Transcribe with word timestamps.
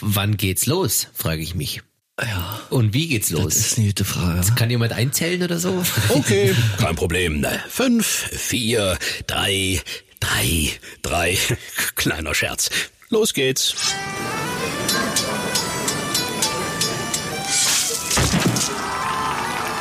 wann 0.00 0.36
geht's 0.36 0.66
los, 0.66 1.08
frage 1.14 1.42
ich 1.42 1.54
mich. 1.54 1.82
Ja. 2.20 2.60
Und 2.70 2.92
wie 2.92 3.08
geht's 3.08 3.30
los? 3.30 3.54
Das 3.54 3.56
ist 3.56 3.78
eine 3.78 3.86
gute 3.88 4.04
Frage. 4.04 4.54
Kann 4.54 4.70
jemand 4.70 4.92
einzählen 4.92 5.42
oder 5.42 5.58
so? 5.58 5.82
Okay, 6.10 6.54
kein 6.78 6.94
Problem. 6.96 7.46
Fünf, 7.68 8.06
vier, 8.06 8.98
drei, 9.26 9.80
drei, 10.20 10.70
drei. 11.02 11.38
Kleiner 11.96 12.34
Scherz. 12.34 12.70
Los 13.08 13.32
geht's. 13.32 13.74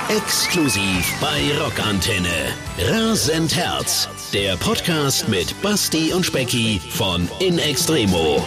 Exklusiv 0.10 1.14
bei 1.22 1.56
Rockantenne. 1.60 2.54
Rasend 2.80 3.56
Herz. 3.56 4.10
Der 4.34 4.58
Podcast 4.58 5.28
mit 5.28 5.62
Basti 5.62 6.12
und 6.14 6.26
Specki 6.26 6.82
von 6.90 7.30
In 7.40 7.60
Extremo. 7.60 8.44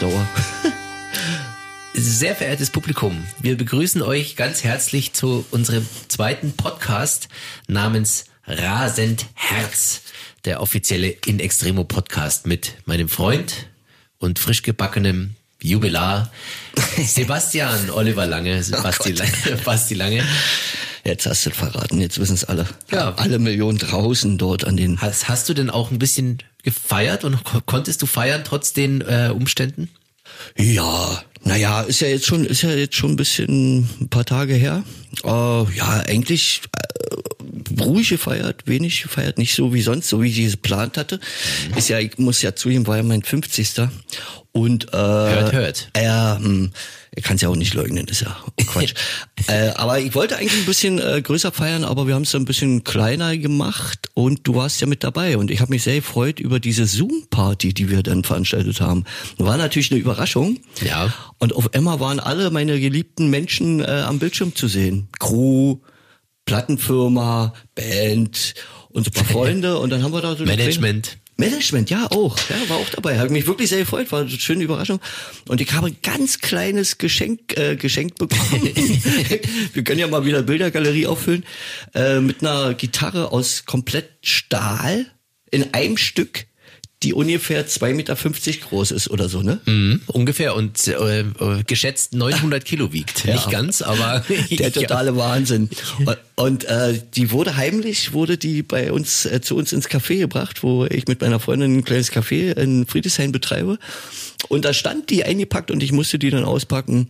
Dauer. 0.00 0.28
Sehr 1.94 2.36
verehrtes 2.36 2.70
Publikum, 2.70 3.24
wir 3.40 3.56
begrüßen 3.56 4.00
euch 4.02 4.36
ganz 4.36 4.62
herzlich 4.62 5.12
zu 5.12 5.44
unserem 5.50 5.84
zweiten 6.06 6.52
Podcast 6.52 7.28
namens 7.66 8.26
Rasend 8.46 9.26
Herz, 9.34 10.02
der 10.44 10.62
offizielle 10.62 11.08
In 11.26 11.40
Extremo 11.40 11.82
Podcast 11.82 12.46
mit 12.46 12.74
meinem 12.86 13.08
Freund 13.08 13.66
und 14.18 14.38
frisch 14.38 14.62
gebackenem 14.62 15.34
Jubilar 15.60 16.30
Sebastian 16.96 17.90
Oliver 17.90 18.26
Lange, 18.26 18.62
Basti, 18.70 19.10
Lange, 19.12 19.32
Basti 19.64 19.94
Lange. 19.94 20.24
Jetzt 21.02 21.26
hast 21.26 21.44
du 21.44 21.50
es 21.50 21.56
verraten, 21.56 22.00
jetzt 22.00 22.20
wissen 22.20 22.34
es 22.34 22.44
alle. 22.44 22.66
Ja. 22.92 23.14
Alle 23.14 23.40
Millionen 23.40 23.78
draußen 23.78 24.38
dort 24.38 24.64
an 24.64 24.76
den. 24.76 25.00
Hast, 25.00 25.28
hast 25.28 25.48
du 25.48 25.54
denn 25.54 25.70
auch 25.70 25.90
ein 25.90 25.98
bisschen 25.98 26.38
gefeiert 26.62 27.24
und 27.24 27.42
ko- 27.44 27.60
konntest 27.64 28.02
du 28.02 28.06
feiern 28.06 28.42
trotz 28.44 28.72
den 28.72 29.00
äh, 29.02 29.30
Umständen? 29.34 29.88
Ja, 30.56 31.22
naja, 31.42 31.82
ist 31.82 32.00
ja 32.00 32.08
jetzt 32.08 32.26
schon, 32.26 32.44
ist 32.44 32.62
ja 32.62 32.70
jetzt 32.70 32.94
schon 32.96 33.12
ein 33.12 33.16
bisschen 33.16 33.88
ein 34.00 34.08
paar 34.08 34.24
Tage 34.24 34.54
her. 34.54 34.84
Äh, 35.24 35.28
ja, 35.28 36.02
eigentlich 36.06 36.62
äh, 36.76 37.82
ruhig 37.82 38.10
gefeiert, 38.10 38.62
wenig 38.66 39.02
gefeiert, 39.02 39.38
nicht 39.38 39.54
so 39.54 39.72
wie 39.72 39.82
sonst, 39.82 40.08
so 40.08 40.22
wie 40.22 40.28
ich 40.28 40.38
es 40.40 40.52
geplant 40.52 40.96
hatte. 40.96 41.20
Ist 41.76 41.88
ja, 41.88 41.98
ich 41.98 42.18
muss 42.18 42.42
ja 42.42 42.54
zugeben, 42.54 42.86
war 42.86 42.96
ja 42.98 43.02
mein 43.02 43.22
50. 43.22 43.88
Und 44.58 44.92
äh, 44.92 44.96
Hört, 44.96 45.52
hört. 45.52 45.90
Ja, 45.96 46.36
hm, 46.36 46.72
ich 47.14 47.22
kann 47.22 47.36
es 47.36 47.42
ja 47.42 47.48
auch 47.48 47.54
nicht 47.54 47.74
leugnen, 47.74 48.08
ist 48.08 48.22
ja 48.22 48.36
Quatsch. 48.66 48.94
äh, 49.46 49.68
aber 49.76 50.00
ich 50.00 50.16
wollte 50.16 50.36
eigentlich 50.36 50.60
ein 50.60 50.66
bisschen 50.66 50.98
äh, 50.98 51.22
größer 51.22 51.52
feiern, 51.52 51.84
aber 51.84 52.08
wir 52.08 52.16
haben 52.16 52.22
es 52.22 52.34
ein 52.34 52.44
bisschen 52.44 52.82
kleiner 52.82 53.36
gemacht 53.36 54.08
und 54.14 54.46
du 54.48 54.56
warst 54.56 54.80
ja 54.80 54.88
mit 54.88 55.04
dabei 55.04 55.38
und 55.38 55.52
ich 55.52 55.60
habe 55.60 55.70
mich 55.70 55.84
sehr 55.84 55.94
gefreut 55.94 56.40
über 56.40 56.58
diese 56.58 56.86
Zoom-Party, 56.86 57.72
die 57.72 57.88
wir 57.88 58.02
dann 58.02 58.24
veranstaltet 58.24 58.80
haben. 58.80 59.04
War 59.36 59.56
natürlich 59.56 59.92
eine 59.92 60.00
Überraschung. 60.00 60.58
Ja. 60.82 61.12
Und 61.38 61.54
auf 61.54 61.72
einmal 61.72 62.00
waren 62.00 62.18
alle 62.18 62.50
meine 62.50 62.80
geliebten 62.80 63.30
Menschen 63.30 63.80
äh, 63.80 64.02
am 64.06 64.18
Bildschirm 64.18 64.56
zu 64.56 64.66
sehen. 64.66 65.06
Crew, 65.20 65.78
Plattenfirma, 66.46 67.54
Band 67.76 68.54
und 68.88 69.04
so 69.04 69.10
ein 69.10 69.12
paar 69.12 69.24
Freunde 69.32 69.78
und 69.78 69.90
dann 69.90 70.02
haben 70.02 70.12
wir 70.12 70.20
da 70.20 70.34
so 70.34 70.44
Management. 70.44 71.18
Management, 71.38 71.88
ja, 71.88 72.10
auch. 72.10 72.36
Ja, 72.50 72.68
war 72.68 72.78
auch 72.78 72.90
dabei. 72.90 73.18
Habe 73.18 73.30
mich 73.30 73.46
wirklich 73.46 73.68
sehr 73.68 73.78
gefreut, 73.78 74.10
war 74.10 74.20
eine 74.20 74.30
schöne 74.30 74.64
Überraschung. 74.64 75.00
Und 75.46 75.60
ich 75.60 75.72
habe 75.72 75.86
ein 75.86 75.96
ganz 76.02 76.40
kleines 76.40 76.98
Geschenk 76.98 77.56
äh, 77.56 77.76
geschenkt 77.76 78.18
bekommen. 78.18 78.62
Wir 79.72 79.84
können 79.84 80.00
ja 80.00 80.08
mal 80.08 80.24
wieder 80.24 80.42
Bildergalerie 80.42 81.06
auffüllen. 81.06 81.44
Äh, 81.94 82.18
mit 82.20 82.42
einer 82.42 82.74
Gitarre 82.74 83.30
aus 83.30 83.64
komplett 83.66 84.10
Stahl 84.22 85.06
in 85.52 85.72
einem 85.74 85.96
Stück, 85.96 86.47
die 87.02 87.14
ungefähr 87.14 87.66
2,50 87.66 87.92
Meter 87.94 88.16
groß 88.68 88.90
ist 88.90 89.08
oder 89.08 89.28
so, 89.28 89.42
ne? 89.42 89.60
Mhm, 89.66 90.02
ungefähr 90.06 90.56
und 90.56 90.86
äh, 90.88 91.20
äh, 91.20 91.24
geschätzt 91.64 92.14
900 92.14 92.64
Kilo 92.64 92.92
wiegt. 92.92 93.24
Ja. 93.24 93.34
Nicht 93.34 93.50
ganz, 93.50 93.82
aber 93.82 94.24
Der 94.50 94.72
totale 94.72 95.16
Wahnsinn. 95.16 95.70
Und, 96.04 96.18
und 96.34 96.64
äh, 96.64 97.00
die 97.14 97.30
wurde 97.30 97.56
heimlich, 97.56 98.12
wurde 98.12 98.36
die 98.36 98.62
bei 98.62 98.90
uns 98.92 99.26
äh, 99.26 99.40
zu 99.40 99.56
uns 99.56 99.72
ins 99.72 99.88
Café 99.88 100.18
gebracht, 100.18 100.62
wo 100.62 100.86
ich 100.86 101.06
mit 101.06 101.20
meiner 101.20 101.38
Freundin 101.38 101.78
ein 101.78 101.84
kleines 101.84 102.12
Café 102.12 102.56
in 102.56 102.86
Friedrichshain 102.86 103.30
betreibe. 103.30 103.78
Und 104.48 104.64
da 104.64 104.72
stand 104.72 105.10
die 105.10 105.24
eingepackt 105.24 105.70
und 105.70 105.82
ich 105.82 105.92
musste 105.92 106.18
die 106.18 106.30
dann 106.30 106.44
auspacken. 106.44 107.08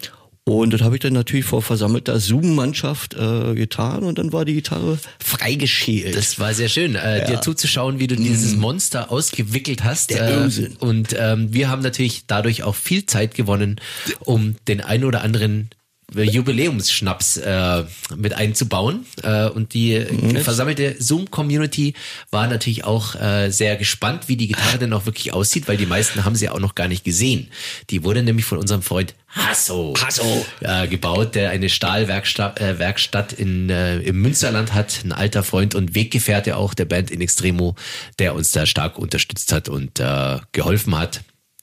Und 0.57 0.73
das 0.73 0.83
habe 0.83 0.97
ich 0.97 1.01
dann 1.01 1.13
natürlich 1.13 1.45
vor 1.45 1.63
versammelter 1.63 2.19
Zoom-Mannschaft 2.19 3.15
äh, 3.15 3.55
getan 3.55 4.03
und 4.05 4.19
dann 4.19 4.33
war 4.33 4.45
die 4.45 4.55
Gitarre 4.55 4.99
freigeschält. 5.19 6.17
Das 6.17 6.39
war 6.39 6.55
sehr 6.55 6.69
schön, 6.69 6.95
äh, 6.95 7.27
dir 7.27 7.41
zuzuschauen, 7.41 7.99
wie 7.99 8.07
du 8.07 8.17
dieses 8.17 8.57
Monster 8.57 9.11
ausgewickelt 9.11 9.85
hast. 9.85 10.11
Mhm. 10.11 10.15
Der 10.15 10.29
äh, 10.29 10.33
Irrsinn. 10.35 10.77
und 10.79 11.17
ähm, 11.19 11.53
wir 11.53 11.69
haben 11.69 11.83
natürlich 11.83 12.25
dadurch 12.27 12.63
auch 12.63 12.75
viel 12.75 13.07
Zeit 13.07 13.35
gewonnen, 13.35 13.77
um 14.21 14.57
den 14.67 14.81
einen 14.81 15.05
oder 15.05 15.23
anderen 15.23 15.71
Jubiläumsschnaps 16.15 17.37
äh, 17.37 17.85
mit 18.17 18.35
einzubauen. 18.35 19.07
Äh, 19.23 19.49
und 19.49 19.75
die 19.75 19.99
Mhm. 20.11 20.37
versammelte 20.39 20.97
Zoom-Community 20.99 21.95
war 22.31 22.47
natürlich 22.49 22.85
auch 22.85 23.15
äh, 23.15 23.51
sehr 23.51 23.77
gespannt, 23.77 24.29
wie 24.29 24.37
die 24.37 24.49
Gitarre 24.49 24.79
denn 24.79 24.93
auch 24.93 25.07
wirklich 25.07 25.33
aussieht, 25.33 25.69
weil 25.69 25.77
die 25.77 25.87
meisten 25.87 26.25
haben 26.25 26.35
sie 26.35 26.49
auch 26.49 26.61
noch 26.61 26.75
gar 26.75 26.89
nicht 26.89 27.05
gesehen. 27.05 27.49
Die 27.91 28.05
wurde 28.05 28.23
nämlich 28.23 28.47
von 28.47 28.59
unserem 28.59 28.83
Freund 28.83 29.15
Hasso, 29.29 29.95
Hasso. 30.01 30.47
Äh, 30.61 30.89
gebaut, 30.89 31.35
der 31.35 31.51
eine 31.51 31.69
Stahlwerkstatt 31.69 32.61
äh, 32.61 32.79
Werkstatt 32.79 33.35
in, 33.35 33.69
äh, 33.69 33.99
im 33.99 34.23
Münsterland 34.23 34.73
hat, 34.73 35.01
ein 35.05 35.13
alter 35.13 35.43
Freund 35.43 35.75
und 35.75 35.95
Weggefährte 35.95 36.57
auch 36.57 36.73
der 36.73 36.87
Band 36.87 37.11
In 37.11 37.21
Extremo, 37.21 37.75
der 38.19 38.35
uns 38.35 38.53
da 38.53 38.65
stark 38.65 38.99
unterstützt 38.99 39.53
hat 39.53 39.69
und 39.69 40.01
äh, 40.01 40.39
geholfen 40.53 40.97
hat. 40.97 41.21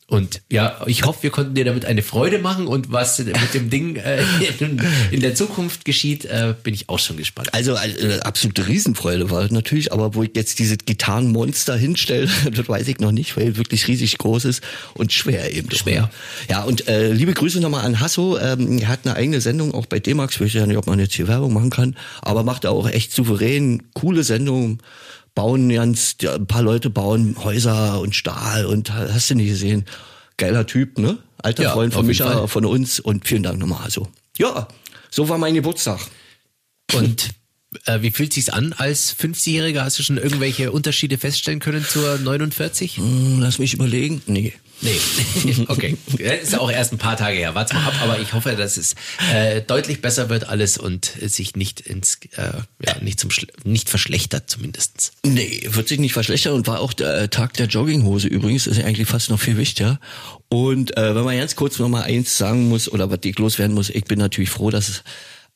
Und 0.07 0.43
ja, 0.51 0.81
ich 0.85 1.03
hoffe, 1.03 1.23
wir 1.23 1.29
konnten 1.31 1.55
dir 1.55 1.65
damit 1.65 1.83
eine 1.85 2.03
Freude 2.03 2.37
machen 2.37 2.67
und 2.67 2.91
was 2.91 3.17
mit 3.17 3.53
dem 3.55 3.71
Ding 3.71 3.95
äh, 3.95 4.21
in, 4.59 4.79
in 5.09 5.19
der 5.19 5.33
Zukunft 5.33 5.83
geschieht, 5.83 6.25
äh, 6.25 6.53
bin 6.61 6.75
ich 6.75 6.89
auch 6.89 6.99
schon 6.99 7.17
gespannt. 7.17 7.51
Also 7.53 7.73
äh, 7.73 8.19
absolute 8.19 8.67
Riesenfreude 8.67 9.31
war 9.31 9.51
natürlich, 9.51 9.91
aber 9.91 10.13
wo 10.13 10.21
ich 10.21 10.29
jetzt 10.35 10.59
dieses 10.59 10.77
Gitarrenmonster 10.85 11.75
hinstelle, 11.75 12.29
das 12.51 12.69
weiß 12.69 12.87
ich 12.87 12.99
noch 12.99 13.11
nicht, 13.11 13.35
weil 13.35 13.57
wirklich 13.57 13.87
riesig 13.87 14.19
groß 14.19 14.45
ist 14.45 14.61
und 14.93 15.11
schwer 15.11 15.51
eben. 15.51 15.69
doch, 15.69 15.77
Schwer. 15.79 16.01
ne? 16.03 16.09
Ja, 16.49 16.63
und 16.63 16.87
äh, 16.87 17.11
liebe 17.11 17.33
Grüße 17.33 17.59
nochmal 17.59 17.83
an 17.83 17.99
Hasso. 17.99 18.37
Ähm, 18.37 18.77
er 18.77 18.89
hat 18.89 18.99
eine 19.05 19.15
eigene 19.15 19.41
Sendung 19.41 19.73
auch 19.73 19.87
bei 19.87 19.97
D-Max. 19.97 20.35
Ich 20.35 20.41
weiß 20.41 20.53
ja 20.53 20.67
nicht, 20.67 20.77
ob 20.77 20.85
man 20.85 20.99
jetzt 20.99 21.15
hier 21.15 21.27
Werbung 21.27 21.53
machen 21.53 21.71
kann, 21.71 21.95
aber 22.21 22.43
macht 22.43 22.63
er 22.63 22.71
auch 22.73 22.87
echt 22.87 23.11
souverän, 23.11 23.81
coole 23.95 24.23
Sendung. 24.23 24.77
Bauen 25.35 25.69
ganz, 25.69 26.15
ja, 26.21 26.35
ein 26.35 26.47
paar 26.47 26.61
Leute 26.63 26.89
bauen 26.89 27.35
Häuser 27.43 27.99
und 27.99 28.15
Stahl 28.15 28.65
und 28.65 28.91
hast 28.93 29.29
du 29.29 29.35
nicht 29.35 29.49
gesehen. 29.49 29.85
Geiler 30.37 30.65
Typ, 30.65 30.97
ne? 30.97 31.17
Alter 31.37 31.63
Ja, 31.63 31.73
Freund 31.73 31.93
von 31.93 32.05
Micha, 32.05 32.31
Fall. 32.31 32.47
von 32.47 32.65
uns 32.65 32.99
und 32.99 33.27
vielen 33.27 33.43
Dank 33.43 33.59
nochmal, 33.59 33.83
Hasso. 33.83 34.07
Ja, 34.37 34.67
so 35.11 35.29
war 35.29 35.37
mein 35.37 35.53
Geburtstag. 35.53 35.99
Und 36.93 37.29
äh, 37.85 38.01
wie 38.01 38.11
fühlt 38.11 38.33
sich's 38.33 38.49
an 38.49 38.73
als 38.73 39.15
50-Jähriger? 39.17 39.81
Hast 39.83 39.99
du 39.99 40.03
schon 40.03 40.17
irgendwelche 40.17 40.71
Unterschiede 40.71 41.17
feststellen 41.17 41.59
können 41.59 41.85
zur 41.85 42.17
49? 42.19 42.97
Hm, 42.97 43.39
Lass 43.41 43.59
mich 43.59 43.73
überlegen. 43.73 44.21
Nee. 44.27 44.53
Nee, 44.81 44.99
okay. 45.67 45.97
Das 46.17 46.49
ist 46.49 46.59
auch 46.59 46.69
erst 46.69 46.91
ein 46.91 46.97
paar 46.97 47.17
Tage 47.17 47.37
her. 47.37 47.55
Wart's 47.55 47.73
mal 47.73 47.85
ab, 47.85 47.93
aber 48.01 48.19
ich 48.19 48.33
hoffe, 48.33 48.55
dass 48.55 48.77
es 48.77 48.95
äh, 49.33 49.61
deutlich 49.61 50.01
besser 50.01 50.29
wird 50.29 50.49
alles 50.49 50.77
und 50.77 51.05
sich 51.05 51.55
nicht 51.55 51.79
ins 51.81 52.19
äh, 52.35 52.51
ja 52.85 52.99
nicht 53.01 53.19
zum 53.19 53.31
Schle 53.31 53.47
nicht 53.63 53.89
verschlechtert 53.89 54.49
zumindestens. 54.49 55.13
Nee, 55.25 55.67
wird 55.69 55.87
sich 55.87 55.99
nicht 55.99 56.13
verschlechtern 56.13 56.53
und 56.53 56.67
war 56.67 56.81
auch 56.81 56.93
der 56.93 57.29
Tag 57.29 57.53
der 57.53 57.67
Jogginghose 57.67 58.27
übrigens, 58.27 58.67
ist 58.67 58.77
ja 58.77 58.85
eigentlich 58.85 59.07
fast 59.07 59.29
noch 59.29 59.39
viel 59.39 59.57
wichtiger. 59.57 59.99
Und 60.49 60.95
äh, 60.97 61.15
wenn 61.15 61.23
man 61.23 61.37
ganz 61.37 61.55
kurz 61.55 61.79
noch 61.79 61.89
mal 61.89 62.03
eins 62.03 62.37
sagen 62.37 62.69
muss 62.69 62.91
oder 62.91 63.09
was 63.09 63.19
ich 63.23 63.37
loswerden 63.39 63.75
muss, 63.75 63.89
ich 63.89 64.05
bin 64.05 64.19
natürlich 64.19 64.49
froh, 64.49 64.69
dass 64.69 64.89
es 64.89 65.03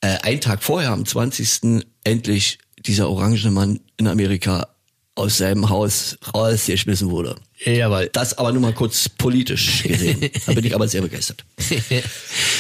äh, 0.02 0.18
einen 0.22 0.42
Tag 0.42 0.64
vorher, 0.64 0.92
am 0.92 1.06
20. 1.06 1.84
endlich 2.04 2.58
dieser 2.86 3.10
orangene 3.10 3.52
Mann 3.52 3.80
in 3.98 4.08
Amerika 4.08 4.68
aus 5.16 5.38
seinem 5.38 5.70
Haus 5.70 6.18
rausgeschmissen 6.34 7.10
wurde. 7.10 7.36
Jawohl. 7.66 8.10
Das 8.14 8.38
aber 8.38 8.52
nur 8.52 8.62
mal 8.62 8.74
kurz 8.74 9.10
politisch 9.10 9.84
gesehen. 9.84 10.30
Da 10.46 10.54
bin 10.54 10.66
ich 10.66 10.74
aber 10.76 10.88
sehr 10.88 11.02
begeistert. 11.02 11.44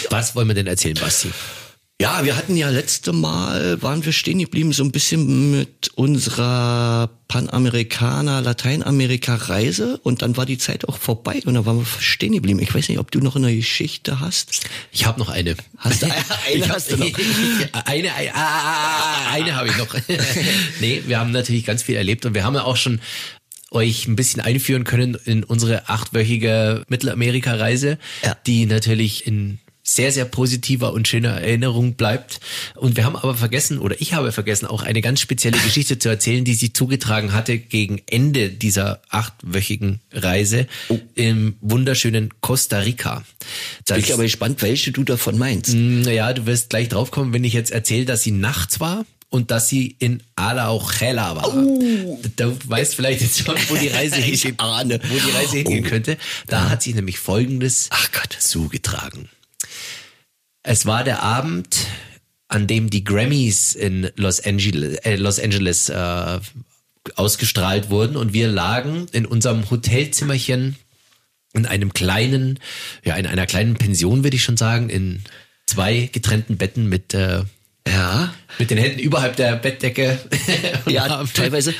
Was 0.09 0.35
wollen 0.35 0.47
wir 0.47 0.56
denn 0.56 0.68
erzählen, 0.68 0.97
Basti? 1.00 1.29
Ja, 2.01 2.24
wir 2.24 2.38
hatten 2.38 2.56
ja 2.56 2.69
letzte 2.69 3.12
Mal, 3.12 3.81
waren 3.81 4.06
wir 4.06 4.13
stehen 4.13 4.39
geblieben, 4.39 4.71
so 4.71 4.85
ein 4.85 4.91
bisschen 4.94 5.51
mit 5.51 5.89
unserer 5.95 7.09
Panamerikaner, 7.27 8.39
Lateinamerika-Reise 8.41 10.00
und 10.03 10.21
dann 10.21 10.38
war 10.38 10.45
die 10.45 10.57
Zeit 10.57 10.88
auch 10.88 10.97
vorbei 10.97 11.41
und 11.44 11.56
da 11.56 11.65
waren 11.65 11.79
wir 11.79 11.85
stehen 12.00 12.31
geblieben. 12.31 12.62
Ich 12.62 12.74
weiß 12.74 12.88
nicht, 12.88 13.00
ob 13.00 13.12
du 13.12 13.19
noch 13.19 13.35
eine 13.35 13.53
Geschichte 13.53 14.21
hast. 14.21 14.62
Ich 14.94 15.06
habe 15.06 15.19
noch 15.19 15.27
eine. 15.27 15.56
Hast 15.77 16.01
du 16.01 16.06
eine? 16.06 16.15
Hab- 16.69 16.75
hast 16.75 16.91
du 16.91 16.95
noch? 16.97 17.06
eine, 17.85 18.13
eine, 18.13 18.33
ah, 18.33 18.38
ah, 18.38 19.25
ah, 19.27 19.31
eine 19.33 19.56
habe 19.57 19.68
ich 19.68 19.77
noch. 19.77 19.94
nee, 20.79 21.03
wir 21.06 21.19
haben 21.19 21.31
natürlich 21.31 21.65
ganz 21.65 21.83
viel 21.83 21.95
erlebt 21.95 22.25
und 22.25 22.33
wir 22.33 22.45
haben 22.45 22.56
ja 22.56 22.63
auch 22.63 22.77
schon 22.77 23.01
euch 23.71 24.07
ein 24.07 24.16
bisschen 24.16 24.42
einführen 24.42 24.83
können 24.83 25.16
in 25.25 25.44
unsere 25.44 25.89
achtwöchige 25.89 26.83
Mittelamerika-Reise, 26.89 27.98
Ja. 28.24 28.36
die 28.48 28.66
natürlich 28.66 29.27
in 29.27 29.60
sehr, 29.81 30.12
sehr 30.12 30.25
positiver 30.25 30.94
und 30.94 31.07
schöner 31.07 31.42
Erinnerung 31.42 31.95
bleibt. 31.95 32.39
Und 32.75 32.95
wir 32.95 33.06
haben 33.06 33.16
aber 33.16 33.33
vergessen, 33.33 33.80
oder 33.80 34.00
ich 34.00 34.13
habe 34.13 34.31
vergessen, 34.31 34.68
auch 34.68 34.83
eine 34.83 35.01
ganz 35.01 35.19
spezielle 35.19 35.57
Geschichte 35.57 35.98
zu 35.98 36.10
erzählen, 36.10 36.45
die 36.45 36.54
sich 36.54 36.75
zugetragen 36.75 37.33
hatte 37.33 37.57
gegen 37.57 38.00
Ende 38.06 38.50
dieser 38.50 39.01
achtwöchigen 39.10 40.00
Reise 40.12 40.68
Oh. 40.89 41.00
im 41.15 41.56
wunderschönen 41.62 42.30
Costa 42.39 42.80
Rica. 42.80 43.24
Das, 43.86 43.95
Bin 43.95 44.06
ich 44.06 44.13
aber 44.13 44.24
gespannt, 44.24 44.62
welche 44.62 44.92
du 44.92 45.04
davon 45.04 45.39
meinst. 45.39 45.74
naja, 45.74 46.33
du 46.33 46.45
wirst 46.45 46.69
gleich 46.69 46.89
draufkommen, 46.89 47.33
wenn 47.33 47.44
ich 47.44 47.54
jetzt 47.54 47.72
erzähle, 47.72 48.06
dass 48.06 48.22
sie 48.22 48.31
nachts 48.31 48.80
war 48.80 49.06
und 49.29 49.51
dass 49.51 49.69
sie 49.69 49.95
in 49.99 50.23
Alaujela 50.35 51.35
war. 51.35 51.51
Du 51.51 52.57
weißt 52.65 52.95
vielleicht 52.95 53.21
jetzt 53.21 53.39
schon, 53.45 53.55
wo 53.69 53.75
die 53.75 53.87
Reise 53.89 54.15
Oh. 54.19 54.21
Hingehen, 54.21 54.59
ahne. 54.59 54.99
wo 55.07 55.13
die 55.17 55.31
Reise 55.31 55.57
hingehen 55.57 55.85
Oh. 55.85 55.89
könnte. 55.89 56.17
Da 56.47 56.69
hat 56.69 56.81
sich 56.83 56.95
nämlich 56.95 57.19
Folgendes 57.19 57.87
Ach 57.91 58.11
Gott. 58.11 58.33
zugetragen. 58.39 59.29
Es 60.63 60.85
war 60.85 61.03
der 61.03 61.21
Abend, 61.23 61.77
an 62.47 62.65
dem 62.67 62.89
die 62.89 63.03
Grammys 63.03 63.73
in 63.73 64.09
Los 64.15 64.43
Angeles, 64.43 64.97
äh, 65.05 65.15
Los 65.15 65.39
Angeles 65.39 65.89
äh, 65.89 66.39
ausgestrahlt 67.15 67.89
wurden 67.89 68.15
und 68.17 68.33
wir 68.33 68.47
lagen 68.47 69.07
in 69.11 69.25
unserem 69.25 69.69
Hotelzimmerchen 69.69 70.75
in 71.53 71.65
einem 71.65 71.93
kleinen, 71.93 72.59
ja, 73.03 73.15
in 73.15 73.25
einer 73.25 73.45
kleinen 73.47 73.75
Pension, 73.75 74.23
würde 74.23 74.35
ich 74.35 74.43
schon 74.43 74.57
sagen, 74.57 74.89
in 74.89 75.23
zwei 75.65 76.09
getrennten 76.11 76.57
Betten 76.57 76.87
mit, 76.87 77.13
äh, 77.13 77.43
Ja. 77.87 78.33
mit 78.59 78.69
den 78.69 78.77
Händen 78.77 78.99
überhalb 78.99 79.35
der 79.35 79.55
Bettdecke. 79.55 80.19
Ja, 80.87 81.23
teilweise. 81.33 81.73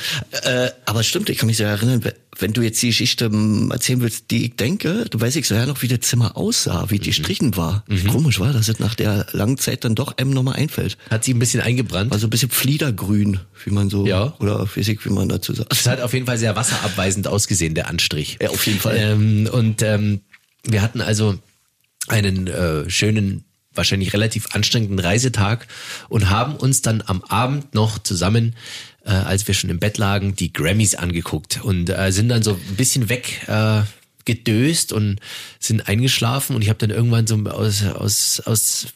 Äh, 0.44 0.70
aber 0.86 1.02
stimmt, 1.02 1.28
ich 1.30 1.38
kann 1.38 1.48
mich 1.48 1.56
so 1.56 1.64
erinnern, 1.64 2.00
wenn 2.38 2.52
du 2.52 2.62
jetzt 2.62 2.80
die 2.80 2.88
Geschichte 2.88 3.24
ähm, 3.26 3.70
erzählen 3.72 4.00
willst, 4.00 4.30
die 4.30 4.44
ich 4.46 4.56
denke, 4.56 5.04
du 5.10 5.20
weißt 5.20 5.36
ich 5.36 5.48
so 5.48 5.54
ja 5.56 5.66
noch, 5.66 5.82
wie 5.82 5.88
das 5.88 6.00
Zimmer 6.00 6.36
aussah, 6.36 6.86
wie 6.90 6.96
Mhm. 6.98 7.02
die 7.02 7.12
Strichen 7.12 7.56
war. 7.56 7.84
Komisch 8.08 8.38
war, 8.38 8.52
dass 8.52 8.68
es 8.68 8.78
nach 8.78 8.94
der 8.94 9.26
langen 9.32 9.58
Zeit 9.58 9.84
dann 9.84 9.94
doch 9.96 10.16
einem 10.16 10.30
nochmal 10.30 10.56
einfällt. 10.56 10.96
Hat 11.10 11.24
sie 11.24 11.34
ein 11.34 11.38
bisschen 11.40 11.60
eingebrannt. 11.60 12.10
War 12.12 12.18
so 12.20 12.28
ein 12.28 12.30
bisschen 12.30 12.50
Fliedergrün, 12.50 13.40
wie 13.64 13.70
man 13.70 13.90
so, 13.90 14.06
Ja. 14.06 14.34
oder 14.38 14.68
ich, 14.76 15.04
wie 15.04 15.10
man 15.10 15.28
dazu 15.28 15.52
sagt. 15.54 15.72
Es 15.72 15.86
hat 15.88 16.00
auf 16.00 16.12
jeden 16.14 16.26
Fall 16.26 16.38
sehr 16.38 16.54
wasserabweisend 16.56 17.26
ausgesehen, 17.26 17.74
der 17.74 17.88
Anstrich. 17.88 18.38
Ja, 18.40 18.50
auf 18.50 18.64
jeden 18.66 18.78
Fall. 18.78 18.96
Ähm, 18.96 19.48
und 19.52 19.82
ähm, 19.82 20.20
wir 20.64 20.82
hatten 20.82 21.00
also 21.00 21.36
einen 22.08 22.46
äh, 22.46 22.88
schönen, 22.88 23.44
wahrscheinlich 23.74 24.12
relativ 24.12 24.48
anstrengenden 24.54 24.98
Reisetag 24.98 25.66
und 26.08 26.30
haben 26.30 26.56
uns 26.56 26.82
dann 26.82 27.02
am 27.06 27.22
Abend 27.22 27.74
noch 27.74 27.98
zusammen, 27.98 28.56
äh, 29.04 29.10
als 29.10 29.46
wir 29.46 29.54
schon 29.54 29.70
im 29.70 29.78
Bett 29.78 29.98
lagen, 29.98 30.34
die 30.34 30.52
Grammys 30.52 30.94
angeguckt 30.94 31.60
und 31.62 31.88
äh, 31.90 32.12
sind 32.12 32.28
dann 32.28 32.42
so 32.42 32.54
ein 32.54 32.76
bisschen 32.76 33.08
weg. 33.08 33.48
Äh, 33.48 33.82
gedöst 34.26 34.92
und 34.92 35.18
sind 35.58 35.88
eingeschlafen 35.88 36.54
und 36.54 36.62
ich 36.62 36.68
habe 36.68 36.78
dann 36.78 36.90
irgendwann 36.90 37.26
so 37.26 37.36
aus, 37.46 37.82
aus, 37.84 38.40
aus 38.44 38.88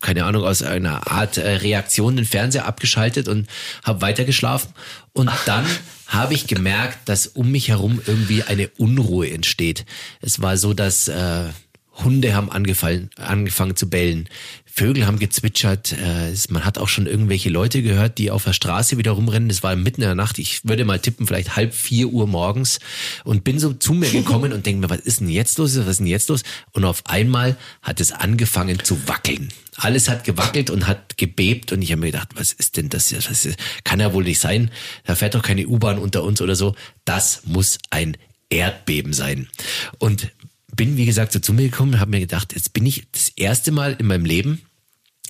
keine 0.00 0.24
Ahnung, 0.24 0.44
aus 0.44 0.62
einer 0.62 1.10
Art 1.10 1.38
äh, 1.38 1.56
Reaktion 1.56 2.16
den 2.16 2.24
Fernseher 2.24 2.66
abgeschaltet 2.66 3.28
und 3.28 3.48
habe 3.82 4.00
weitergeschlafen. 4.00 4.72
Und 5.12 5.30
dann 5.46 5.64
habe 6.06 6.34
ich 6.34 6.46
gemerkt, 6.46 7.08
dass 7.08 7.26
um 7.26 7.50
mich 7.50 7.68
herum 7.68 8.00
irgendwie 8.06 8.42
eine 8.42 8.68
Unruhe 8.78 9.30
entsteht. 9.30 9.86
Es 10.20 10.40
war 10.40 10.56
so, 10.56 10.74
dass 10.74 11.08
äh, 11.08 11.44
Hunde 11.94 12.34
haben 12.34 12.50
angefallen, 12.50 13.10
angefangen 13.16 13.76
zu 13.76 13.88
bellen. 13.90 14.28
Vögel 14.64 15.06
haben 15.06 15.18
gezwitschert. 15.18 15.92
Äh, 15.92 16.30
es- 16.30 16.48
man 16.48 16.64
hat 16.64 16.78
auch 16.78 16.88
schon 16.88 17.06
irgendwelche 17.06 17.50
Leute 17.50 17.82
gehört, 17.82 18.16
die 18.16 18.30
auf 18.30 18.44
der 18.44 18.54
Straße 18.54 18.96
wieder 18.96 19.10
rumrennen. 19.10 19.50
Das 19.50 19.62
war 19.62 19.76
mitten 19.76 20.00
in 20.00 20.06
der 20.06 20.14
Nacht. 20.14 20.38
Ich 20.38 20.64
würde 20.64 20.86
mal 20.86 20.98
tippen, 20.98 21.26
vielleicht 21.26 21.54
halb 21.56 21.74
vier 21.74 22.08
Uhr 22.08 22.26
morgens. 22.26 22.78
Und 23.24 23.44
bin 23.44 23.58
so 23.58 23.74
zu 23.74 23.92
mir 23.92 24.10
gekommen 24.10 24.52
und 24.54 24.64
denke 24.64 24.80
mir, 24.80 24.88
was 24.90 25.00
ist 25.00 25.20
denn 25.20 25.28
jetzt 25.28 25.58
los? 25.58 25.76
Was 25.76 25.86
ist 25.86 25.98
denn 25.98 26.06
jetzt 26.06 26.30
los? 26.30 26.42
Und 26.72 26.84
auf 26.86 27.02
einmal 27.06 27.56
hat 27.82 28.00
es 28.00 28.12
angefangen 28.12 28.78
zu 28.82 29.06
wackeln. 29.06 29.48
Alles 29.76 30.08
hat 30.08 30.24
gewackelt 30.24 30.70
und 30.70 30.86
hat 30.86 31.18
gebebt 31.18 31.72
und 31.72 31.82
ich 31.82 31.92
habe 31.92 32.00
mir 32.00 32.06
gedacht, 32.12 32.30
was 32.34 32.52
ist 32.52 32.78
denn 32.78 32.88
das? 32.88 33.08
Das 33.10 33.48
kann 33.84 34.00
ja 34.00 34.14
wohl 34.14 34.24
nicht 34.24 34.38
sein. 34.40 34.70
Da 35.04 35.14
fährt 35.14 35.34
doch 35.34 35.42
keine 35.42 35.66
U-Bahn 35.66 35.98
unter 35.98 36.22
uns 36.24 36.40
oder 36.40 36.56
so. 36.56 36.74
Das 37.04 37.42
muss 37.44 37.78
ein 37.90 38.16
Erdbeben 38.48 39.12
sein. 39.14 39.48
Und 39.98 40.28
bin, 40.76 40.96
wie 40.96 41.06
gesagt, 41.06 41.32
so 41.32 41.38
zu 41.38 41.52
mir 41.52 41.64
gekommen 41.64 41.94
und 41.94 42.00
habe 42.00 42.10
mir 42.10 42.20
gedacht, 42.20 42.54
jetzt 42.54 42.72
bin 42.72 42.86
ich 42.86 43.06
das 43.12 43.30
erste 43.36 43.72
Mal 43.72 43.96
in 43.98 44.06
meinem 44.06 44.24
Leben 44.24 44.62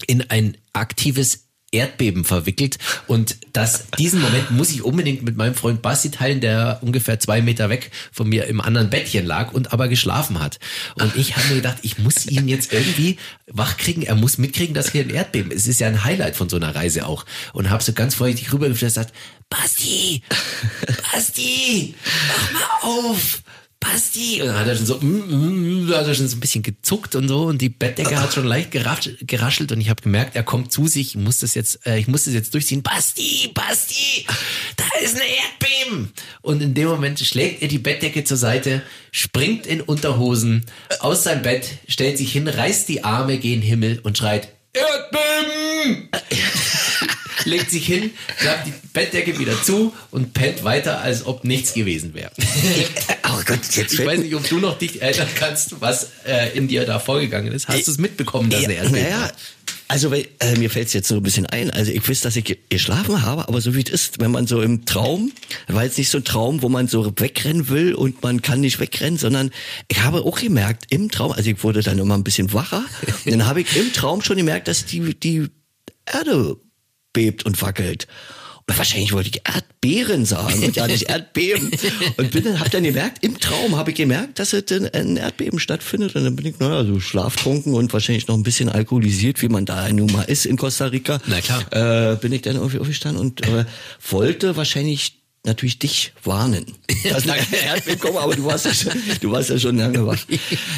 in 0.06 0.30
ein 0.30 0.56
aktives 0.72 1.48
Erdbeben 1.72 2.24
verwickelt 2.24 2.76
und 3.06 3.38
das, 3.54 3.84
diesen 3.98 4.20
Moment 4.20 4.50
muss 4.50 4.70
ich 4.70 4.82
unbedingt 4.82 5.22
mit 5.22 5.38
meinem 5.38 5.54
Freund 5.54 5.80
Basti 5.80 6.10
teilen, 6.10 6.42
der 6.42 6.80
ungefähr 6.82 7.18
zwei 7.18 7.40
Meter 7.40 7.70
weg 7.70 7.90
von 8.12 8.28
mir 8.28 8.44
im 8.44 8.60
anderen 8.60 8.90
Bettchen 8.90 9.24
lag 9.24 9.52
und 9.52 9.72
aber 9.72 9.88
geschlafen 9.88 10.38
hat. 10.38 10.58
Und 10.96 11.16
ich 11.16 11.34
habe 11.34 11.48
mir 11.48 11.54
gedacht, 11.56 11.78
ich 11.80 11.96
muss 11.96 12.26
ihn 12.26 12.46
jetzt 12.46 12.74
irgendwie 12.74 13.16
wachkriegen, 13.46 14.02
er 14.02 14.16
muss 14.16 14.36
mitkriegen, 14.36 14.74
dass 14.74 14.92
hier 14.92 15.02
ein 15.02 15.08
Erdbeben 15.08 15.50
ist. 15.50 15.62
Es 15.62 15.68
ist 15.68 15.80
ja 15.80 15.88
ein 15.88 16.04
Highlight 16.04 16.36
von 16.36 16.50
so 16.50 16.56
einer 16.56 16.74
Reise 16.74 17.06
auch. 17.06 17.24
Und 17.54 17.70
habe 17.70 17.82
so 17.82 17.94
ganz 17.94 18.16
vorsichtig 18.16 18.52
rübergeflüstert, 18.52 19.10
Basti, 19.48 20.22
Basti, 21.10 21.94
mach 22.28 22.52
mal 22.52 22.68
auf. 22.82 23.42
Basti! 23.82 24.40
Und 24.40 24.48
dann 24.48 24.58
hat 24.58 24.68
er 24.68 24.76
schon 24.76 24.86
so, 24.86 24.98
mm, 24.98 25.86
mm, 25.86 25.94
hat 25.94 26.06
er 26.06 26.14
schon 26.14 26.28
so 26.28 26.36
ein 26.36 26.40
bisschen 26.40 26.62
gezuckt 26.62 27.16
und 27.16 27.28
so 27.28 27.44
und 27.44 27.60
die 27.60 27.68
Bettdecke 27.68 28.20
hat 28.20 28.32
schon 28.32 28.46
leicht 28.46 28.70
geraschelt, 28.70 29.72
und 29.72 29.80
ich 29.80 29.90
habe 29.90 30.02
gemerkt, 30.02 30.36
er 30.36 30.44
kommt 30.44 30.72
zu 30.72 30.86
sich, 30.86 31.08
ich 31.08 31.16
muss 31.16 31.38
das 31.38 31.54
jetzt, 31.54 31.84
äh, 31.86 31.98
ich 31.98 32.06
muss 32.06 32.24
das 32.24 32.34
jetzt 32.34 32.54
durchziehen. 32.54 32.82
Basti, 32.82 33.50
Basti, 33.52 34.26
da 34.76 34.84
ist 35.02 35.16
ein 35.16 35.22
Erdbeben! 35.22 36.12
Und 36.42 36.62
in 36.62 36.74
dem 36.74 36.88
Moment 36.88 37.18
schlägt 37.20 37.62
er 37.62 37.68
die 37.68 37.78
Bettdecke 37.78 38.24
zur 38.24 38.36
Seite, 38.36 38.82
springt 39.10 39.66
in 39.66 39.80
Unterhosen 39.80 40.64
aus 41.00 41.24
seinem 41.24 41.42
Bett, 41.42 41.68
stellt 41.88 42.18
sich 42.18 42.32
hin, 42.32 42.46
reißt 42.46 42.88
die 42.88 43.04
Arme 43.04 43.38
gen 43.38 43.62
Himmel 43.62 43.98
und 44.02 44.16
schreit, 44.16 44.48
Erdbeben! 44.72 46.08
legt 47.44 47.70
sich 47.70 47.86
hin, 47.86 48.10
klappt 48.38 48.66
die 48.66 48.72
Bettdecke 48.92 49.38
wieder 49.38 49.60
zu 49.62 49.92
und 50.10 50.32
pennt 50.34 50.64
weiter, 50.64 51.00
als 51.00 51.26
ob 51.26 51.44
nichts 51.44 51.74
gewesen 51.74 52.14
wäre. 52.14 52.30
Oh 53.34 53.40
Gott, 53.46 53.60
jetzt 53.74 53.94
Ich 53.94 54.04
weiß 54.04 54.20
nicht, 54.20 54.34
ob 54.34 54.46
du 54.48 54.58
noch 54.58 54.76
dich 54.78 55.00
erinnern 55.00 55.28
kannst, 55.34 55.80
was 55.80 56.08
äh, 56.26 56.54
in 56.56 56.68
dir 56.68 56.84
da 56.84 56.98
vorgegangen 56.98 57.50
ist. 57.52 57.66
Hast 57.66 57.86
du 57.86 57.90
es 57.90 57.96
mitbekommen, 57.98 58.50
dass 58.50 58.62
Ja, 58.62 58.68
Erdbeben 58.70 59.02
naja, 59.04 59.20
war? 59.22 59.32
also 59.88 60.10
weil, 60.10 60.26
äh, 60.40 60.54
mir 60.58 60.68
fällt 60.68 60.88
es 60.88 60.92
jetzt 60.92 61.08
so 61.08 61.16
ein 61.16 61.22
bisschen 61.22 61.46
ein. 61.46 61.70
Also 61.70 61.92
ich 61.92 62.06
weiß, 62.06 62.20
dass 62.20 62.36
ich 62.36 62.44
ge- 62.44 62.58
geschlafen 62.68 63.22
habe, 63.22 63.48
aber 63.48 63.60
so 63.62 63.74
wie 63.74 63.82
es 63.84 63.90
ist, 63.90 64.20
wenn 64.20 64.30
man 64.32 64.46
so 64.46 64.60
im 64.60 64.84
Traum, 64.84 65.32
war 65.68 65.82
jetzt 65.84 65.96
nicht 65.96 66.10
so 66.10 66.18
ein 66.18 66.24
Traum, 66.24 66.60
wo 66.62 66.68
man 66.68 66.88
so 66.88 67.10
wegrennen 67.16 67.68
will 67.70 67.94
und 67.94 68.22
man 68.22 68.42
kann 68.42 68.60
nicht 68.60 68.78
wegrennen, 68.80 69.18
sondern 69.18 69.50
ich 69.88 70.02
habe 70.02 70.22
auch 70.24 70.38
gemerkt 70.38 70.84
im 70.90 71.10
Traum, 71.10 71.32
also 71.32 71.48
ich 71.48 71.62
wurde 71.64 71.82
dann 71.82 71.98
immer 71.98 72.14
ein 72.16 72.24
bisschen 72.24 72.52
wacher, 72.52 72.84
dann 73.24 73.46
habe 73.46 73.62
ich 73.62 73.74
im 73.76 73.92
Traum 73.94 74.20
schon 74.22 74.36
gemerkt, 74.36 74.68
dass 74.68 74.84
die, 74.84 75.18
die 75.18 75.46
Erde 76.04 76.56
bebt 77.12 77.44
und 77.44 77.60
wackelt. 77.62 78.06
Und 78.68 78.78
wahrscheinlich 78.78 79.12
wollte 79.12 79.28
ich 79.28 79.42
Erdbeeren 79.44 80.24
sagen 80.24 80.62
und 80.62 80.76
ja 80.76 80.86
nicht 80.86 81.02
Erdbeben. 81.10 81.70
Und 82.16 82.30
bin 82.30 82.44
dann, 82.44 82.60
hab 82.60 82.70
dann 82.70 82.84
gemerkt, 82.84 83.24
im 83.24 83.40
Traum 83.40 83.74
habe 83.76 83.90
ich 83.90 83.96
gemerkt, 83.96 84.38
dass 84.38 84.52
es 84.52 84.70
ein- 84.70 84.88
ein 84.94 85.16
Erdbeben 85.16 85.58
stattfindet. 85.58 86.14
Und 86.14 86.22
dann 86.24 86.36
bin 86.36 86.46
ich, 86.46 86.58
naja, 86.60 86.84
so 86.84 87.00
schlaftrunken 87.00 87.74
und 87.74 87.92
wahrscheinlich 87.92 88.28
noch 88.28 88.36
ein 88.36 88.44
bisschen 88.44 88.68
alkoholisiert, 88.68 89.42
wie 89.42 89.48
man 89.48 89.66
da 89.66 89.88
nun 89.92 90.12
mal 90.12 90.22
ist 90.22 90.46
in 90.46 90.56
Costa 90.56 90.86
Rica. 90.86 91.20
Na 91.26 91.40
klar. 91.40 92.12
Äh, 92.12 92.16
bin 92.16 92.30
ich 92.32 92.42
dann 92.42 92.54
irgendwie 92.54 92.78
aufgestanden 92.78 93.20
und 93.20 93.44
äh, 93.48 93.64
wollte 94.08 94.56
wahrscheinlich 94.56 95.18
natürlich 95.44 95.78
dich 95.78 96.12
warnen. 96.22 96.64
Erdbeben 97.04 97.98
kommt, 98.00 98.16
aber 98.16 98.36
du 98.36 98.44
warst 98.44 98.64
ja 98.64 98.74
schon, 98.74 98.92
du 99.20 99.32
warst 99.32 99.50
ja 99.50 99.58
schon 99.58 99.76
lange 99.76 100.06
wach. 100.06 100.18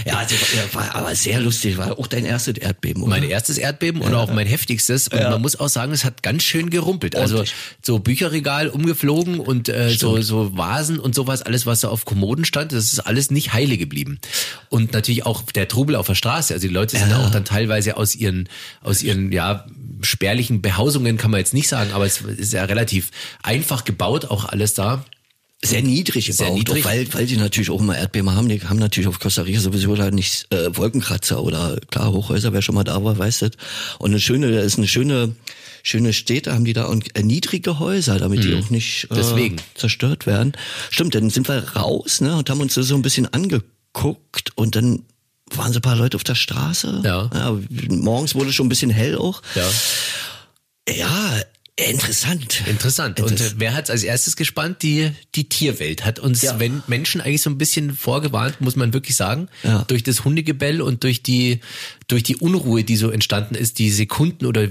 Ja, 0.07 0.19
also, 0.19 0.35
war, 0.73 0.95
aber 0.95 1.15
sehr 1.15 1.41
lustig. 1.41 1.79
War 1.79 1.99
auch 1.99 2.07
dein 2.07 2.25
erstes 2.25 2.59
Erdbeben, 2.59 3.03
oder? 3.03 3.11
Mein 3.11 3.29
erstes 3.29 3.59
Erdbeben 3.59 4.01
und 4.01 4.15
auch 4.15 4.33
mein 4.33 4.47
heftigstes. 4.47 5.09
Und 5.09 5.23
man 5.23 5.41
muss 5.41 5.59
auch 5.59 5.69
sagen, 5.69 5.93
es 5.93 6.05
hat 6.05 6.23
ganz 6.23 6.43
schön 6.43 6.69
gerumpelt. 6.71 7.17
Also 7.17 7.37
Ordentlich. 7.37 7.55
so 7.83 7.99
Bücherregal 7.99 8.69
umgeflogen 8.69 9.41
und 9.41 9.69
äh, 9.69 9.91
so, 9.91 10.21
so 10.21 10.57
Vasen 10.57 10.99
und 10.99 11.15
sowas, 11.15 11.43
alles, 11.43 11.65
was 11.65 11.81
so 11.81 11.89
auf 11.89 12.05
Kommoden 12.05 12.45
stand, 12.45 12.73
das 12.73 12.93
ist 12.93 13.01
alles 13.01 13.31
nicht 13.31 13.53
heile 13.53 13.79
geblieben. 13.79 14.19
Und 14.69 14.93
natürlich 14.93 15.25
auch 15.25 15.43
der 15.53 15.69
Trubel 15.69 15.97
auf 15.97 16.07
der 16.07 16.15
Straße. 16.15 16.53
Also 16.55 16.67
die 16.69 16.75
Leute 16.75 16.99
sind 16.99 17.13
auch 17.13 17.31
dann 17.31 17.45
teilweise 17.45 17.97
aus 17.97 18.15
ihren, 18.15 18.49
aus 18.83 19.03
ihren, 19.03 19.33
ja, 19.33 19.67
spärlichen 20.05 20.63
Behausungen 20.63 21.17
kann 21.17 21.31
man 21.31 21.39
jetzt 21.41 21.55
nicht 21.55 21.69
sagen, 21.69 21.93
aber 21.93 22.07
es 22.07 22.21
ist 22.21 22.53
ja 22.53 22.65
relativ 22.65 23.11
einfach 23.43 23.85
gebaut, 23.85 24.27
auch 24.27 24.45
alles 24.45 24.75
da. 24.75 25.05
sehr 25.63 25.83
niedrig 25.83 26.27
gebaut, 26.27 26.39
Sehr 26.47 26.51
niedrig. 26.55 26.85
weil, 26.85 27.13
weil 27.15 27.27
die 27.27 27.37
natürlich 27.39 27.71
auch 27.71 27.81
immer 27.81 27.97
Erdbeben 27.97 28.31
haben. 28.31 28.49
Die 28.49 28.61
haben 28.63 28.79
natürlich 28.79 29.09
auf 29.09 29.19
Costa 29.19 29.43
Rica 29.43 29.61
sowieso 29.61 29.95
da 29.97 30.11
nicht 30.11 30.47
äh, 30.53 30.77
Wolkenkratzer 30.77 31.43
oder 31.43 31.79
klar 31.91 32.13
Hochhäuser, 32.13 32.53
wer 32.53 32.61
schon 32.63 32.75
mal 32.75 32.85
da 32.85 33.03
war, 33.03 33.17
weiß 33.17 33.39
das. 33.41 33.53
Und 33.99 34.11
eine 34.11 34.21
schöne, 34.21 34.53
das 34.53 34.67
ist 34.67 34.79
eine 34.79 34.89
schöne, 34.89 35.35
schöne 35.83 36.13
Städte 36.13 36.53
haben 36.53 36.65
die 36.67 36.75
da 36.75 36.85
und 36.85 37.17
äh, 37.17 37.23
niedrige 37.23 37.79
Häuser, 37.79 38.19
damit 38.19 38.45
die 38.45 38.55
auch 38.55 38.69
nicht 38.71 39.05
äh, 39.11 39.15
Deswegen. 39.15 39.57
zerstört 39.75 40.27
werden. 40.27 40.53
Stimmt, 40.91 41.15
dann 41.15 41.31
sind 41.31 41.49
wir 41.49 41.63
raus 41.77 42.21
ne, 42.21 42.37
und 42.37 42.51
haben 42.51 42.61
uns 42.61 42.75
so 42.75 42.95
ein 42.95 43.03
bisschen 43.03 43.33
angeguckt 43.33 44.51
und 44.57 44.77
dann 44.77 45.03
waren 45.53 45.73
so 45.73 45.79
ein 45.79 45.83
paar 45.83 45.97
Leute 45.97 46.17
auf 46.17 46.25
der 46.25 46.35
Straße. 46.35 47.03
Ja. 47.05 47.31
morgens 47.89 48.35
wurde 48.35 48.53
schon 48.53 48.67
ein 48.67 48.71
bisschen 48.71 48.91
hell 48.91 49.17
auch. 49.17 49.43
Ja. 49.55 49.69
Ja, 50.89 51.41
Interessant. 51.77 52.63
Interessant. 52.69 53.19
Und 53.19 53.41
äh, 53.41 53.51
wer 53.57 53.75
hat 53.75 53.91
als 53.91 54.05
erstes 54.05 54.37
gespannt? 54.37 54.83
Die, 54.83 55.11
die 55.35 55.49
Tierwelt 55.49 56.05
hat 56.05 56.21
uns 56.21 56.41
Ja. 56.43 56.61
wenn 56.61 56.85
Menschen 56.87 57.21
eigentlich 57.21 57.43
so 57.43 57.51
ein 57.51 57.59
bisschen 57.59 57.97
vorgewarnt, 57.97 58.61
muss 58.61 58.77
man 58.77 58.93
wirklich 58.93 59.17
sagen. 59.17 59.49
Ja. 59.65 59.83
Durch 59.89 60.05
das 60.05 60.25
Hundegebell 60.25 60.81
und 60.81 61.03
durch 61.03 61.25
die, 61.25 61.59
durch 62.07 62.23
die 62.23 62.37
Unruhe, 62.37 62.85
die 62.85 62.97
so 62.97 63.11
entstanden 63.11 63.57
ist, 63.57 63.81
die 63.81 63.91
Sekunden 63.91 64.47
oder 64.47 64.69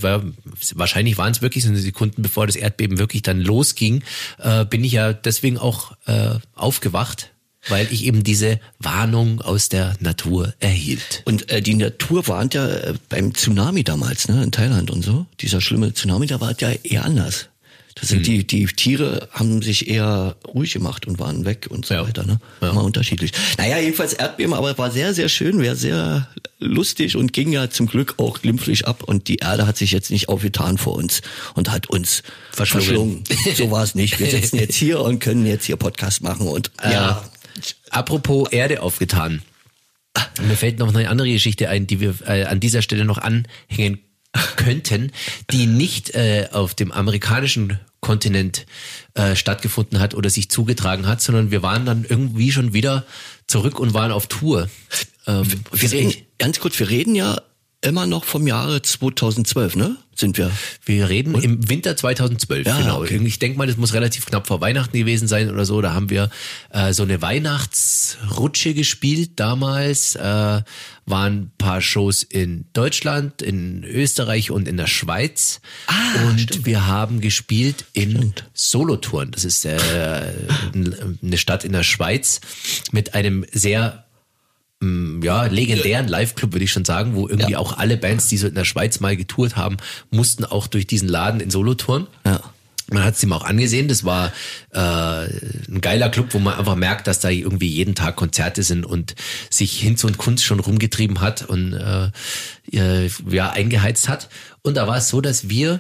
wahrscheinlich 0.76 1.18
waren 1.18 1.34
es 1.34 1.42
wirklich 1.42 1.66
so 1.66 1.76
Sekunden, 1.76 2.22
bevor 2.22 2.48
das 2.48 2.56
Erdbeben 2.56 2.98
wirklich 3.00 3.22
dann 3.22 3.42
losging, 3.42 4.02
äh, 4.38 4.64
bin 4.64 4.82
ich 4.86 4.94
ja 4.94 5.12
deswegen 5.12 5.58
auch 5.58 5.92
äh, 6.06 6.36
aufgewacht, 6.54 7.32
weil 7.70 7.88
ich 7.92 8.04
eben 8.06 8.24
diese 8.24 8.60
Warnung 8.80 9.42
aus 9.42 9.70
der 9.70 9.96
Natur 10.00 10.54
erhielt. 10.60 11.22
Und 11.26 11.50
äh, 11.50 11.62
die 11.62 11.76
Natur 11.76 12.28
warnt 12.28 12.54
ja 12.54 12.68
äh, 12.68 12.94
beim 13.10 13.34
Tsunami 13.34 13.84
damals, 13.84 14.28
ne, 14.28 14.44
in 14.44 14.52
Thailand 14.52 14.92
und 14.92 15.04
so. 15.04 15.26
Dieser 15.40 15.62
schlimme 15.62 15.94
Tsunami, 15.94 16.28
da 16.28 16.42
war 16.42 16.52
es 16.52 16.60
ja 16.60 16.70
eher 16.84 17.06
anders. 17.06 17.48
Da 17.96 18.08
sind 18.08 18.26
die, 18.26 18.46
die 18.46 18.66
Tiere 18.66 19.30
haben 19.32 19.62
sich 19.62 19.88
eher 19.88 20.36
ruhig 20.48 20.74
gemacht 20.74 21.06
und 21.06 21.20
waren 21.20 21.46
weg 21.46 21.68
und 21.70 21.86
so 21.86 21.94
Ja. 21.94 22.08
weiter, 22.08 22.24
ne? 22.26 22.40
Ja. 22.60 22.72
Immer 22.72 22.84
unterschiedlich. 22.84 23.32
Naja, 23.60 23.78
jedenfalls 23.78 24.14
Erdbeben, 24.14 24.56
aber 24.56 24.76
war 24.80 24.90
sehr, 24.90 25.14
sehr 25.14 25.30
schön, 25.30 25.60
wäre 25.62 25.76
sehr 25.76 26.28
lustig 26.58 27.16
und 27.16 27.34
ging 27.34 27.54
ja 27.54 27.70
zum 27.70 27.86
Glück 27.86 28.16
auch 28.18 28.42
glimpflich 28.42 28.88
ab 28.88 29.04
und 29.04 29.28
die 29.28 29.36
Erde 29.38 29.68
hat 29.68 29.78
sich 29.78 29.92
jetzt 29.92 30.10
nicht 30.10 30.28
aufgetan 30.28 30.80
vor 30.80 30.96
uns 30.96 31.22
und 31.54 31.70
hat 31.72 31.88
uns 31.88 32.24
Verschlungen. 32.52 33.24
verschlungen. 33.28 33.56
So 33.58 33.70
war 33.70 33.84
es 33.84 33.94
nicht. 33.94 34.20
Wir 34.20 34.28
sitzen 34.28 34.58
jetzt 34.58 34.76
hier 34.76 35.00
und 35.02 35.20
können 35.20 35.46
jetzt 35.46 35.66
hier 35.66 35.76
Podcast 35.76 36.24
machen 36.24 36.48
und 36.48 36.72
ja, 36.84 37.24
Apropos 37.90 38.50
Erde 38.52 38.82
aufgetan. 38.82 39.42
Mir 40.42 40.56
fällt 40.56 40.80
noch 40.80 40.94
eine 40.94 41.10
andere 41.10 41.32
Geschichte 41.32 41.70
ein, 41.70 41.88
die 41.88 42.00
wir 42.00 42.16
äh, 42.26 42.46
an 42.46 42.60
dieser 42.60 42.82
Stelle 42.82 43.06
noch 43.06 43.18
anhängen 43.18 44.00
könnten, 44.56 45.12
die 45.52 45.68
nicht 45.68 46.16
äh, 46.16 46.50
auf 46.52 46.74
dem 46.76 46.92
amerikanischen 46.92 47.80
Kontinent 48.00 48.66
äh, 49.14 49.36
stattgefunden 49.36 50.00
hat 50.00 50.14
oder 50.14 50.30
sich 50.30 50.50
zugetragen 50.50 51.08
hat, 51.08 51.22
sondern 51.22 51.52
wir 51.52 51.64
waren 51.64 51.86
dann 51.86 52.06
irgendwie 52.08 52.52
schon 52.52 52.74
wieder 52.74 53.06
zurück 53.48 53.80
und 53.80 53.94
waren 53.94 54.12
auf 54.12 54.28
Tour. 54.28 54.70
Ähm, 55.26 55.48
wir 55.72 55.92
reden, 55.92 56.14
ganz 56.38 56.60
kurz, 56.60 56.78
wir 56.80 56.90
reden 56.90 57.16
ja 57.16 57.42
immer 57.82 58.06
noch 58.06 58.26
vom 58.26 58.48
Jahre 58.48 58.82
2012, 58.82 59.76
ne? 59.76 59.98
Sind 60.16 60.38
wir. 60.38 60.52
Wir 60.86 61.10
reden 61.10 61.36
im 61.36 61.70
Winter 61.70 61.96
2012, 61.96 62.68
Ja, 62.68 62.78
genau. 62.78 63.02
okay. 63.02 63.20
Ich 63.26 63.40
denke 63.40 63.58
mal, 63.58 63.68
das 63.68 63.78
muss 63.78 63.94
relativ 63.94 64.26
knapp 64.26 64.48
vor 64.48 64.62
Weihnachten 64.62 64.96
gewesen 64.98 65.28
sein 65.28 65.50
oder 65.50 65.66
so. 65.66 65.82
Da 65.82 65.94
haben 65.94 66.10
wir 66.10 66.30
äh, 66.72 66.94
so 66.94 67.04
eine 67.04 67.22
Weihnachtsrutsche 67.22 68.74
gespielt 68.74 69.32
damals. 69.40 70.16
Äh, 70.16 70.62
waren 71.06 71.34
ein 71.34 71.52
paar 71.58 71.82
Shows 71.82 72.24
in 72.24 72.66
Deutschland, 72.74 73.42
in 73.42 73.84
Österreich 73.84 74.52
und 74.52 74.68
in 74.68 74.78
der 74.78 74.88
Schweiz. 74.88 75.60
Ah, 75.88 76.28
und 76.28 76.66
wir 76.66 76.88
haben 76.88 77.20
gespielt 77.20 77.86
in 77.94 78.34
Solothurn. 78.54 79.32
Das 79.32 79.44
ist 79.44 79.66
äh, 79.66 79.78
eine 80.74 81.38
Stadt 81.38 81.66
in 81.66 81.74
der 81.74 81.84
Schweiz 81.84 82.40
mit 82.92 83.16
einem 83.16 83.46
sehr 83.52 84.03
ja, 85.24 85.46
legendären 85.46 86.08
Live-Club, 86.08 86.54
würde 86.54 86.66
ich 86.66 86.72
schon 86.72 86.86
sagen, 86.86 87.16
wo 87.16 87.28
irgendwie 87.28 87.54
Ja. 87.54 87.60
auch 87.60 87.78
alle 87.78 87.98
Bands, 87.98 88.28
die 88.28 88.38
so 88.38 88.48
in 88.48 88.56
der 88.56 88.66
Schweiz 88.66 89.00
mal 89.00 89.16
getourt 89.18 89.56
haben, 89.56 89.78
mussten 90.12 90.46
auch 90.46 90.68
durch 90.68 90.88
diesen 90.88 91.08
Laden 91.10 91.40
in 91.40 91.50
Solo 91.52 91.74
touren. 91.74 92.08
Ja. 92.26 92.40
Man 92.92 93.04
hat 93.06 93.16
es 93.16 93.24
ihm 93.24 93.32
auch 93.32 93.46
angesehen. 93.46 93.88
Das 93.88 94.04
war 94.04 94.32
äh, 94.72 94.78
ein 94.78 95.80
geiler 95.82 96.10
Club, 96.10 96.34
wo 96.34 96.40
man 96.40 96.56
einfach 96.60 96.76
merkt, 96.76 97.08
dass 97.08 97.20
da 97.22 97.30
irgendwie 97.30 97.70
jeden 97.70 97.96
Tag 97.96 98.18
Konzerte 98.18 98.62
sind 98.62 98.86
und 98.86 99.16
sich 99.50 99.80
Hinz 99.80 100.04
und 100.04 100.18
Kunst 100.18 100.44
schon 100.44 100.60
rumgetrieben 100.60 101.22
hat 101.22 101.44
und 101.44 101.74
äh, 101.74 102.10
äh, 103.06 103.10
ja 103.30 103.52
eingeheizt 103.52 104.10
hat. 104.10 104.28
Und 104.64 104.76
da 104.76 104.86
war 104.86 104.98
es 104.98 105.08
so, 105.10 105.22
dass 105.22 105.48
wir 105.50 105.80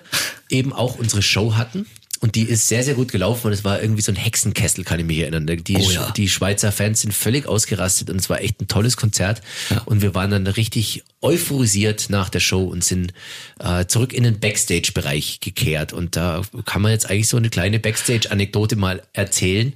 eben 0.49 0.71
auch 0.71 0.95
unsere 0.95 1.21
Show 1.21 1.55
hatten. 1.55 1.85
Und 2.23 2.35
die 2.35 2.43
ist 2.43 2.69
sehr, 2.69 2.85
sehr 2.85 2.93
gut 2.93 3.11
gelaufen 3.11 3.47
und 3.47 3.51
es 3.51 3.65
war 3.65 3.81
irgendwie 3.81 4.01
so 4.01 4.09
ein 4.09 4.15
Hexenkessel, 4.15 4.85
kann 4.85 4.97
ich 4.97 5.05
mich 5.05 5.19
erinnern. 5.19 5.45
Die, 5.45 5.75
Oh 5.75 5.91
ja. 5.91 6.09
die 6.11 6.29
Schweizer 6.29 6.71
Fans 6.71 7.01
sind 7.01 7.13
völlig 7.13 7.47
ausgerastet 7.47 8.09
und 8.09 8.15
es 8.15 8.29
war 8.29 8.39
echt 8.39 8.61
ein 8.61 8.69
tolles 8.69 8.95
Konzert. 8.95 9.41
Und 9.83 10.01
wir 10.01 10.15
waren 10.15 10.31
dann 10.31 10.47
richtig 10.47 11.03
euphorisiert 11.21 12.09
nach 12.09 12.29
der 12.29 12.39
Show 12.39 12.63
und 12.63 12.81
sind 12.81 13.11
äh, 13.59 13.87
zurück 13.87 14.13
in 14.13 14.23
den 14.23 14.39
Backstage-Bereich 14.39 15.41
gekehrt. 15.41 15.91
Und 15.91 16.15
da 16.15 16.43
kann 16.63 16.81
man 16.81 16.93
jetzt 16.93 17.09
eigentlich 17.09 17.27
so 17.27 17.35
eine 17.35 17.49
kleine 17.49 17.81
Backstage-Anekdote 17.81 18.77
mal 18.77 19.03
erzählen, 19.11 19.73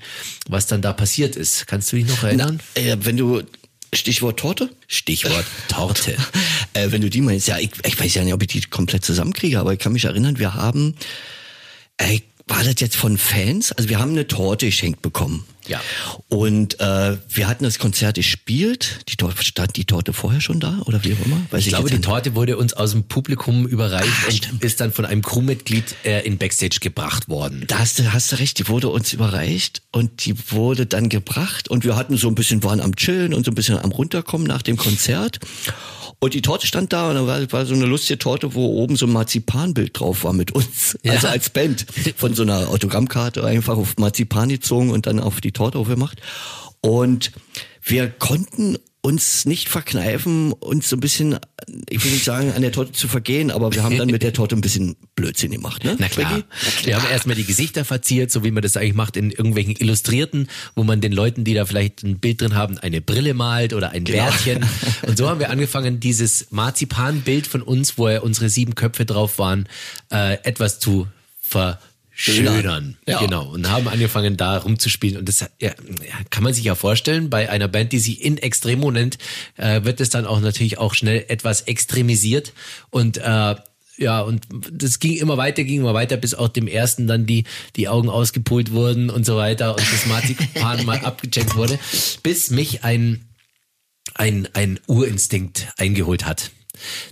was 0.48 0.68
dann 0.68 0.82
da 0.82 0.94
passiert 0.94 1.36
ist. 1.36 1.68
Kannst 1.68 1.92
du 1.92 1.98
dich 1.98 2.08
noch 2.08 2.24
erinnern? 2.24 2.62
Äh, 2.76 2.96
wenn 3.02 3.18
du 3.18 3.42
Stichwort 3.94 4.40
Torte? 4.40 4.70
Stichwort 4.88 5.44
Torte. 5.68 6.16
Äh, 6.74 6.92
wenn 6.92 7.02
du 7.02 7.10
die 7.10 7.20
meinst, 7.20 7.50
ja, 7.50 7.58
ich, 7.58 7.72
ich 7.86 8.00
weiß 8.00 8.14
ja 8.14 8.24
nicht, 8.24 8.34
ob 8.34 8.42
ich 8.42 8.48
die 8.48 8.62
komplett 8.62 9.04
zusammenkriege, 9.04 9.60
aber 9.60 9.74
ich 9.74 9.80
kann 9.80 9.92
mich 9.92 10.06
erinnern, 10.06 10.40
wir 10.40 10.54
haben, 10.54 10.96
äh, 11.98 12.22
war 12.48 12.64
das 12.64 12.76
jetzt 12.80 12.96
von 12.96 13.18
Fans? 13.18 13.72
Also 13.72 13.90
wir 13.90 14.00
haben 14.00 14.12
eine 14.12 14.28
Torte 14.28 14.68
geschenkt 14.68 15.02
bekommen. 15.02 15.46
Ja. 15.68 15.82
Und 16.30 16.80
äh, 16.80 17.18
wir 17.30 17.48
hatten 17.48 17.64
das 17.64 17.80
Konzert 17.80 18.16
gespielt. 18.16 19.00
Die 19.10 19.16
Torte, 19.16 19.44
stand 19.44 19.76
die 19.76 19.86
Torte 19.86 20.14
vorher 20.14 20.42
schon 20.42 20.60
da 20.60 20.80
oder 20.86 21.04
wie 21.04 21.14
auch 21.14 21.26
immer? 21.26 21.38
Weiß 21.52 21.62
Ich 21.64 21.70
glaube, 21.70 21.90
jetzt 21.90 21.98
die. 21.98 22.02
Torte 22.02 22.36
wurde 22.36 22.58
uns 22.58 22.74
aus 22.74 22.92
dem 22.92 23.04
Publikum 23.04 23.68
überreicht 23.68 24.08
Ah, 24.24 24.28
und 24.28 24.34
stimmt. 24.34 24.64
ist 24.64 24.80
dann 24.80 24.92
von 24.92 25.06
einem 25.06 25.22
Crewmitglied 25.22 25.96
äh, 26.06 26.26
in 26.26 26.38
Backstage 26.38 26.80
gebracht 26.82 27.28
worden. 27.30 27.64
Da 27.68 27.80
hast 27.80 28.00
du, 28.00 28.14
hast 28.14 28.32
du 28.32 28.38
recht, 28.40 28.60
die 28.60 28.68
wurde 28.68 28.90
uns 28.90 29.14
überreicht 29.14 29.82
und 29.92 30.26
die 30.26 30.36
wurde 30.52 30.86
dann 30.86 31.10
gebracht 31.10 31.68
und 31.70 31.84
wir 31.84 31.96
hatten 31.96 32.18
so 32.18 32.28
ein 32.28 32.36
bisschen, 32.36 32.64
waren 32.64 32.80
am 32.82 32.96
Chillen 32.96 33.34
und 33.34 33.46
so 33.46 33.52
ein 33.52 33.56
bisschen 33.56 33.78
am 33.78 33.92
Runterkommen 33.92 34.48
nach 34.48 34.62
dem 34.62 34.78
Konzert. 34.78 35.40
Und 36.20 36.34
die 36.34 36.42
Torte 36.42 36.66
stand 36.66 36.94
da 36.94 37.10
und 37.10 37.16
da 37.16 37.28
war, 37.28 37.52
war 37.52 37.66
so 37.68 37.76
eine 37.76 37.86
lustige 37.86 38.18
Torte, 38.18 38.56
wo 38.56 38.66
oben 38.82 38.96
so 38.96 39.06
ein 39.06 39.12
Marzipanbild 39.12 40.00
drauf 40.00 40.24
war 40.24 40.34
mit 40.34 40.52
uns. 40.52 40.98
Ja. 41.04 41.12
Also 41.14 41.28
als 41.28 41.52
Band. 41.52 41.86
Von 42.16 42.34
so 42.34 42.42
einer 42.42 42.70
Autogrammkarte 42.70 43.44
einfach 43.46 43.78
auf 43.78 43.98
Marzipan 43.98 44.50
gezogen 44.50 44.90
und 44.90 45.06
dann 45.06 45.20
auf 45.20 45.42
die 45.42 45.52
Torte 45.58 45.78
aufgemacht. 45.78 46.22
Und 46.82 47.32
wir 47.84 48.10
konnten 48.10 48.78
uns 49.02 49.46
nicht 49.46 49.70
verkneifen, 49.70 50.52
uns 50.52 50.90
so 50.90 50.98
ein 50.98 51.00
bisschen, 51.00 51.40
ich 51.90 52.04
will 52.04 52.12
nicht 52.12 52.26
sagen, 52.26 52.52
an 52.52 52.62
der 52.62 52.74
Torte 52.74 52.92
zu 52.92 53.08
vergehen, 53.08 53.52
aber 53.52 53.74
wir 53.74 53.82
haben 53.84 53.98
dann 53.98 54.10
mit 54.10 54.22
der 54.22 54.34
Torte 54.34 54.56
ein 54.56 54.60
bisschen 54.62 54.98
Blödsinn 55.16 55.52
gemacht, 55.52 55.86
ne? 55.86 55.96
Na 55.98 56.10
klar. 56.10 56.34
Becky? 56.34 56.46
Wir 56.86 56.98
haben 56.98 57.10
erstmal 57.10 57.38
die 57.38 57.46
Gesichter 57.46 57.86
verziert, 57.86 58.32
so 58.32 58.44
wie 58.44 58.52
man 58.52 58.64
das 58.64 58.76
eigentlich 58.76 58.96
macht 58.96 59.16
in 59.16 59.32
irgendwelchen 59.32 59.78
Illustrierten, 59.78 60.50
wo 60.76 60.84
man 60.84 61.00
den 61.00 61.14
Leuten, 61.14 61.46
die 61.46 61.54
da 61.54 61.66
vielleicht 61.66 62.04
ein 62.04 62.20
Bild 62.20 62.42
drin 62.42 62.56
haben, 62.56 62.78
eine 62.80 63.00
Brille 63.00 63.34
malt 63.34 63.74
oder 63.74 63.92
ein 63.92 64.04
Genau. 64.04 64.26
Bärtchen. 64.26 64.66
Und 65.08 65.18
so 65.18 65.30
haben 65.30 65.40
wir 65.40 65.52
angefangen, 65.52 66.02
dieses 66.02 66.48
Marzipanbild 66.52 67.48
von 67.48 67.62
uns, 67.62 67.98
wo 67.98 68.10
ja 68.10 68.20
unsere 68.20 68.50
sieben 68.50 68.76
Köpfe 68.76 69.06
drauf 69.06 69.40
waren, 69.40 69.70
äh, 70.12 70.34
etwas 70.44 70.80
zu 70.80 71.08
verschönern. 72.18 72.98
Ja. 73.08 73.20
Genau. 73.20 73.48
Und 73.48 73.70
haben 73.70 73.88
angefangen, 73.88 74.38
da 74.38 74.58
rumzuspielen. 74.58 75.18
Und 75.18 75.30
das 75.30 75.42
ja, 75.42 75.50
ja, 75.60 75.74
kann 76.32 76.44
man 76.44 76.54
sich 76.54 76.64
ja 76.64 76.74
vorstellen, 76.74 77.30
bei 77.30 77.50
einer 77.50 77.68
Band, 77.68 77.94
die 77.94 78.00
sich 78.00 78.24
in 78.24 78.38
Extremo 78.38 78.90
nennt, 78.90 79.20
äh, 79.56 79.84
wird 79.84 80.02
es 80.02 80.10
dann 80.10 80.26
auch 80.26 80.40
natürlich 80.40 80.80
auch 80.80 80.96
schnell 80.96 81.26
etwas 81.28 81.62
extremisiert. 81.62 82.54
Und 82.90 83.18
äh, 83.18 83.56
ja, 83.98 84.22
und 84.22 84.48
das 84.72 85.00
ging 85.00 85.18
immer 85.18 85.38
weiter, 85.38 85.64
ging 85.64 85.82
immer 85.82 85.94
weiter, 85.94 86.18
bis 86.18 86.34
auch 86.34 86.48
dem 86.48 86.68
ersten 86.68 87.08
dann 87.08 87.28
die, 87.28 87.44
die 87.76 87.88
Augen 87.88 88.10
ausgepult 88.10 88.72
wurden 88.72 89.10
und 89.12 89.26
so 89.26 89.38
weiter 89.38 89.76
und 89.76 89.82
das 89.92 90.06
Marzipan 90.08 90.86
mal 90.86 91.00
abgecheckt 91.00 91.56
wurde, 91.56 91.80
bis 92.24 92.50
mich 92.50 92.84
ein, 92.84 93.26
ein, 94.16 94.48
ein 94.54 94.80
Urinstinkt 94.88 95.68
eingeholt 95.78 96.26
hat. 96.26 96.52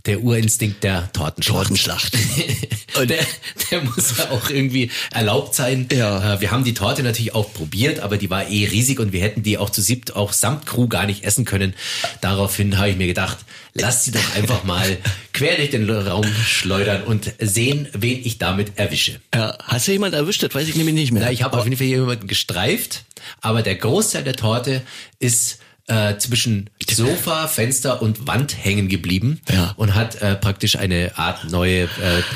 Der 0.05 0.21
Urinstinkt 0.21 0.83
der 0.83 1.11
Tortenschlacht. 1.13 1.57
Tortenschlacht. 1.57 2.13
Und 2.99 3.09
der, 3.09 3.25
der 3.71 3.81
muss 3.83 4.17
ja 4.17 4.31
auch 4.31 4.49
irgendwie 4.49 4.89
erlaubt 5.11 5.55
sein. 5.55 5.87
Ja. 5.91 6.35
Äh, 6.35 6.41
Wir 6.41 6.51
haben 6.51 6.63
die 6.63 6.73
Torte 6.73 7.03
natürlich 7.03 7.35
auch 7.35 7.51
probiert, 7.53 7.99
aber 7.99 8.17
die 8.17 8.29
war 8.29 8.47
eh 8.49 8.65
riesig 8.65 8.99
und 8.99 9.11
wir 9.11 9.21
hätten 9.21 9.43
die 9.43 9.57
auch 9.57 9.69
zu 9.69 9.81
siebt, 9.81 10.15
auch 10.15 10.31
samt 10.31 10.65
Crew 10.65 10.87
gar 10.87 11.05
nicht 11.05 11.23
essen 11.23 11.43
können. 11.43 11.73
Daraufhin 12.21 12.77
habe 12.77 12.89
ich 12.89 12.95
mir 12.95 13.07
gedacht, 13.07 13.37
lass 13.73 14.05
sie 14.05 14.11
doch 14.11 14.35
einfach 14.35 14.63
mal 14.63 14.97
quer 15.33 15.57
durch 15.57 15.71
den 15.71 15.89
Raum 15.89 16.25
schleudern 16.45 17.03
und 17.03 17.33
sehen, 17.39 17.87
wen 17.93 18.21
ich 18.23 18.37
damit 18.37 18.77
erwische. 18.77 19.19
Ja, 19.33 19.57
hast 19.63 19.87
du 19.87 19.91
jemand 19.91 20.13
erwischt? 20.13 20.41
Das 20.43 20.55
weiß 20.55 20.67
ich 20.67 20.75
nämlich 20.75 20.95
nicht 20.95 21.11
mehr. 21.11 21.23
Na, 21.23 21.31
ich 21.31 21.43
habe 21.43 21.57
auf 21.57 21.65
jeden 21.65 21.77
Fall 21.77 21.87
jemanden 21.87 22.27
gestreift, 22.27 23.03
aber 23.41 23.61
der 23.61 23.75
Großteil 23.75 24.23
der 24.23 24.35
Torte 24.35 24.81
ist 25.19 25.59
äh, 25.87 26.17
zwischen 26.17 26.69
Sofa, 26.89 27.47
Fenster 27.47 28.01
und 28.01 28.25
Wand 28.27 28.55
hängen 28.63 28.87
geblieben 28.89 29.41
Ja. 29.51 29.73
und 29.77 29.93
hat 29.95 30.15
äh, 30.21 30.35
praktisch 30.35 30.77
eine 30.77 31.17
Art 31.17 31.49
neue 31.51 31.83
äh, 31.83 31.87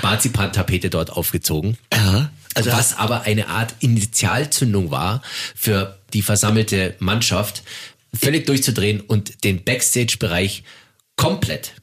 Marzipantapete 0.03 0.89
dort 0.89 1.11
aufgezogen. 1.11 1.77
ja, 1.93 2.29
also 2.55 2.71
was 2.71 2.97
aber 2.97 3.21
eine 3.21 3.47
Art 3.47 3.73
Initialzündung 3.79 4.91
war 4.91 5.21
für 5.55 5.97
die 6.13 6.21
versammelte 6.21 6.95
Mannschaft, 6.99 7.63
völlig 8.19 8.45
durchzudrehen 8.47 9.01
und 9.01 9.43
den 9.43 9.63
Backstage-Bereich 9.63 10.63
komplett, 11.15 11.73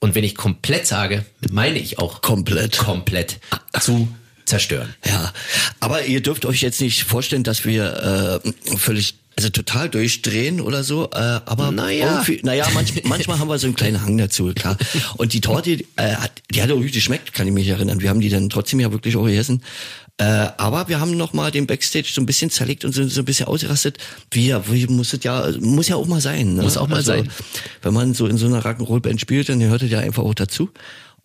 und 0.00 0.14
wenn 0.14 0.24
ich 0.24 0.34
komplett 0.34 0.86
sage, 0.86 1.24
meine 1.50 1.78
ich 1.78 1.98
auch 1.98 2.20
Komplett. 2.22 2.76
komplett 2.78 3.38
zu 3.80 4.08
zerstören. 4.44 4.94
Ja, 5.06 5.32
aber 5.80 6.04
ihr 6.04 6.22
dürft 6.22 6.44
euch 6.44 6.60
jetzt 6.62 6.80
nicht 6.80 7.04
vorstellen, 7.04 7.42
dass 7.44 7.64
wir 7.64 8.42
äh, 8.74 8.76
völlig 8.76 9.14
also 9.36 9.48
total 9.50 9.88
durchdrehen 9.88 10.60
oder 10.60 10.84
so, 10.84 11.10
äh, 11.12 11.16
aber 11.16 11.70
Naja. 11.70 12.24
naja, 12.42 12.66
manch, 12.74 12.92
manchmal 13.04 13.38
haben 13.38 13.48
wir 13.48 13.58
so 13.58 13.66
einen 13.66 13.74
kleinen 13.76 14.02
Hang 14.02 14.16
dazu, 14.18 14.52
klar. 14.54 14.76
Und 15.16 15.32
die 15.32 15.40
Torte, 15.40 15.76
die, 15.76 15.86
äh, 15.96 16.14
hat, 16.14 16.32
die 16.52 16.62
hat 16.62 16.70
auch 16.70 16.76
richtig 16.76 16.94
geschmeckt, 16.94 17.32
kann 17.32 17.46
ich 17.46 17.52
mich 17.52 17.68
erinnern. 17.68 18.00
Wir 18.00 18.10
haben 18.10 18.20
die 18.20 18.28
dann 18.28 18.50
trotzdem 18.50 18.80
ja 18.80 18.92
wirklich 18.92 19.16
auch 19.16 19.24
gegessen. 19.24 19.62
Äh, 20.16 20.24
aber 20.24 20.88
wir 20.88 21.00
haben 21.00 21.16
noch 21.16 21.32
mal 21.32 21.50
den 21.50 21.66
Backstage 21.66 22.06
so 22.12 22.20
ein 22.20 22.26
bisschen 22.26 22.48
zerlegt 22.48 22.84
und 22.84 22.94
so, 22.94 23.06
so 23.08 23.22
ein 23.22 23.24
bisschen 23.24 23.46
ausgerastet. 23.46 23.98
Wie, 24.30 24.54
wie 24.68 24.86
muss 24.86 25.12
es 25.12 25.24
ja, 25.24 25.50
muss 25.60 25.88
ja 25.88 25.96
auch 25.96 26.06
mal 26.06 26.20
sein. 26.20 26.54
Ne? 26.54 26.62
Muss 26.62 26.76
auch 26.76 26.86
mal 26.86 27.02
sein. 27.02 27.28
Wenn 27.82 27.94
man 27.94 28.14
so 28.14 28.28
in 28.28 28.36
so 28.36 28.46
einer 28.46 28.64
Rock'n'Roll-Band 28.64 29.20
spielt, 29.20 29.48
dann 29.48 29.58
gehört 29.58 29.82
es 29.82 29.90
ja 29.90 29.98
einfach 29.98 30.22
auch 30.22 30.34
dazu. 30.34 30.70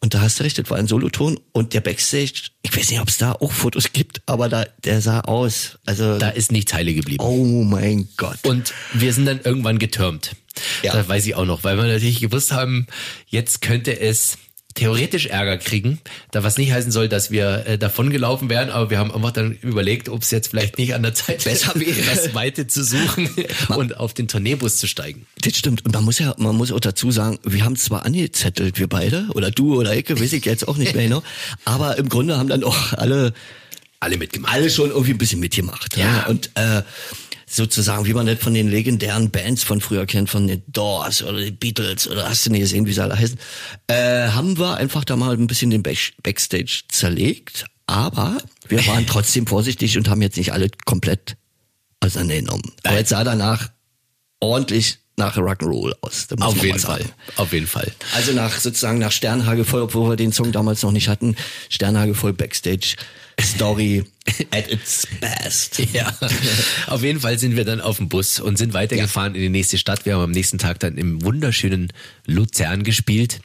Und 0.01 0.13
da 0.13 0.21
hast 0.21 0.39
du 0.39 0.43
recht, 0.43 0.57
das 0.57 0.69
war 0.69 0.77
ein 0.77 0.87
Soloton 0.87 1.39
und 1.51 1.73
der 1.73 1.81
Backstage, 1.81 2.51
ich 2.61 2.75
weiß 2.75 2.89
nicht, 2.89 3.01
ob 3.01 3.09
es 3.09 3.17
da 3.17 3.33
auch 3.33 3.51
Fotos 3.51 3.91
gibt, 3.91 4.21
aber 4.27 4.47
da, 4.47 4.65
der 4.83 5.01
sah 5.01 5.21
aus. 5.21 5.77
Also, 5.85 6.17
Da 6.17 6.29
ist 6.29 6.51
nichts 6.51 6.73
heile 6.73 6.93
geblieben. 6.93 7.23
oh 7.23 7.63
mein 7.63 8.07
Gott. 8.15 8.39
Und 8.43 8.73
wir 8.93 9.13
sind 9.13 9.25
dann 9.25 9.41
irgendwann 9.43 9.77
getürmt. 9.77 10.35
Ja. 10.83 10.93
Das 10.93 11.07
weiß 11.07 11.25
ich 11.25 11.35
auch 11.35 11.45
noch, 11.45 11.63
weil 11.63 11.77
wir 11.77 11.83
natürlich 11.85 12.19
gewusst 12.21 12.51
haben, 12.51 12.87
jetzt 13.27 13.61
könnte 13.61 13.99
es 13.99 14.37
theoretisch 14.79 15.27
Ärger 15.27 15.57
kriegen, 15.57 15.99
da 16.31 16.43
was 16.43 16.57
nicht 16.57 16.71
heißen 16.71 16.91
soll, 16.91 17.07
dass 17.09 17.31
wir 17.31 17.65
äh, 17.67 17.77
davon 17.77 18.09
gelaufen 18.09 18.49
wären, 18.49 18.69
aber 18.69 18.89
wir 18.89 18.97
haben 18.97 19.11
einfach 19.13 19.31
dann 19.31 19.53
überlegt, 19.61 20.09
ob 20.09 20.23
es 20.23 20.31
jetzt 20.31 20.47
vielleicht 20.49 20.77
nicht 20.77 20.93
an 20.95 21.03
der 21.03 21.13
Zeit 21.13 21.43
Besser 21.43 21.73
wäre. 21.79 22.01
das 22.13 22.33
Weite 22.33 22.67
zu 22.67 22.83
suchen 22.83 23.29
und 23.75 23.97
auf 23.97 24.13
den 24.13 24.27
Tourneebus 24.27 24.77
zu 24.77 24.87
steigen. 24.87 25.25
Das 25.41 25.55
stimmt. 25.55 25.85
Und 25.85 25.93
man 25.93 26.03
muss 26.03 26.19
ja, 26.19 26.33
man 26.37 26.55
muss 26.55 26.71
auch 26.71 26.79
dazu 26.79 27.11
sagen, 27.11 27.39
wir 27.43 27.63
haben 27.63 27.75
zwar 27.75 28.05
angezettelt, 28.05 28.79
wir 28.79 28.87
beide, 28.87 29.27
oder 29.33 29.51
du 29.51 29.77
oder 29.79 29.95
ich, 29.95 30.09
weiß 30.09 30.33
ich 30.33 30.45
jetzt 30.45 30.67
auch 30.67 30.77
nicht 30.77 30.95
mehr 30.95 31.03
genau, 31.05 31.23
aber 31.65 31.97
im 31.97 32.09
Grunde 32.09 32.37
haben 32.37 32.49
dann 32.49 32.63
auch 32.63 32.93
alle, 32.93 33.33
Alle 33.99 34.17
mitgemacht. 34.17 34.53
alle 34.53 34.69
schon 34.69 34.89
irgendwie 34.89 35.11
ein 35.11 35.17
bisschen 35.17 35.39
mitgemacht. 35.41 35.97
Ja. 35.97 36.25
Und 36.27 36.51
äh, 36.55 36.81
sozusagen, 37.49 38.05
wie 38.05 38.13
man 38.13 38.27
das 38.27 38.39
von 38.39 38.53
den 38.53 38.69
legendären 38.69 39.31
Bands 39.31 39.63
von 39.63 39.81
früher 39.81 40.05
kennt, 40.05 40.29
von 40.29 40.47
den 40.47 40.63
Doors 40.67 41.23
oder 41.23 41.39
den 41.39 41.57
Beatles 41.57 42.07
oder 42.07 42.29
hast 42.29 42.45
du 42.45 42.51
nicht 42.51 42.61
gesehen, 42.61 42.85
wie 42.85 42.93
sie 42.93 43.01
alle 43.01 43.17
heißen, 43.17 43.39
äh, 43.87 44.29
haben 44.29 44.57
wir 44.57 44.77
einfach 44.77 45.03
da 45.03 45.15
mal 45.15 45.33
ein 45.33 45.47
bisschen 45.47 45.71
den 45.71 45.83
Back 45.83 46.13
Backstage 46.21 46.83
zerlegt, 46.89 47.65
aber 47.87 48.37
wir 48.67 48.85
waren 48.85 49.07
trotzdem 49.07 49.47
vorsichtig 49.47 49.97
und 49.97 50.09
haben 50.09 50.21
jetzt 50.21 50.37
nicht 50.37 50.53
alle 50.53 50.69
komplett 50.85 51.37
auseinandergenommen. 52.01 52.71
Aber 52.83 52.97
jetzt 52.97 53.09
sah 53.09 53.23
danach 53.23 53.71
ordentlich 54.39 54.99
nach 55.19 55.37
Rock'n'Roll 55.37 55.93
aus. 56.01 56.27
Auf 56.39 56.63
jeden. 56.63 56.79
Fall. 56.79 57.05
Auf 57.35 57.53
jeden 57.53 57.67
Fall. 57.67 57.91
Also 58.15 58.31
nach 58.33 58.59
sozusagen 58.59 58.97
nach 58.97 59.11
Sternhage 59.11 59.65
voll, 59.65 59.83
obwohl 59.83 60.09
wir 60.09 60.15
den 60.15 60.31
Song 60.31 60.51
damals 60.51 60.81
noch 60.81 60.91
nicht 60.91 61.07
hatten, 61.07 61.35
Sternhage 61.69 62.15
voll 62.15 62.33
Backstage 62.33 62.95
Story 63.39 64.03
at 64.51 64.71
its 64.71 65.07
best. 65.19 65.79
Ja, 65.93 66.11
auf 66.87 67.03
jeden 67.03 67.19
Fall 67.19 67.37
sind 67.37 67.55
wir 67.55 67.65
dann 67.65 67.81
auf 67.81 67.97
dem 67.97 68.09
Bus 68.09 68.39
und 68.39 68.57
sind 68.57 68.73
weitergefahren 68.73 69.35
in 69.35 69.41
die 69.41 69.49
nächste 69.49 69.77
Stadt. 69.77 70.05
Wir 70.05 70.15
haben 70.15 70.23
am 70.23 70.31
nächsten 70.31 70.57
Tag 70.57 70.79
dann 70.79 70.97
im 70.97 71.23
wunderschönen 71.23 71.93
Luzern 72.25 72.83
gespielt, 72.83 73.41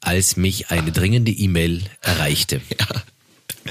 als 0.00 0.36
mich 0.36 0.70
eine 0.70 0.92
dringende 0.92 1.32
E-Mail 1.32 1.82
erreichte. 2.00 2.60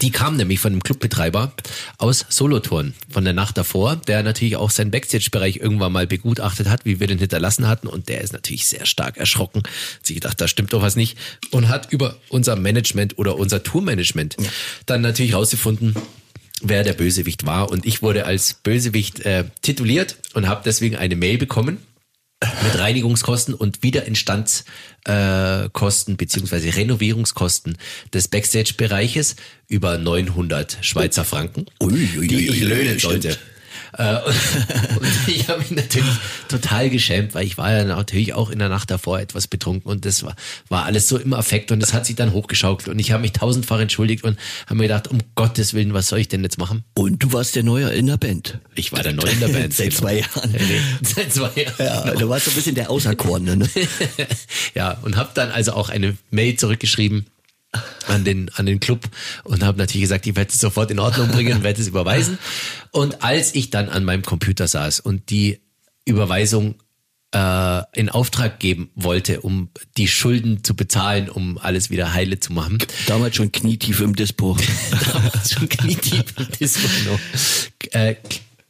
Die 0.01 0.11
kam 0.11 0.35
nämlich 0.35 0.59
von 0.59 0.71
einem 0.71 0.83
Clubbetreiber 0.83 1.53
aus 1.97 2.25
Solothurn 2.29 2.93
von 3.09 3.23
der 3.23 3.33
Nacht 3.33 3.57
davor, 3.57 3.95
der 3.95 4.23
natürlich 4.23 4.55
auch 4.55 4.69
seinen 4.69 4.91
Backstage-Bereich 4.91 5.57
irgendwann 5.57 5.91
mal 5.91 6.07
begutachtet 6.07 6.69
hat, 6.69 6.85
wie 6.85 6.99
wir 6.99 7.07
den 7.07 7.19
hinterlassen 7.19 7.67
hatten. 7.67 7.87
Und 7.87 8.09
der 8.09 8.21
ist 8.21 8.33
natürlich 8.33 8.67
sehr 8.67 8.85
stark 8.85 9.17
erschrocken. 9.17 9.63
Hat 9.63 10.05
sich 10.05 10.15
gedacht, 10.15 10.39
da 10.39 10.47
stimmt 10.47 10.73
doch 10.73 10.81
was 10.81 10.95
nicht. 10.95 11.17
Und 11.51 11.69
hat 11.69 11.91
über 11.91 12.17
unser 12.29 12.55
Management 12.55 13.17
oder 13.17 13.37
unser 13.37 13.63
Tourmanagement 13.63 14.37
dann 14.85 15.01
natürlich 15.01 15.33
rausgefunden, 15.33 15.95
wer 16.61 16.83
der 16.83 16.93
Bösewicht 16.93 17.45
war. 17.45 17.71
Und 17.71 17.85
ich 17.85 18.01
wurde 18.01 18.25
als 18.25 18.55
Bösewicht 18.55 19.21
äh, 19.21 19.45
tituliert 19.61 20.17
und 20.33 20.47
habe 20.47 20.61
deswegen 20.65 20.95
eine 20.95 21.15
Mail 21.15 21.37
bekommen 21.37 21.79
mit 22.63 22.77
Reinigungskosten 22.77 23.53
und 23.53 23.81
Wiederinstandskosten 23.83 24.65
Kosten 25.73 26.17
beziehungsweise 26.17 26.75
Renovierungskosten 26.75 27.77
des 28.13 28.27
Backstage-Bereiches 28.27 29.35
über 29.67 29.97
900 29.97 30.77
Schweizer 30.81 31.23
Franken, 31.23 31.65
Ui, 31.81 32.09
ui, 32.17 32.27
die 32.27 32.47
ich 32.47 32.61
löhnen 32.61 32.99
stimmt. 32.99 33.23
sollte. 33.23 33.29
Äh, 33.29 33.35
und, 33.97 34.97
und 34.99 35.27
ich 35.27 35.47
habe 35.47 35.59
mich 35.59 35.71
natürlich 35.71 36.05
total 36.47 36.89
geschämt, 36.89 37.33
weil 37.33 37.45
ich 37.45 37.57
war 37.57 37.71
ja 37.71 37.83
natürlich 37.83 38.33
auch 38.33 38.49
in 38.49 38.59
der 38.59 38.69
Nacht 38.69 38.91
davor 38.91 39.19
etwas 39.19 39.47
betrunken 39.47 39.89
und 39.89 40.05
das 40.05 40.23
war, 40.23 40.35
war 40.69 40.85
alles 40.85 41.07
so 41.07 41.17
im 41.17 41.33
Affekt 41.33 41.71
und 41.71 41.81
es 41.81 41.93
hat 41.93 42.05
sich 42.05 42.15
dann 42.15 42.33
hochgeschaukelt 42.33 42.89
und 42.89 42.99
ich 42.99 43.11
habe 43.11 43.21
mich 43.21 43.31
tausendfach 43.31 43.79
entschuldigt 43.79 44.23
und 44.23 44.37
habe 44.65 44.75
mir 44.75 44.83
gedacht, 44.83 45.07
um 45.07 45.19
Gottes 45.35 45.73
Willen, 45.73 45.93
was 45.93 46.07
soll 46.07 46.19
ich 46.19 46.27
denn 46.27 46.43
jetzt 46.43 46.57
machen? 46.57 46.83
Und 46.93 47.23
du 47.23 47.31
warst 47.31 47.55
der 47.55 47.63
Neue 47.63 47.89
in 47.89 48.07
der 48.07 48.17
Band. 48.17 48.59
Ich 48.75 48.91
war 48.91 49.01
der 49.01 49.13
Neue 49.13 49.31
in 49.31 49.39
der 49.39 49.47
Band. 49.47 49.73
Seit 49.75 49.91
genau. 49.91 49.99
zwei 49.99 50.19
Jahren. 50.19 50.55
Seit 51.01 51.33
zwei 51.33 51.51
Jahren. 51.61 52.07
Ja, 52.07 52.15
du 52.15 52.29
warst 52.29 52.45
so 52.45 52.51
ein 52.51 52.55
bisschen 52.55 52.75
der 52.75 52.89
Auserkorene, 52.89 53.55
ne? 53.55 53.69
ja, 54.73 54.97
und 55.03 55.15
habe 55.15 55.29
dann 55.33 55.51
also 55.51 55.73
auch 55.73 55.89
eine 55.89 56.17
Mail 56.31 56.55
zurückgeschrieben 56.57 57.27
an 58.07 58.23
den 58.23 58.49
an 58.55 58.65
den 58.65 58.79
Club 58.79 59.09
und 59.43 59.63
habe 59.63 59.77
natürlich 59.77 60.03
gesagt, 60.03 60.27
ich 60.27 60.35
werde 60.35 60.51
es 60.51 60.59
sofort 60.59 60.91
in 60.91 60.99
Ordnung 60.99 61.29
bringen, 61.29 61.63
werde 61.63 61.81
es 61.81 61.87
überweisen. 61.87 62.37
Und 62.91 63.23
als 63.23 63.55
ich 63.55 63.69
dann 63.69 63.89
an 63.89 64.03
meinem 64.03 64.23
Computer 64.23 64.67
saß 64.67 64.99
und 64.99 65.29
die 65.29 65.59
Überweisung 66.05 66.75
äh, 67.33 67.81
in 67.93 68.09
Auftrag 68.09 68.59
geben 68.59 68.89
wollte, 68.95 69.41
um 69.41 69.69
die 69.97 70.07
Schulden 70.07 70.63
zu 70.63 70.75
bezahlen, 70.75 71.29
um 71.29 71.57
alles 71.57 71.89
wieder 71.89 72.13
heile 72.13 72.39
zu 72.39 72.53
machen, 72.53 72.77
Damals 73.07 73.35
schon 73.35 73.51
knietief 73.51 73.99
im 73.99 74.15
Dispo. 74.15 74.57
damals 75.13 75.51
schon 75.51 75.67
knietief 75.67 76.23
im 76.37 76.47
Disco, 76.59 76.87
genau, 77.03 77.19
äh, 77.91 78.15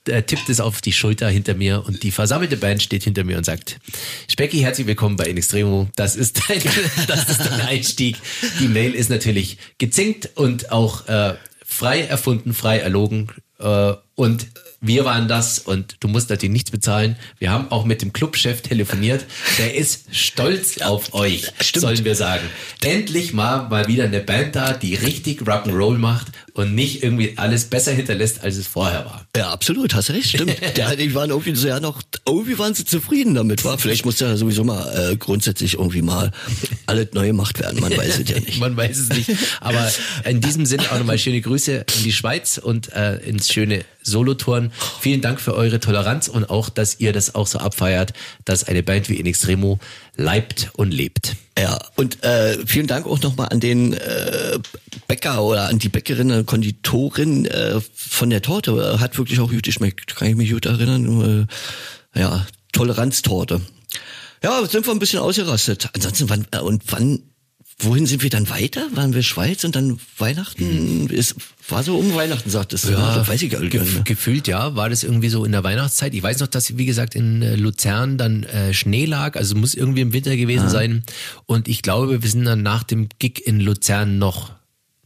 tippt 0.05 0.49
es 0.49 0.59
auf 0.59 0.81
die 0.81 0.93
Schulter 0.93 1.29
hinter 1.29 1.55
mir 1.55 1.83
und 1.85 2.03
die 2.03 2.11
versammelte 2.11 2.57
Band 2.57 2.81
steht 2.81 3.03
hinter 3.03 3.23
mir 3.23 3.37
und 3.37 3.43
sagt, 3.43 3.79
Specki, 4.27 4.59
herzlich 4.59 4.87
willkommen 4.87 5.15
bei 5.15 5.25
In 5.25 5.37
Extremo. 5.37 5.87
Das 5.95 6.15
ist 6.15 6.47
dein, 6.47 6.61
das 7.07 7.29
ist 7.29 7.39
dein 7.39 7.61
Einstieg. 7.61 8.17
Die 8.59 8.67
Mail 8.67 8.93
ist 8.93 9.09
natürlich 9.09 9.57
gezinkt 9.77 10.29
und 10.35 10.71
auch 10.71 11.07
äh, 11.07 11.35
frei 11.65 12.01
erfunden, 12.01 12.53
frei 12.53 12.79
erlogen. 12.79 13.29
Äh, 13.59 13.93
und 14.15 14.47
wir 14.87 15.05
waren 15.05 15.27
das 15.27 15.59
und 15.59 15.97
du 15.99 16.07
musst 16.07 16.29
natürlich 16.29 16.53
nichts 16.53 16.71
bezahlen. 16.71 17.15
Wir 17.39 17.51
haben 17.51 17.71
auch 17.71 17.85
mit 17.85 18.01
dem 18.01 18.13
Clubchef 18.13 18.61
telefoniert. 18.61 19.25
Der 19.57 19.75
ist 19.75 20.15
stolz 20.15 20.81
auf 20.81 21.13
euch, 21.13 21.51
stimmt. 21.61 21.81
sollen 21.81 22.05
wir 22.05 22.15
sagen. 22.15 22.43
Endlich 22.83 23.33
mal 23.33 23.67
mal 23.69 23.87
wieder 23.87 24.05
eine 24.05 24.19
Band 24.19 24.55
da, 24.55 24.73
die 24.73 24.95
richtig 24.95 25.41
Rock'n'Roll 25.41 25.97
macht 25.97 26.27
und 26.53 26.73
nicht 26.73 27.03
irgendwie 27.03 27.33
alles 27.37 27.65
besser 27.65 27.91
hinterlässt, 27.91 28.43
als 28.43 28.55
es 28.55 28.67
vorher 28.67 29.05
war. 29.05 29.25
Ja, 29.35 29.51
absolut, 29.51 29.93
hast 29.93 30.09
recht, 30.09 30.29
stimmt. 30.29 30.55
Der, 30.75 30.95
die 30.95 31.13
waren 31.13 31.29
irgendwie 31.29 31.55
so 31.55 31.67
ja 31.67 31.79
noch, 31.79 32.01
irgendwie 32.27 32.57
waren 32.57 32.73
sie 32.73 32.85
zufrieden 32.85 33.35
damit, 33.35 33.65
war. 33.65 33.77
Vielleicht 33.77 34.05
muss 34.05 34.19
ja 34.19 34.35
sowieso 34.37 34.63
mal 34.63 35.11
äh, 35.11 35.15
grundsätzlich 35.17 35.75
irgendwie 35.75 36.01
mal 36.01 36.31
alles 36.85 37.09
neu 37.13 37.27
gemacht 37.27 37.59
werden, 37.59 37.79
man 37.81 37.95
weiß 37.95 38.19
es 38.19 38.29
ja 38.29 38.39
nicht. 38.39 38.59
Man 38.65 38.77
weiß 38.77 38.97
es 38.97 39.09
nicht. 39.09 39.31
Aber 39.59 39.91
in 40.23 40.39
diesem 40.39 40.65
Sinne 40.65 40.83
auch 40.91 40.97
nochmal 40.97 41.17
schöne 41.17 41.41
Grüße 41.41 41.85
in 41.97 42.03
die 42.03 42.13
Schweiz 42.13 42.57
und 42.57 42.91
äh, 42.93 43.17
ins 43.17 43.51
schöne 43.51 43.83
Solothurn. 44.05 44.71
Vielen 44.99 45.21
Dank 45.21 45.41
für 45.41 45.55
eure 45.55 45.79
Toleranz 45.79 46.27
und 46.27 46.49
auch, 46.49 46.69
dass 46.69 46.99
ihr 46.99 47.11
das 47.11 47.35
auch 47.35 47.47
so 47.47 47.59
abfeiert, 47.59 48.13
dass 48.45 48.63
eine 48.63 48.83
Band 48.83 49.09
wie 49.09 49.15
In 49.15 49.25
Extremo 49.25 49.79
leibt 50.15 50.69
und 50.73 50.93
lebt. 50.93 51.35
Ja, 51.57 51.79
und 51.95 52.23
äh, 52.23 52.57
vielen 52.65 52.87
Dank 52.87 53.05
auch 53.05 53.21
nochmal 53.21 53.49
an 53.49 53.59
den 53.59 53.93
äh, 53.93 54.59
Bäcker 55.07 55.43
oder 55.43 55.69
an 55.69 55.79
die 55.79 55.89
Bäckerin, 55.89 56.45
Konditorin 56.45 57.45
äh, 57.45 57.79
von 57.93 58.29
der 58.29 58.41
Torte. 58.41 58.99
Hat 58.99 59.17
wirklich 59.17 59.39
auch 59.39 59.49
gut 59.49 59.63
geschmeckt, 59.63 60.15
kann 60.15 60.27
ich 60.27 60.35
mich 60.35 60.51
gut 60.51 60.65
erinnern. 60.65 61.47
Äh, 62.13 62.19
ja, 62.19 62.45
Toleranztorte. 62.73 63.61
Ja, 64.43 64.65
sind 64.65 64.85
wir 64.85 64.93
ein 64.93 64.99
bisschen 64.99 65.19
ausgerastet. 65.19 65.89
Ansonsten, 65.93 66.29
wann, 66.29 66.45
äh, 66.51 66.59
und 66.59 66.83
wann, 66.91 67.23
wohin 67.77 68.05
sind 68.05 68.23
wir 68.23 68.29
dann 68.29 68.49
weiter? 68.49 68.87
Waren 68.93 69.13
wir 69.13 69.23
Schweiz 69.23 69.63
und 69.63 69.75
dann 69.75 69.99
Weihnachten? 70.17 71.07
Ist, 71.09 71.35
war 71.67 71.83
so 71.83 71.97
um 71.97 72.15
Weihnachten, 72.15 72.49
sagtest 72.49 72.85
du. 72.85 72.91
ne? 72.91 72.97
Das 72.97 73.27
weiß 73.27 73.41
ich 73.41 73.49
gar 73.49 73.59
nicht 73.59 73.71
Gef 73.71 74.03
gefühlt 74.03 74.47
ja, 74.47 74.75
war 74.75 74.89
das 74.89 75.03
irgendwie 75.03 75.29
so 75.29 75.43
in 75.43 75.51
der 75.51 75.63
Weihnachtszeit. 75.63 76.13
Ich 76.13 76.23
weiß 76.23 76.39
noch, 76.39 76.47
dass 76.47 76.77
wie 76.77 76.85
gesagt 76.85 77.15
in 77.15 77.41
äh, 77.41 77.55
Luzern 77.55 78.17
dann 78.17 78.43
äh, 78.43 78.73
Schnee 78.73 79.05
lag, 79.05 79.35
also 79.35 79.55
muss 79.55 79.75
irgendwie 79.75 80.01
im 80.01 80.13
Winter 80.13 80.37
gewesen 80.37 80.69
sein. 80.69 81.03
Und 81.45 81.67
ich 81.67 81.81
glaube, 81.81 82.23
wir 82.23 82.29
sind 82.29 82.45
dann 82.45 82.63
nach 82.63 82.83
dem 82.83 83.09
Gig 83.19 83.45
in 83.45 83.59
Luzern 83.59 84.17
noch 84.17 84.53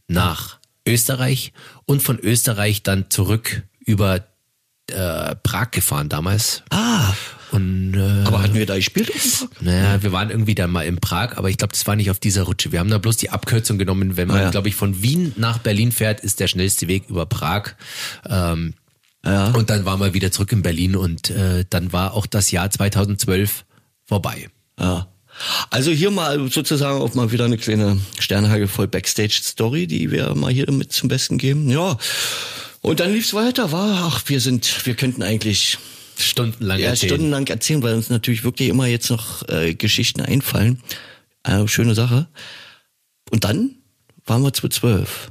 nach 0.06 0.58
Österreich 0.86 1.52
und 1.86 2.02
von 2.02 2.18
Österreich 2.18 2.82
dann 2.82 3.10
zurück 3.10 3.62
über 3.80 4.24
äh, 4.86 5.34
Prag 5.36 5.70
gefahren 5.72 6.08
damals. 6.08 6.62
Ah, 6.70 7.14
Und 7.52 7.94
äh, 7.94 8.26
aber 8.26 8.42
hatten 8.42 8.54
wir 8.54 8.66
da 8.66 8.76
gespielt? 8.76 9.10
naja, 9.60 10.02
wir 10.02 10.12
waren 10.12 10.30
irgendwie 10.30 10.54
dann 10.54 10.70
mal 10.70 10.82
in 10.86 10.98
Prag, 11.00 11.36
aber 11.36 11.50
ich 11.50 11.56
glaube, 11.58 11.72
das 11.72 11.86
war 11.86 11.96
nicht 11.96 12.10
auf 12.10 12.18
dieser 12.18 12.42
Rutsche. 12.42 12.70
Wir 12.72 12.78
haben 12.80 12.90
da 12.90 12.98
bloß 12.98 13.16
die 13.16 13.30
Abkürzung 13.30 13.78
genommen. 13.78 14.16
Wenn 14.16 14.28
man, 14.28 14.36
Ah, 14.38 14.42
ja. 14.42 14.50
glaube 14.50 14.68
ich, 14.68 14.74
von 14.76 15.02
Wien 15.02 15.32
nach 15.36 15.58
Berlin 15.58 15.90
fährt, 15.92 16.20
ist 16.20 16.40
der 16.40 16.46
schnellste 16.48 16.86
Weg 16.88 17.04
über 17.08 17.26
Prag. 17.26 17.72
Ähm, 18.28 18.74
Ja. 19.24 19.48
Und 19.50 19.68
dann 19.68 19.84
waren 19.84 20.00
wir 20.00 20.14
wieder 20.14 20.32
zurück 20.32 20.50
in 20.52 20.62
Berlin 20.62 20.96
und 20.96 21.28
äh, 21.30 21.64
dann 21.68 21.92
war 21.92 22.14
auch 22.14 22.26
das 22.26 22.50
Jahr 22.52 22.70
2012 22.70 23.64
vorbei. 24.06 24.48
Ja. 24.78 25.08
Also 25.70 25.90
hier 25.90 26.10
mal 26.10 26.50
sozusagen 26.50 27.00
auch 27.00 27.14
mal 27.14 27.30
wieder 27.30 27.44
eine 27.44 27.56
kleine 27.58 27.98
Sternhage 28.18 28.66
voll 28.68 28.88
Backstage-Story, 28.88 29.86
die 29.86 30.10
wir 30.10 30.34
mal 30.34 30.50
hier 30.52 30.70
mit 30.72 30.92
zum 30.92 31.08
Besten 31.08 31.36
geben. 31.38 31.68
Ja. 31.70 31.98
Und 32.80 33.00
dann 33.00 33.12
lief's 33.12 33.34
weiter, 33.34 33.72
war, 33.72 34.10
ach, 34.10 34.22
wir 34.26 34.40
sind, 34.40 34.86
wir 34.86 34.94
könnten 34.94 35.22
eigentlich 35.22 35.76
stundenlang 36.22 36.78
ja, 36.78 36.90
erzählen. 36.90 37.10
stundenlang 37.10 37.46
erzählen, 37.46 37.82
weil 37.82 37.94
uns 37.94 38.10
natürlich 38.10 38.44
wirklich 38.44 38.68
immer 38.68 38.86
jetzt 38.86 39.10
noch 39.10 39.48
äh, 39.48 39.74
Geschichten 39.74 40.20
einfallen. 40.20 40.82
Äh, 41.42 41.66
schöne 41.66 41.94
Sache. 41.94 42.28
Und 43.30 43.44
dann 43.44 43.76
waren 44.26 44.42
wir 44.42 44.52
zu 44.52 44.68
zwölf. 44.68 45.30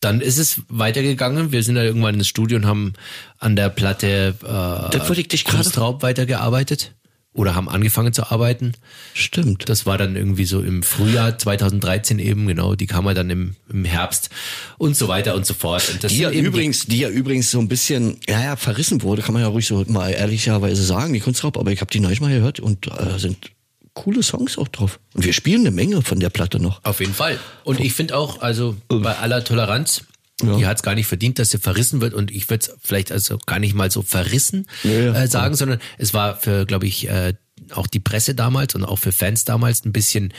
Dann 0.00 0.20
ist 0.20 0.38
es 0.38 0.62
weitergegangen. 0.68 1.52
Wir 1.52 1.62
sind 1.62 1.76
ja 1.76 1.82
irgendwann 1.82 2.14
ins 2.14 2.28
Studio 2.28 2.58
und 2.58 2.66
haben 2.66 2.92
an 3.38 3.56
der 3.56 3.70
Platte 3.70 4.34
äh, 4.42 4.90
Das 4.96 5.08
wollte 5.08 5.20
ich 5.20 5.28
dich 5.28 5.44
Kunstraub 5.44 6.02
weitergearbeitet 6.02 6.95
oder 7.36 7.54
haben 7.54 7.68
angefangen 7.68 8.12
zu 8.12 8.30
arbeiten. 8.30 8.72
Stimmt. 9.14 9.68
Das 9.68 9.86
war 9.86 9.98
dann 9.98 10.16
irgendwie 10.16 10.44
so 10.44 10.60
im 10.60 10.82
Frühjahr 10.82 11.38
2013 11.38 12.18
eben, 12.18 12.46
genau. 12.46 12.74
Die 12.74 12.86
kam 12.86 13.06
ja 13.06 13.14
dann 13.14 13.30
im, 13.30 13.56
im 13.68 13.84
Herbst 13.84 14.30
und 14.78 14.96
so 14.96 15.08
weiter 15.08 15.34
und 15.34 15.46
so 15.46 15.54
fort. 15.54 15.88
Und 15.90 16.10
Die 16.10 16.18
ja 16.18 16.30
übrigens, 16.30 16.86
die 16.86 16.98
ja 16.98 17.08
übrigens 17.08 17.50
so 17.50 17.58
ein 17.58 17.68
bisschen, 17.68 18.18
ja, 18.26 18.42
ja, 18.42 18.56
verrissen 18.56 19.02
wurde, 19.02 19.22
kann 19.22 19.34
man 19.34 19.42
ja 19.42 19.48
ruhig 19.48 19.66
so 19.66 19.84
mal 19.86 20.10
ehrlicherweise 20.10 20.82
sagen, 20.82 21.12
die 21.12 21.20
Kunstraub, 21.20 21.56
aber 21.58 21.70
ich 21.70 21.80
habe 21.80 21.90
die 21.90 22.00
neulich 22.00 22.20
mal 22.20 22.32
gehört 22.32 22.60
und 22.60 22.86
äh, 22.86 23.18
sind 23.18 23.50
coole 23.94 24.22
Songs 24.22 24.58
auch 24.58 24.68
drauf. 24.68 25.00
Und 25.14 25.24
wir 25.24 25.32
spielen 25.32 25.60
eine 25.60 25.70
Menge 25.70 26.02
von 26.02 26.20
der 26.20 26.30
Platte 26.30 26.60
noch. 26.60 26.84
Auf 26.84 27.00
jeden 27.00 27.14
Fall. 27.14 27.38
Und 27.64 27.80
ich 27.80 27.94
finde 27.94 28.16
auch, 28.16 28.40
also 28.40 28.76
bei 28.88 29.16
aller 29.16 29.42
Toleranz, 29.42 30.04
Ja. 30.42 30.56
die 30.56 30.66
hat 30.66 30.76
es 30.76 30.82
gar 30.82 30.94
nicht 30.94 31.06
verdient, 31.06 31.38
dass 31.38 31.50
sie 31.50 31.58
verrissen 31.58 32.00
wird. 32.02 32.12
Und 32.12 32.30
ich 32.30 32.50
würde 32.50 32.66
es 32.66 32.74
vielleicht 32.82 33.10
also 33.10 33.38
gar 33.46 33.58
nicht 33.58 33.74
mal 33.74 33.90
so 33.90 34.02
verrissen 34.02 34.66
Nee, 34.84 35.06
äh, 35.06 35.26
sagen, 35.28 35.54
sondern 35.54 35.78
es 35.96 36.12
war 36.12 36.36
für, 36.36 36.66
glaube 36.66 36.86
ich, 36.86 37.08
äh, 37.08 37.32
auch 37.70 37.86
die 37.86 38.00
Presse 38.00 38.34
damals 38.34 38.74
und 38.74 38.84
auch 38.84 38.98
für 38.98 39.12
Fans 39.12 39.44
damals 39.46 39.84
ein 39.86 39.92
bisschen 39.92 40.34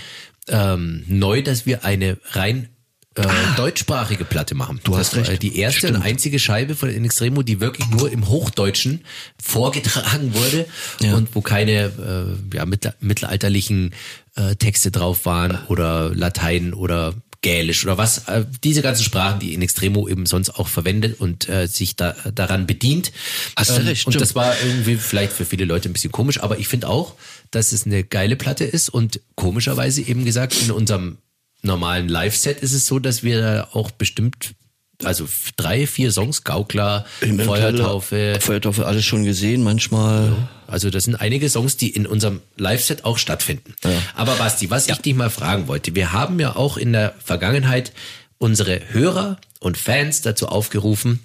ähm, 0.49 1.03
neu, 1.07 1.41
dass 1.41 1.65
wir 1.65 1.83
eine 1.83 2.17
rein 2.31 2.69
äh, 3.15 3.25
deutschsprachige 3.55 4.23
Platte 4.23 4.53
machen. 4.53 4.77
Ah. 4.79 4.81
Du 4.83 4.97
hast 4.97 5.15
recht. 5.15 5.41
Die 5.41 5.57
erste 5.57 5.87
und 5.87 5.93
Stimmt. 5.95 6.05
einzige 6.05 6.37
Scheibe 6.37 6.75
von 6.75 6.89
In 6.89 7.03
Extremo, 7.03 7.41
die 7.41 7.59
wirklich 7.59 7.89
nur 7.89 8.11
im 8.11 8.27
Hochdeutschen 8.27 9.03
vorgetragen 9.41 10.35
wurde 10.35 10.67
Ja. 11.01 11.15
und 11.15 11.29
wo 11.33 11.41
keine 11.41 12.37
äh, 12.53 12.55
ja, 12.55 12.65
mittelalterlichen 12.99 13.95
äh, 14.35 14.55
Texte 14.55 14.91
drauf 14.91 15.25
waren 15.25 15.57
oder 15.69 16.13
Latein 16.13 16.75
oder 16.75 17.15
Gälisch 17.41 17.85
oder 17.85 17.97
was, 17.97 18.27
äh, 18.27 18.45
diese 18.63 18.81
ganzen 18.81 19.03
Sprachen, 19.03 19.39
die 19.39 19.53
in 19.53 19.61
Extremo 19.61 20.07
eben 20.07 20.25
sonst 20.25 20.51
auch 20.51 20.67
verwendet 20.67 21.19
und 21.19 21.47
äh, 21.49 21.67
sich 21.67 21.95
da 21.95 22.15
daran 22.33 22.67
bedient. 22.67 23.11
Hast 23.55 23.71
du 23.71 23.85
recht, 23.85 24.07
Und 24.07 24.13
stimmt. 24.13 24.21
das 24.21 24.35
war 24.35 24.53
irgendwie 24.59 24.95
vielleicht 24.95 25.33
für 25.33 25.45
viele 25.45 25.65
Leute 25.65 25.89
ein 25.89 25.93
bisschen 25.93 26.11
komisch, 26.11 26.41
aber 26.41 26.57
ich 26.59 26.67
finde 26.67 26.89
auch, 26.89 27.13
dass 27.51 27.71
es 27.71 27.85
eine 27.85 28.03
geile 28.03 28.35
Platte 28.35 28.63
ist 28.63 28.89
und 28.89 29.21
komischerweise 29.35 30.01
eben 30.01 30.25
gesagt, 30.25 30.55
in 30.61 30.71
unserem 30.71 31.17
normalen 31.61 32.07
Live-Set 32.09 32.59
ist 32.59 32.73
es 32.73 32.85
so, 32.87 32.99
dass 32.99 33.23
wir 33.23 33.69
auch 33.73 33.91
bestimmt, 33.91 34.55
also 35.03 35.27
drei, 35.55 35.85
vier 35.85 36.11
Songs, 36.11 36.43
Gaukler, 36.43 37.05
Feuertaufe, 37.19 38.39
Feuertaufe, 38.41 38.85
alles 38.85 39.05
schon 39.05 39.23
gesehen, 39.23 39.63
manchmal. 39.63 40.49
also 40.65 40.89
das 40.89 41.03
sind 41.03 41.15
einige 41.15 41.49
Songs, 41.49 41.77
die 41.77 41.89
in 41.89 42.07
unserem 42.07 42.41
Live-Set 42.57 43.05
auch 43.05 43.17
stattfinden. 43.17 43.75
Aber 44.15 44.35
Basti, 44.35 44.69
was 44.69 44.87
ich 44.87 44.97
dich 44.97 45.15
mal 45.15 45.29
fragen 45.29 45.67
wollte, 45.67 45.95
wir 45.95 46.13
haben 46.13 46.39
ja 46.39 46.55
auch 46.55 46.77
in 46.77 46.93
der 46.93 47.13
Vergangenheit 47.23 47.91
unsere 48.39 48.81
Hörer 48.91 49.37
und 49.59 49.77
Fans 49.77 50.21
dazu 50.21 50.47
aufgerufen, 50.47 51.19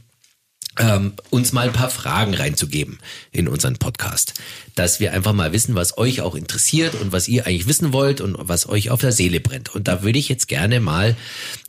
ähm, 0.79 1.13
uns 1.31 1.53
mal 1.53 1.67
ein 1.67 1.73
paar 1.73 1.91
Fragen 1.91 2.35
reinzugeben 2.35 2.99
in 3.31 3.49
unseren 3.49 3.77
Podcast. 3.77 4.35
Dass 4.75 5.01
wir 5.01 5.13
einfach 5.13 5.33
mal 5.33 5.53
wissen, 5.53 5.75
was 5.75 5.99
euch 5.99 6.21
auch 6.23 6.35
interessiert 6.35 6.95
und 6.95 7.13
was 7.13 7.29
ihr 7.29 7.47
eigentlich 7.47 7.67
wissen 7.67 7.93
wollt 7.93 8.21
und 8.21 8.37
was 8.39 8.69
euch 8.69 8.91
auf 8.91 9.01
der 9.01 9.13
Seele 9.13 9.41
brennt. 9.41 9.75
Und 9.75 9.89
da 9.89 10.03
würde 10.03 10.19
ich 10.19 10.29
jetzt 10.29 10.49
gerne 10.49 10.81
mal 10.81 11.17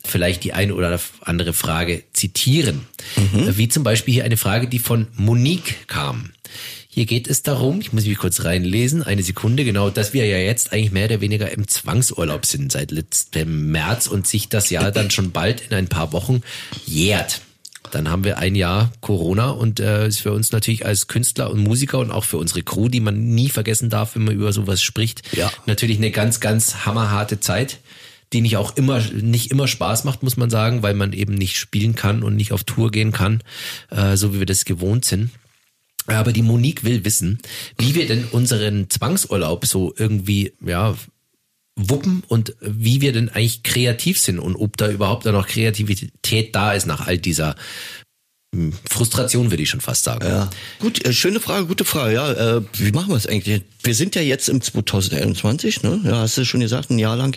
vielleicht 0.05 0.43
die 0.43 0.53
eine 0.53 0.73
oder 0.75 0.99
andere 1.21 1.53
Frage 1.53 2.03
zitieren. 2.13 2.87
Wie 3.57 3.67
zum 3.67 3.83
Beispiel 3.83 4.13
hier 4.13 4.25
eine 4.25 4.37
Frage, 4.37 4.67
die 4.67 4.79
von 4.79 5.07
Monique 5.15 5.87
kam. 5.87 6.31
Hier 6.87 7.05
geht 7.07 7.27
es 7.27 7.41
darum, 7.41 7.81
ich 7.81 7.91
muss 7.91 8.05
mich 8.05 8.19
kurz 8.19 8.45
reinlesen, 8.45 9.01
eine 9.01 9.23
Sekunde, 9.23 9.65
genau, 9.65 9.89
dass 9.89 10.13
wir 10.13 10.27
ja 10.27 10.37
jetzt 10.37 10.71
eigentlich 10.71 10.91
mehr 10.91 11.05
oder 11.05 11.21
weniger 11.21 11.49
im 11.51 11.67
Zwangsurlaub 11.67 12.45
sind 12.45 12.71
seit 12.71 12.91
letztem 12.91 13.71
März 13.71 14.05
und 14.05 14.27
sich 14.27 14.47
das 14.47 14.69
Jahr 14.69 14.91
dann 14.91 15.09
schon 15.09 15.31
bald 15.31 15.61
in 15.61 15.75
ein 15.75 15.87
paar 15.87 16.13
Wochen 16.13 16.43
jährt. 16.85 17.41
Dann 17.93 18.09
haben 18.09 18.23
wir 18.23 18.37
ein 18.39 18.55
Jahr 18.55 18.91
Corona 19.01 19.49
und 19.51 19.79
äh, 19.79 20.07
ist 20.07 20.19
für 20.19 20.31
uns 20.31 20.51
natürlich 20.51 20.85
als 20.85 21.07
Künstler 21.07 21.51
und 21.51 21.59
Musiker 21.59 21.99
und 21.99 22.11
auch 22.11 22.23
für 22.23 22.37
unsere 22.37 22.63
Crew, 22.63 22.89
die 22.89 22.99
man 22.99 23.33
nie 23.35 23.49
vergessen 23.49 23.89
darf, 23.89 24.15
wenn 24.15 24.23
man 24.23 24.33
über 24.35 24.51
sowas 24.53 24.81
spricht, 24.81 25.21
Ja. 25.35 25.51
natürlich 25.65 25.97
eine 25.97 26.11
ganz, 26.11 26.39
ganz 26.39 26.85
hammerharte 26.85 27.39
Zeit, 27.39 27.79
die 28.33 28.41
nicht 28.41 28.57
auch 28.57 28.75
immer, 28.77 28.99
nicht 28.99 29.51
immer 29.51 29.67
Spaß 29.67 30.05
macht, 30.05 30.23
muss 30.23 30.37
man 30.37 30.49
sagen, 30.49 30.81
weil 30.81 30.95
man 30.95 31.13
eben 31.13 31.35
nicht 31.35 31.55
spielen 31.57 31.93
kann 31.95 32.23
und 32.23 32.35
nicht 32.35 32.51
auf 32.51 32.63
Tour 32.63 32.89
gehen 32.89 33.11
kann, 33.11 33.41
äh, 33.91 34.17
so 34.17 34.33
wie 34.33 34.39
wir 34.39 34.45
das 34.47 34.65
gewohnt 34.65 35.05
sind. 35.05 35.29
Aber 36.07 36.33
die 36.33 36.41
Monique 36.41 36.83
will 36.83 37.05
wissen, 37.05 37.37
wie 37.77 37.95
wir 37.95 38.07
denn 38.07 38.25
unseren 38.31 38.89
Zwangsurlaub 38.89 39.65
so 39.65 39.93
irgendwie, 39.97 40.51
ja, 40.65 40.95
wuppen 41.75 42.23
und 42.27 42.55
wie 42.59 43.01
wir 43.01 43.13
denn 43.13 43.29
eigentlich 43.29 43.63
kreativ 43.63 44.19
sind 44.19 44.39
und 44.39 44.55
ob 44.55 44.77
da 44.77 44.89
überhaupt 44.89 45.25
noch 45.25 45.47
Kreativität 45.47 46.55
da 46.55 46.73
ist 46.73 46.85
nach 46.85 47.07
all 47.07 47.17
dieser 47.17 47.55
hm, 48.53 48.73
Frustration, 48.89 49.51
würde 49.51 49.63
ich 49.63 49.69
schon 49.69 49.81
fast 49.81 50.03
sagen. 50.03 50.25
Ja. 50.25 50.49
Gut, 50.79 51.03
äh, 51.03 51.13
schöne 51.13 51.39
Frage, 51.39 51.65
gute 51.65 51.85
Frage. 51.85 52.13
Ja, 52.13 52.31
äh, 52.31 52.61
wie 52.73 52.91
machen 52.91 53.09
wir 53.09 53.17
es 53.17 53.25
eigentlich? 53.25 53.63
Wir 53.81 53.95
sind 53.95 54.15
ja 54.15 54.21
jetzt 54.21 54.49
im 54.49 54.61
2021, 54.61 55.81
ne? 55.81 56.01
Ja, 56.03 56.17
hast 56.19 56.37
du 56.37 56.45
schon 56.45 56.59
gesagt, 56.59 56.91
ein 56.91 56.99
Jahr 56.99 57.15
lang. 57.15 57.35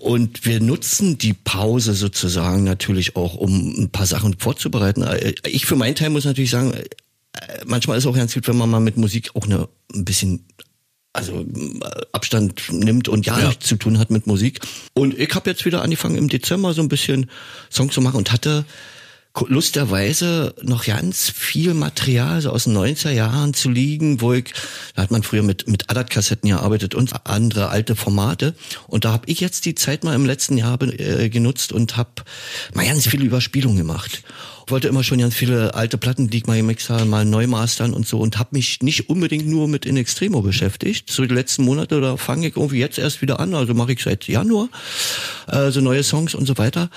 Und 0.00 0.44
wir 0.44 0.60
nutzen 0.60 1.16
die 1.16 1.32
Pause 1.32 1.94
sozusagen 1.94 2.64
natürlich 2.64 3.14
auch, 3.16 3.36
um 3.36 3.84
ein 3.84 3.90
paar 3.90 4.06
Sachen 4.06 4.36
vorzubereiten. 4.38 5.02
Äh, 5.02 5.34
Ich 5.46 5.66
für 5.66 5.76
meinen 5.76 5.94
Teil 5.94 6.10
muss 6.10 6.24
natürlich 6.24 6.50
sagen, 6.50 6.72
äh, 6.72 6.84
manchmal 7.64 7.98
ist 7.98 8.06
auch 8.06 8.16
ganz 8.16 8.34
gut, 8.34 8.48
wenn 8.48 8.56
man 8.56 8.68
mal 8.68 8.80
mit 8.80 8.96
Musik 8.96 9.30
auch 9.34 9.44
eine, 9.44 9.68
ein 9.94 10.04
bisschen 10.04 10.44
also 11.14 11.40
äh, 11.40 11.80
Abstand 12.12 12.60
nimmt 12.70 13.08
und 13.08 13.24
ja, 13.24 13.38
Ja. 13.38 13.48
nichts 13.48 13.66
zu 13.66 13.76
tun 13.76 13.98
hat 13.98 14.10
mit 14.10 14.26
Musik. 14.26 14.60
Und 14.92 15.18
ich 15.18 15.34
habe 15.34 15.48
jetzt 15.48 15.64
wieder 15.64 15.80
angefangen 15.80 16.16
im 16.16 16.28
Dezember 16.28 16.74
so 16.74 16.82
ein 16.82 16.88
bisschen 16.88 17.30
Songs 17.70 17.94
zu 17.94 18.02
machen 18.02 18.16
und 18.18 18.32
hatte 18.32 18.66
lusterweise 19.48 20.54
noch 20.62 20.84
ganz 20.84 21.28
viel 21.28 21.74
Material 21.74 22.40
so 22.40 22.50
aus 22.50 22.64
den 22.64 22.76
90er 22.76 23.10
Jahren 23.10 23.52
zu 23.52 23.68
liegen, 23.68 24.20
wo 24.20 24.32
ich, 24.32 24.52
da 24.94 25.02
hat 25.02 25.10
man 25.10 25.24
früher 25.24 25.42
mit, 25.42 25.66
mit 25.68 25.90
Adat-Kassetten 25.90 26.50
gearbeitet 26.50 26.94
und 26.94 27.12
andere 27.26 27.68
alte 27.68 27.96
Formate. 27.96 28.54
Und 28.86 29.04
da 29.04 29.12
habe 29.12 29.24
ich 29.28 29.40
jetzt 29.40 29.64
die 29.64 29.74
Zeit 29.74 30.04
mal 30.04 30.14
im 30.14 30.24
letzten 30.24 30.56
Jahr 30.56 30.80
äh, 30.82 31.28
genutzt 31.30 31.72
und 31.72 31.96
habe 31.96 32.10
mal 32.74 32.86
ganz 32.86 33.08
viele 33.08 33.24
Überspielungen 33.24 33.76
gemacht. 33.78 34.22
Wollte 34.66 34.88
immer 34.88 35.04
schon 35.04 35.18
ganz 35.18 35.34
viele 35.34 35.74
alte 35.74 35.98
Platten, 35.98 36.28
die 36.28 36.38
ich 36.38 36.46
mal 36.46 36.56
gemixt 36.56 36.88
habe, 36.90 37.04
mal 37.04 37.24
neu 37.24 37.46
mastern 37.46 37.92
und 37.92 38.06
so 38.06 38.18
und 38.18 38.38
habe 38.38 38.50
mich 38.52 38.80
nicht 38.80 39.08
unbedingt 39.10 39.46
nur 39.46 39.68
mit 39.68 39.84
In 39.84 39.96
Extremo 39.96 40.40
beschäftigt. 40.42 41.10
So 41.10 41.24
die 41.24 41.34
letzten 41.34 41.64
Monate, 41.64 42.00
da 42.00 42.16
fange 42.16 42.48
ich 42.48 42.56
irgendwie 42.56 42.78
jetzt 42.78 42.98
erst 42.98 43.20
wieder 43.22 43.40
an, 43.40 43.54
also 43.54 43.74
mache 43.74 43.92
ich 43.92 44.02
seit 44.02 44.26
Januar 44.26 44.68
äh, 45.48 45.70
so 45.70 45.80
neue 45.80 46.02
Songs 46.02 46.34
und 46.34 46.46
so 46.46 46.56
weiter. 46.56 46.90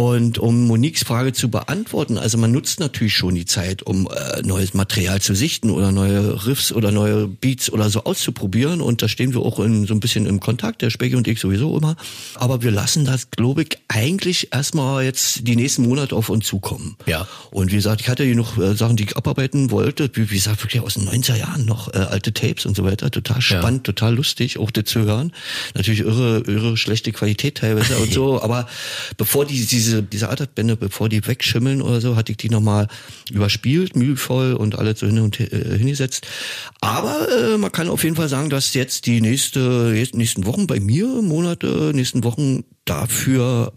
Und 0.00 0.38
um 0.38 0.66
Moniques 0.66 1.04
Frage 1.04 1.34
zu 1.34 1.50
beantworten, 1.50 2.16
also 2.16 2.38
man 2.38 2.50
nutzt 2.50 2.80
natürlich 2.80 3.12
schon 3.12 3.34
die 3.34 3.44
Zeit, 3.44 3.82
um 3.82 4.08
äh, 4.08 4.40
neues 4.40 4.72
Material 4.72 5.20
zu 5.20 5.34
sichten 5.34 5.68
oder 5.68 5.92
neue 5.92 6.46
Riffs 6.46 6.72
oder 6.72 6.90
neue 6.90 7.26
Beats 7.26 7.70
oder 7.70 7.90
so 7.90 8.04
auszuprobieren. 8.04 8.80
Und 8.80 9.02
da 9.02 9.08
stehen 9.08 9.34
wir 9.34 9.42
auch 9.42 9.60
in, 9.60 9.86
so 9.86 9.92
ein 9.92 10.00
bisschen 10.00 10.24
im 10.24 10.40
Kontakt, 10.40 10.80
der 10.80 10.88
Specki 10.88 11.16
und 11.16 11.28
ich 11.28 11.38
sowieso 11.38 11.76
immer. 11.76 11.96
Aber 12.36 12.62
wir 12.62 12.70
lassen 12.70 13.04
das, 13.04 13.30
glaube 13.30 13.60
ich, 13.60 13.76
eigentlich 13.88 14.54
erstmal 14.54 15.04
jetzt 15.04 15.46
die 15.46 15.54
nächsten 15.54 15.82
Monate 15.82 16.16
auf 16.16 16.30
uns 16.30 16.46
zukommen. 16.46 16.96
Ja. 17.04 17.28
Und 17.50 17.70
wie 17.70 17.76
gesagt, 17.76 18.00
ich 18.00 18.08
hatte 18.08 18.24
hier 18.24 18.36
noch 18.36 18.56
äh, 18.56 18.74
Sachen, 18.74 18.96
die 18.96 19.04
ich 19.04 19.18
abarbeiten 19.18 19.70
wollte. 19.70 20.10
Wie, 20.14 20.30
wie 20.30 20.36
gesagt, 20.36 20.62
wirklich 20.62 20.80
aus 20.80 20.94
den 20.94 21.10
90er 21.10 21.36
Jahren 21.36 21.66
noch 21.66 21.92
äh, 21.92 21.98
alte 21.98 22.32
Tapes 22.32 22.64
und 22.64 22.74
so 22.74 22.84
weiter. 22.84 23.10
Total 23.10 23.42
spannend, 23.42 23.84
total 23.84 24.14
lustig, 24.14 24.56
auch 24.56 24.70
das 24.70 24.84
zu 24.86 25.00
hören. 25.00 25.32
Natürlich 25.74 26.00
irre, 26.00 26.42
irre 26.46 26.78
schlechte 26.78 27.12
Qualität 27.12 27.58
teilweise 27.58 27.98
und 27.98 28.10
so. 28.14 28.40
Aber 28.40 28.66
bevor 29.18 29.44
die, 29.44 29.66
diese, 29.66 29.89
diese 30.02 30.28
Altertbände, 30.28 30.76
bevor 30.76 31.08
die 31.08 31.26
wegschimmeln 31.26 31.82
oder 31.82 32.00
so, 32.00 32.16
hatte 32.16 32.32
ich 32.32 32.38
die 32.38 32.50
nochmal 32.50 32.88
überspielt, 33.30 33.96
mühevoll 33.96 34.54
und 34.54 34.78
alles 34.78 35.00
so 35.00 35.06
hin 35.06 35.18
und 35.20 35.38
äh, 35.40 35.78
hingesetzt. 35.78 36.26
Aber 36.80 37.28
äh, 37.30 37.58
man 37.58 37.72
kann 37.72 37.88
auf 37.88 38.04
jeden 38.04 38.16
Fall 38.16 38.28
sagen, 38.28 38.50
dass 38.50 38.74
jetzt 38.74 39.06
die 39.06 39.20
nächste, 39.20 39.92
nächsten 40.12 40.46
Wochen 40.46 40.66
bei 40.66 40.80
mir, 40.80 41.06
Monate, 41.06 41.92
nächsten 41.94 42.24
Wochen 42.24 42.64
dafür 42.84 43.72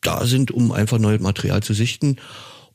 da 0.00 0.26
sind, 0.26 0.50
um 0.50 0.72
einfach 0.72 0.98
neues 0.98 1.20
Material 1.20 1.62
zu 1.62 1.74
sichten. 1.74 2.16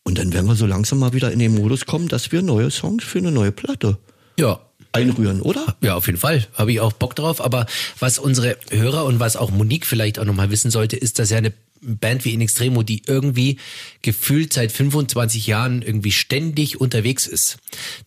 Und 0.04 0.18
dann 0.18 0.34
werden 0.34 0.48
wir 0.48 0.56
so 0.56 0.66
langsam 0.66 1.00
mal 1.00 1.14
wieder 1.14 1.32
in 1.32 1.40
den 1.40 1.56
Modus 1.56 1.86
kommen, 1.86 2.08
dass 2.08 2.32
wir 2.32 2.42
neue 2.42 2.72
Songs 2.72 3.04
für 3.04 3.20
eine 3.20 3.32
neue 3.32 3.52
Platte 3.52 3.98
Ja, 4.38 4.60
einrühren, 4.92 5.42
oder? 5.42 5.76
Ja, 5.82 5.96
auf 5.96 6.08
jeden 6.08 6.20
Fall. 6.20 6.48
Habe 6.54 6.72
ich 6.72 6.80
auch 6.80 6.94
Bock 6.94 7.16
drauf. 7.16 7.44
Aber 7.44 7.66
was 8.00 8.20
unsere 8.20 8.58
Hörer 8.72 9.06
und 9.06 9.20
was 9.20 9.36
auch 9.36 9.52
Monique 9.52 9.86
vielleicht 9.86 10.20
auch 10.20 10.26
nochmal 10.26 10.50
wissen 10.50 10.72
sollte, 10.72 10.98
ist, 10.98 11.20
dass 11.20 11.30
ja 11.30 11.38
eine 11.38 11.54
Band 11.82 12.26
wie 12.26 12.34
In 12.34 12.42
Extremo, 12.42 12.84
die 12.84 13.02
irgendwie 13.08 13.58
gefühlt 14.02 14.54
seit 14.54 14.72
25 14.72 15.48
Jahren 15.48 15.82
irgendwie 15.82 16.12
ständig 16.12 16.80
unterwegs 16.80 17.28
ist. 17.28 17.58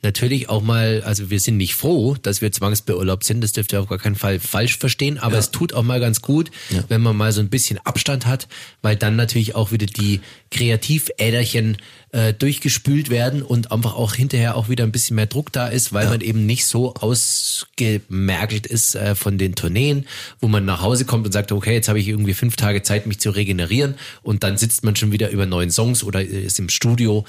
Natürlich 0.02 0.48
auch 0.48 0.62
mal, 0.62 1.02
also 1.04 1.30
wir 1.30 1.40
sind 1.40 1.56
nicht 1.56 1.74
froh, 1.74 2.16
dass 2.22 2.40
wir 2.40 2.52
zwangsbeurlaubt 2.52 3.24
sind, 3.24 3.40
das 3.42 3.52
dürft 3.52 3.72
ihr 3.72 3.80
auf 3.80 3.88
gar 3.88 3.98
keinen 3.98 4.14
Fall 4.14 4.38
falsch 4.40 4.78
verstehen, 4.78 5.18
aber 5.18 5.38
es 5.38 5.50
tut 5.50 5.72
auch 5.72 5.82
mal 5.82 6.00
ganz 6.00 6.22
gut, 6.22 6.50
wenn 6.88 7.02
man 7.02 7.16
mal 7.16 7.32
so 7.32 7.40
ein 7.40 7.48
bisschen 7.48 7.78
Abstand 7.78 8.26
hat, 8.26 8.48
weil 8.82 8.96
dann 8.96 9.16
natürlich 9.16 9.54
auch 9.54 9.72
wieder 9.72 9.86
die 9.86 10.20
Kreativäderchen 10.50 11.76
äh, 12.14 12.32
durchgespült 12.32 13.10
werden 13.10 13.42
und 13.42 13.72
einfach 13.72 13.96
auch 13.96 14.14
hinterher 14.14 14.56
auch 14.56 14.68
wieder 14.68 14.84
ein 14.84 14.92
bisschen 14.92 15.16
mehr 15.16 15.26
Druck 15.26 15.50
da 15.50 15.66
ist, 15.66 15.92
weil 15.92 16.04
ja. 16.04 16.10
man 16.10 16.20
eben 16.20 16.46
nicht 16.46 16.64
so 16.64 16.94
ausgemergelt 16.94 18.68
ist 18.68 18.94
äh, 18.94 19.16
von 19.16 19.36
den 19.36 19.56
Tourneen, 19.56 20.06
wo 20.40 20.46
man 20.46 20.64
nach 20.64 20.80
Hause 20.80 21.06
kommt 21.06 21.26
und 21.26 21.32
sagt, 21.32 21.50
okay, 21.50 21.74
jetzt 21.74 21.88
habe 21.88 21.98
ich 21.98 22.06
irgendwie 22.06 22.34
fünf 22.34 22.54
Tage 22.54 22.82
Zeit, 22.82 23.06
mich 23.06 23.18
zu 23.18 23.30
regenerieren 23.30 23.96
und 24.22 24.44
dann 24.44 24.56
sitzt 24.56 24.84
man 24.84 24.94
schon 24.94 25.10
wieder 25.10 25.30
über 25.30 25.44
neuen 25.44 25.72
Songs 25.72 26.04
oder 26.04 26.22
ist 26.22 26.60
im 26.60 26.68
Studio. 26.68 27.24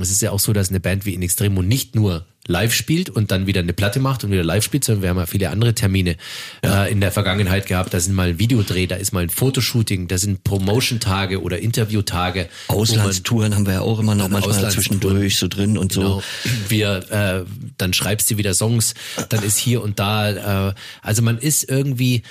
Es 0.00 0.12
ist 0.12 0.22
ja 0.22 0.30
auch 0.30 0.38
so, 0.38 0.52
dass 0.52 0.68
eine 0.68 0.78
Band 0.78 1.04
wie 1.04 1.14
In 1.14 1.22
Extremo 1.22 1.62
nicht 1.62 1.96
nur 1.96 2.24
live 2.48 2.74
spielt 2.74 3.10
und 3.10 3.30
dann 3.30 3.46
wieder 3.46 3.60
eine 3.60 3.72
Platte 3.72 4.00
macht 4.00 4.24
und 4.24 4.32
wieder 4.32 4.42
live 4.42 4.64
spielt, 4.64 4.82
sondern 4.82 5.02
wir 5.02 5.10
haben 5.10 5.18
ja 5.18 5.26
viele 5.26 5.50
andere 5.50 5.74
Termine 5.74 6.16
ja. 6.64 6.86
äh, 6.86 6.90
in 6.90 7.00
der 7.00 7.12
Vergangenheit 7.12 7.66
gehabt. 7.66 7.94
Da 7.94 8.00
sind 8.00 8.14
mal 8.14 8.28
ein 8.28 8.38
Videodreh, 8.38 8.86
da 8.86 8.96
ist 8.96 9.12
mal 9.12 9.22
ein 9.22 9.30
Fotoshooting, 9.30 10.08
da 10.08 10.18
sind 10.18 10.42
Promotion-Tage 10.42 11.42
oder 11.42 11.58
Interview-Tage. 11.58 12.48
Auslandstouren 12.68 13.54
haben 13.54 13.66
wir 13.66 13.74
ja 13.74 13.80
auch 13.82 14.00
immer 14.00 14.14
noch 14.14 14.28
manchmal 14.28 14.70
zwischendurch 14.70 15.36
so 15.36 15.46
drin 15.46 15.78
und 15.78 15.92
genau. 15.92 16.20
so. 16.20 16.22
Wir, 16.68 17.10
äh, 17.10 17.44
dann 17.76 17.92
schreibst 17.92 18.30
du 18.30 18.38
wieder 18.38 18.54
Songs, 18.54 18.94
dann 19.28 19.42
ist 19.42 19.58
hier 19.58 19.82
und 19.82 19.98
da, 19.98 20.70
äh, 20.70 20.74
also 21.02 21.22
man 21.22 21.38
ist 21.38 21.68
irgendwie 21.68 22.22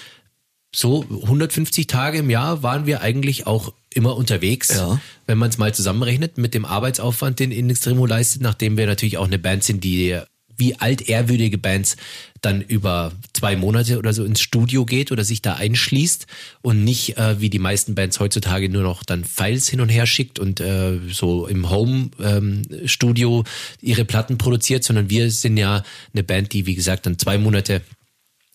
so 0.78 1.04
150 1.10 1.88
Tage 1.88 2.20
im 2.20 2.30
Jahr 2.30 2.62
waren 2.62 2.86
wir 2.86 3.02
eigentlich 3.02 3.48
auch 3.48 3.74
immer 3.92 4.16
unterwegs, 4.16 4.70
ja. 4.70 5.02
wenn 5.26 5.40
man 5.40 5.50
es 5.50 5.58
mal 5.58 5.74
zusammenrechnet 5.74 6.38
mit 6.38 6.54
dem 6.54 6.66
Arbeitsaufwand, 6.66 7.40
den 7.40 7.52
In 7.52 7.70
Extremo 7.70 8.06
leistet, 8.06 8.44
nachdem 8.44 8.78
wir 8.78 8.86
natürlich 8.86 9.18
auch 9.18 9.26
eine 9.26 9.40
Band 9.40 9.64
sind, 9.64 9.84
die 9.84 10.20
wie 10.56 10.76
altehrwürdige 10.76 11.58
Bands 11.58 11.98
dann 12.42 12.62
über 12.62 13.12
zwei 13.34 13.56
Monate 13.56 13.98
oder 13.98 14.14
so 14.14 14.24
ins 14.24 14.42
Studio 14.42 14.86
geht 14.86 15.12
oder 15.12 15.24
sich 15.24 15.42
da 15.42 15.54
einschließt 15.54 16.28
und 16.62 16.84
nicht 16.84 17.18
äh, 17.18 17.42
wie 17.42 17.50
die 17.50 17.60
meisten 17.60 17.96
Bands 17.96 18.20
heutzutage 18.20 18.70
nur 18.70 18.84
noch 18.84 19.04
dann 19.04 19.24
Files 19.24 19.68
hin 19.68 19.82
und 19.82 19.90
her 19.90 20.06
schickt 20.06 20.38
und 20.38 20.60
äh, 20.60 21.00
so 21.12 21.48
im 21.48 21.70
Home-Studio 21.72 23.40
ähm, 23.40 23.44
ihre 23.82 24.06
Platten 24.06 24.38
produziert, 24.38 24.84
sondern 24.84 25.10
wir 25.10 25.32
sind 25.32 25.58
ja 25.58 25.84
eine 26.14 26.24
Band, 26.24 26.54
die 26.54 26.68
wie 26.68 26.76
gesagt 26.76 27.08
dann 27.08 27.18
zwei 27.18 27.38
Monate 27.40 27.82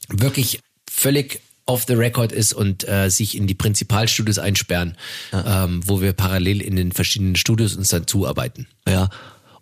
wirklich 0.09 0.61
völlig 0.89 1.41
off 1.67 1.85
the 1.87 1.95
record 1.95 2.33
ist 2.33 2.53
und 2.53 2.89
äh, 2.89 3.09
sich 3.09 3.37
in 3.37 3.47
die 3.47 3.55
Prinzipalstudios 3.55 4.39
einsperren, 4.39 4.97
ja. 5.33 5.65
ähm, 5.65 5.81
wo 5.87 6.01
wir 6.01 6.13
parallel 6.13 6.61
in 6.61 6.77
den 6.77 6.93
verschiedenen 6.93 7.37
Studios 7.37 7.77
uns 7.77 7.89
dann 7.89 8.07
zuarbeiten. 8.07 8.67
Ja. 8.87 9.09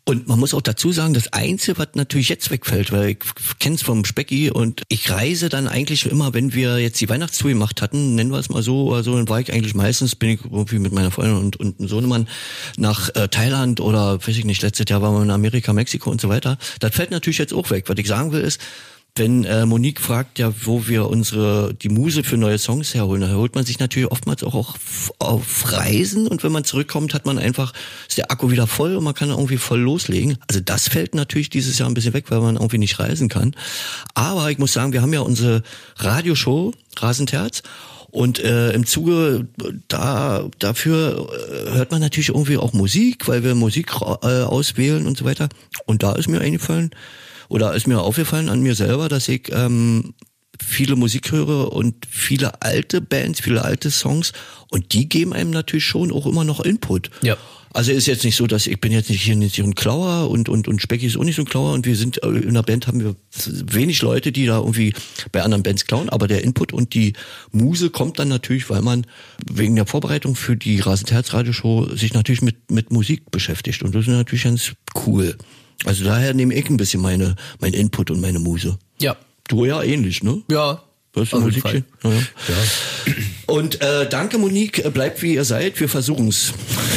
Und 0.06 0.26
man 0.26 0.40
muss 0.40 0.54
auch 0.54 0.62
dazu 0.62 0.92
sagen, 0.92 1.14
das 1.14 1.32
Einzige, 1.32 1.78
was 1.78 1.88
natürlich 1.94 2.30
jetzt 2.30 2.50
wegfällt, 2.50 2.90
weil 2.90 3.10
ich 3.10 3.18
kenn's 3.58 3.82
vom 3.82 4.04
Specki 4.04 4.50
und 4.50 4.82
ich 4.88 5.10
reise 5.10 5.48
dann 5.48 5.68
eigentlich 5.68 6.06
immer, 6.06 6.34
wenn 6.34 6.54
wir 6.54 6.78
jetzt 6.78 7.00
die 7.00 7.08
Weihnachtstour 7.08 7.50
gemacht 7.50 7.82
hatten, 7.82 8.14
nennen 8.14 8.32
wir 8.32 8.38
es 8.38 8.48
mal 8.48 8.62
so, 8.62 8.92
also 8.92 9.14
dann 9.14 9.28
war 9.28 9.40
ich 9.40 9.52
eigentlich 9.52 9.74
meistens, 9.74 10.16
bin 10.16 10.30
ich 10.30 10.40
irgendwie 10.44 10.78
mit 10.78 10.92
meiner 10.92 11.10
Freundin 11.10 11.36
und, 11.36 11.60
und 11.60 11.78
einem 11.78 11.88
Sohnemann 11.88 12.28
nach 12.76 13.14
äh, 13.14 13.28
Thailand 13.28 13.80
oder 13.80 14.18
weiß 14.26 14.36
ich 14.36 14.44
nicht, 14.44 14.62
letztes 14.62 14.86
Jahr 14.88 15.02
waren 15.02 15.14
wir 15.14 15.22
in 15.22 15.30
Amerika, 15.30 15.72
Mexiko 15.72 16.10
und 16.10 16.20
so 16.20 16.28
weiter. 16.28 16.56
Das 16.80 16.94
fällt 16.94 17.10
natürlich 17.10 17.38
jetzt 17.38 17.52
auch 17.52 17.70
weg. 17.70 17.84
Was 17.88 17.98
ich 17.98 18.08
sagen 18.08 18.32
will 18.32 18.40
ist, 18.40 18.60
wenn 19.16 19.44
äh, 19.44 19.66
Monique 19.66 20.00
fragt 20.00 20.38
ja, 20.38 20.52
wo 20.64 20.86
wir 20.86 21.08
unsere 21.08 21.74
die 21.74 21.88
Muse 21.88 22.22
für 22.22 22.36
neue 22.36 22.58
Songs 22.58 22.94
herholen, 22.94 23.22
dann 23.22 23.34
holt 23.34 23.54
man 23.54 23.64
sich 23.64 23.78
natürlich 23.78 24.10
oftmals 24.10 24.44
auch 24.44 24.54
auf, 24.54 25.12
auf 25.18 25.72
Reisen 25.72 26.26
und 26.28 26.42
wenn 26.44 26.52
man 26.52 26.64
zurückkommt, 26.64 27.12
hat 27.14 27.26
man 27.26 27.38
einfach 27.38 27.72
ist 28.08 28.18
der 28.18 28.30
Akku 28.30 28.50
wieder 28.50 28.66
voll 28.66 28.96
und 28.96 29.04
man 29.04 29.14
kann 29.14 29.30
irgendwie 29.30 29.58
voll 29.58 29.80
loslegen. 29.80 30.38
Also 30.48 30.60
das 30.60 30.88
fällt 30.88 31.14
natürlich 31.14 31.50
dieses 31.50 31.78
Jahr 31.78 31.88
ein 31.88 31.94
bisschen 31.94 32.14
weg, 32.14 32.26
weil 32.28 32.40
man 32.40 32.56
irgendwie 32.56 32.78
nicht 32.78 32.98
reisen 32.98 33.28
kann. 33.28 33.54
Aber 34.14 34.50
ich 34.50 34.58
muss 34.58 34.72
sagen, 34.72 34.92
wir 34.92 35.02
haben 35.02 35.12
ja 35.12 35.20
unsere 35.20 35.62
Radioshow 35.96 36.72
Rasenterz 36.98 37.62
und 38.10 38.40
äh, 38.40 38.72
im 38.72 38.86
Zuge 38.86 39.46
da 39.88 40.48
dafür 40.58 41.28
äh, 41.32 41.70
hört 41.72 41.92
man 41.92 42.00
natürlich 42.00 42.30
irgendwie 42.30 42.58
auch 42.58 42.72
Musik, 42.72 43.28
weil 43.28 43.44
wir 43.44 43.54
Musik 43.54 43.92
äh, 44.22 44.42
auswählen 44.42 45.06
und 45.06 45.16
so 45.16 45.24
weiter. 45.24 45.48
Und 45.86 46.02
da 46.02 46.12
ist 46.12 46.28
mir 46.28 46.40
eingefallen, 46.40 46.90
oder 47.50 47.74
ist 47.74 47.86
mir 47.86 48.00
aufgefallen 48.00 48.48
an 48.48 48.62
mir 48.62 48.74
selber, 48.74 49.08
dass 49.08 49.28
ich 49.28 49.50
ähm, 49.52 50.14
viele 50.62 50.96
Musik 50.96 51.32
höre 51.32 51.72
und 51.72 52.06
viele 52.08 52.62
alte 52.62 53.00
Bands, 53.00 53.40
viele 53.40 53.62
alte 53.62 53.90
Songs 53.90 54.32
und 54.70 54.92
die 54.92 55.08
geben 55.08 55.32
einem 55.32 55.50
natürlich 55.50 55.84
schon 55.84 56.12
auch 56.12 56.26
immer 56.26 56.44
noch 56.44 56.60
Input. 56.60 57.10
Ja. 57.22 57.36
Also 57.72 57.92
ist 57.92 58.06
jetzt 58.06 58.24
nicht 58.24 58.34
so, 58.34 58.48
dass 58.48 58.66
ich 58.66 58.80
bin 58.80 58.90
jetzt 58.90 59.10
nicht 59.10 59.22
hier 59.22 59.36
nicht 59.36 59.54
so 59.54 59.62
ein 59.62 59.76
Klauer 59.76 60.28
und 60.28 60.48
und 60.48 60.66
und 60.66 60.82
Specky 60.82 61.06
ist 61.06 61.16
auch 61.16 61.24
nicht 61.24 61.36
so 61.36 61.42
ein 61.42 61.48
Klauer 61.48 61.72
und 61.72 61.86
wir 61.86 61.94
sind 61.94 62.22
äh, 62.22 62.28
in 62.28 62.54
der 62.54 62.62
Band 62.62 62.88
haben 62.88 63.00
wir 63.00 63.14
wenig 63.44 64.02
Leute, 64.02 64.32
die 64.32 64.46
da 64.46 64.58
irgendwie 64.58 64.92
bei 65.30 65.42
anderen 65.42 65.62
Bands 65.62 65.86
klauen, 65.86 66.08
aber 66.08 66.26
der 66.26 66.42
Input 66.42 66.72
und 66.72 66.94
die 66.94 67.12
Muse 67.52 67.90
kommt 67.90 68.18
dann 68.18 68.28
natürlich, 68.28 68.70
weil 68.70 68.82
man 68.82 69.06
wegen 69.48 69.76
der 69.76 69.86
Vorbereitung 69.86 70.34
für 70.34 70.56
die 70.56 70.80
Rasenterz 70.80 71.32
Radioshow 71.32 71.94
sich 71.94 72.12
natürlich 72.12 72.42
mit 72.42 72.72
mit 72.72 72.92
Musik 72.92 73.30
beschäftigt 73.30 73.84
und 73.84 73.94
das 73.94 74.02
ist 74.02 74.08
natürlich 74.08 74.44
ganz 74.44 74.72
cool. 75.06 75.36
Also 75.84 76.04
daher 76.04 76.34
nehme 76.34 76.54
ich 76.54 76.68
ein 76.68 76.76
bisschen 76.76 77.00
meine, 77.00 77.36
mein 77.60 77.72
Input 77.72 78.10
und 78.10 78.20
meine 78.20 78.38
Muse. 78.38 78.78
Ja. 79.00 79.16
Du 79.48 79.64
ja 79.64 79.82
ähnlich, 79.82 80.22
ne? 80.22 80.42
Ja. 80.50 80.82
Das 81.12 81.24
ist 81.24 81.34
ein 81.34 81.40
Musikchen. 81.40 81.84
Ja, 82.04 82.10
ja. 82.10 82.18
ja. 82.18 83.14
Und 83.46 83.80
äh, 83.80 84.08
danke, 84.08 84.38
Monique. 84.38 84.84
Äh, 84.84 84.90
bleibt 84.90 85.22
wie 85.22 85.34
ihr 85.34 85.44
seid. 85.44 85.80
Wir 85.80 85.88
versuchen's. 85.88 86.52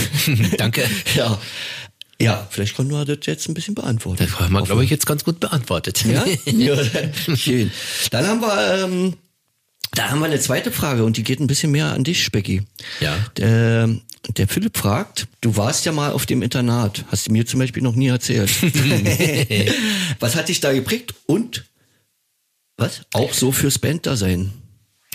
danke. 0.57 0.83
ja. 1.15 1.39
Ja, 2.21 2.47
vielleicht 2.49 2.75
konnten 2.75 2.93
wir 2.93 3.05
das 3.05 3.25
jetzt 3.25 3.49
ein 3.49 3.53
bisschen 3.53 3.75
beantworten. 3.75 4.23
Das 4.23 4.39
haben 4.39 4.53
wir, 4.53 4.61
glaube 4.61 4.83
ich, 4.83 4.89
jetzt 4.89 5.05
ganz 5.07 5.23
gut 5.23 5.39
beantwortet. 5.39 6.05
Ja? 6.05 6.23
ja, 6.45 6.77
schön. 7.35 7.71
Dann 8.11 8.27
haben 8.27 8.41
wir, 8.41 8.83
ähm, 8.83 9.13
da 9.95 10.09
haben 10.09 10.19
wir 10.19 10.25
eine 10.25 10.39
zweite 10.39 10.71
Frage 10.71 11.03
und 11.03 11.17
die 11.17 11.23
geht 11.23 11.39
ein 11.39 11.47
bisschen 11.47 11.71
mehr 11.71 11.93
an 11.93 12.03
dich, 12.03 12.23
Specki. 12.23 12.63
Ja. 12.99 13.15
Der, 13.37 13.89
der 14.37 14.47
Philipp 14.47 14.77
fragt, 14.77 15.27
du 15.41 15.55
warst 15.55 15.85
ja 15.85 15.91
mal 15.91 16.11
auf 16.11 16.25
dem 16.25 16.41
Internat, 16.41 17.05
hast 17.09 17.27
du 17.27 17.31
mir 17.31 17.45
zum 17.45 17.59
Beispiel 17.59 17.83
noch 17.83 17.95
nie 17.95 18.07
erzählt. 18.07 18.49
was 20.19 20.35
hat 20.35 20.49
dich 20.49 20.59
da 20.59 20.73
geprägt 20.73 21.13
und 21.25 21.65
was? 22.77 23.01
Auch 23.13 23.33
so 23.33 23.51
fürs 23.51 23.77
Band-Dasein? 23.77 24.51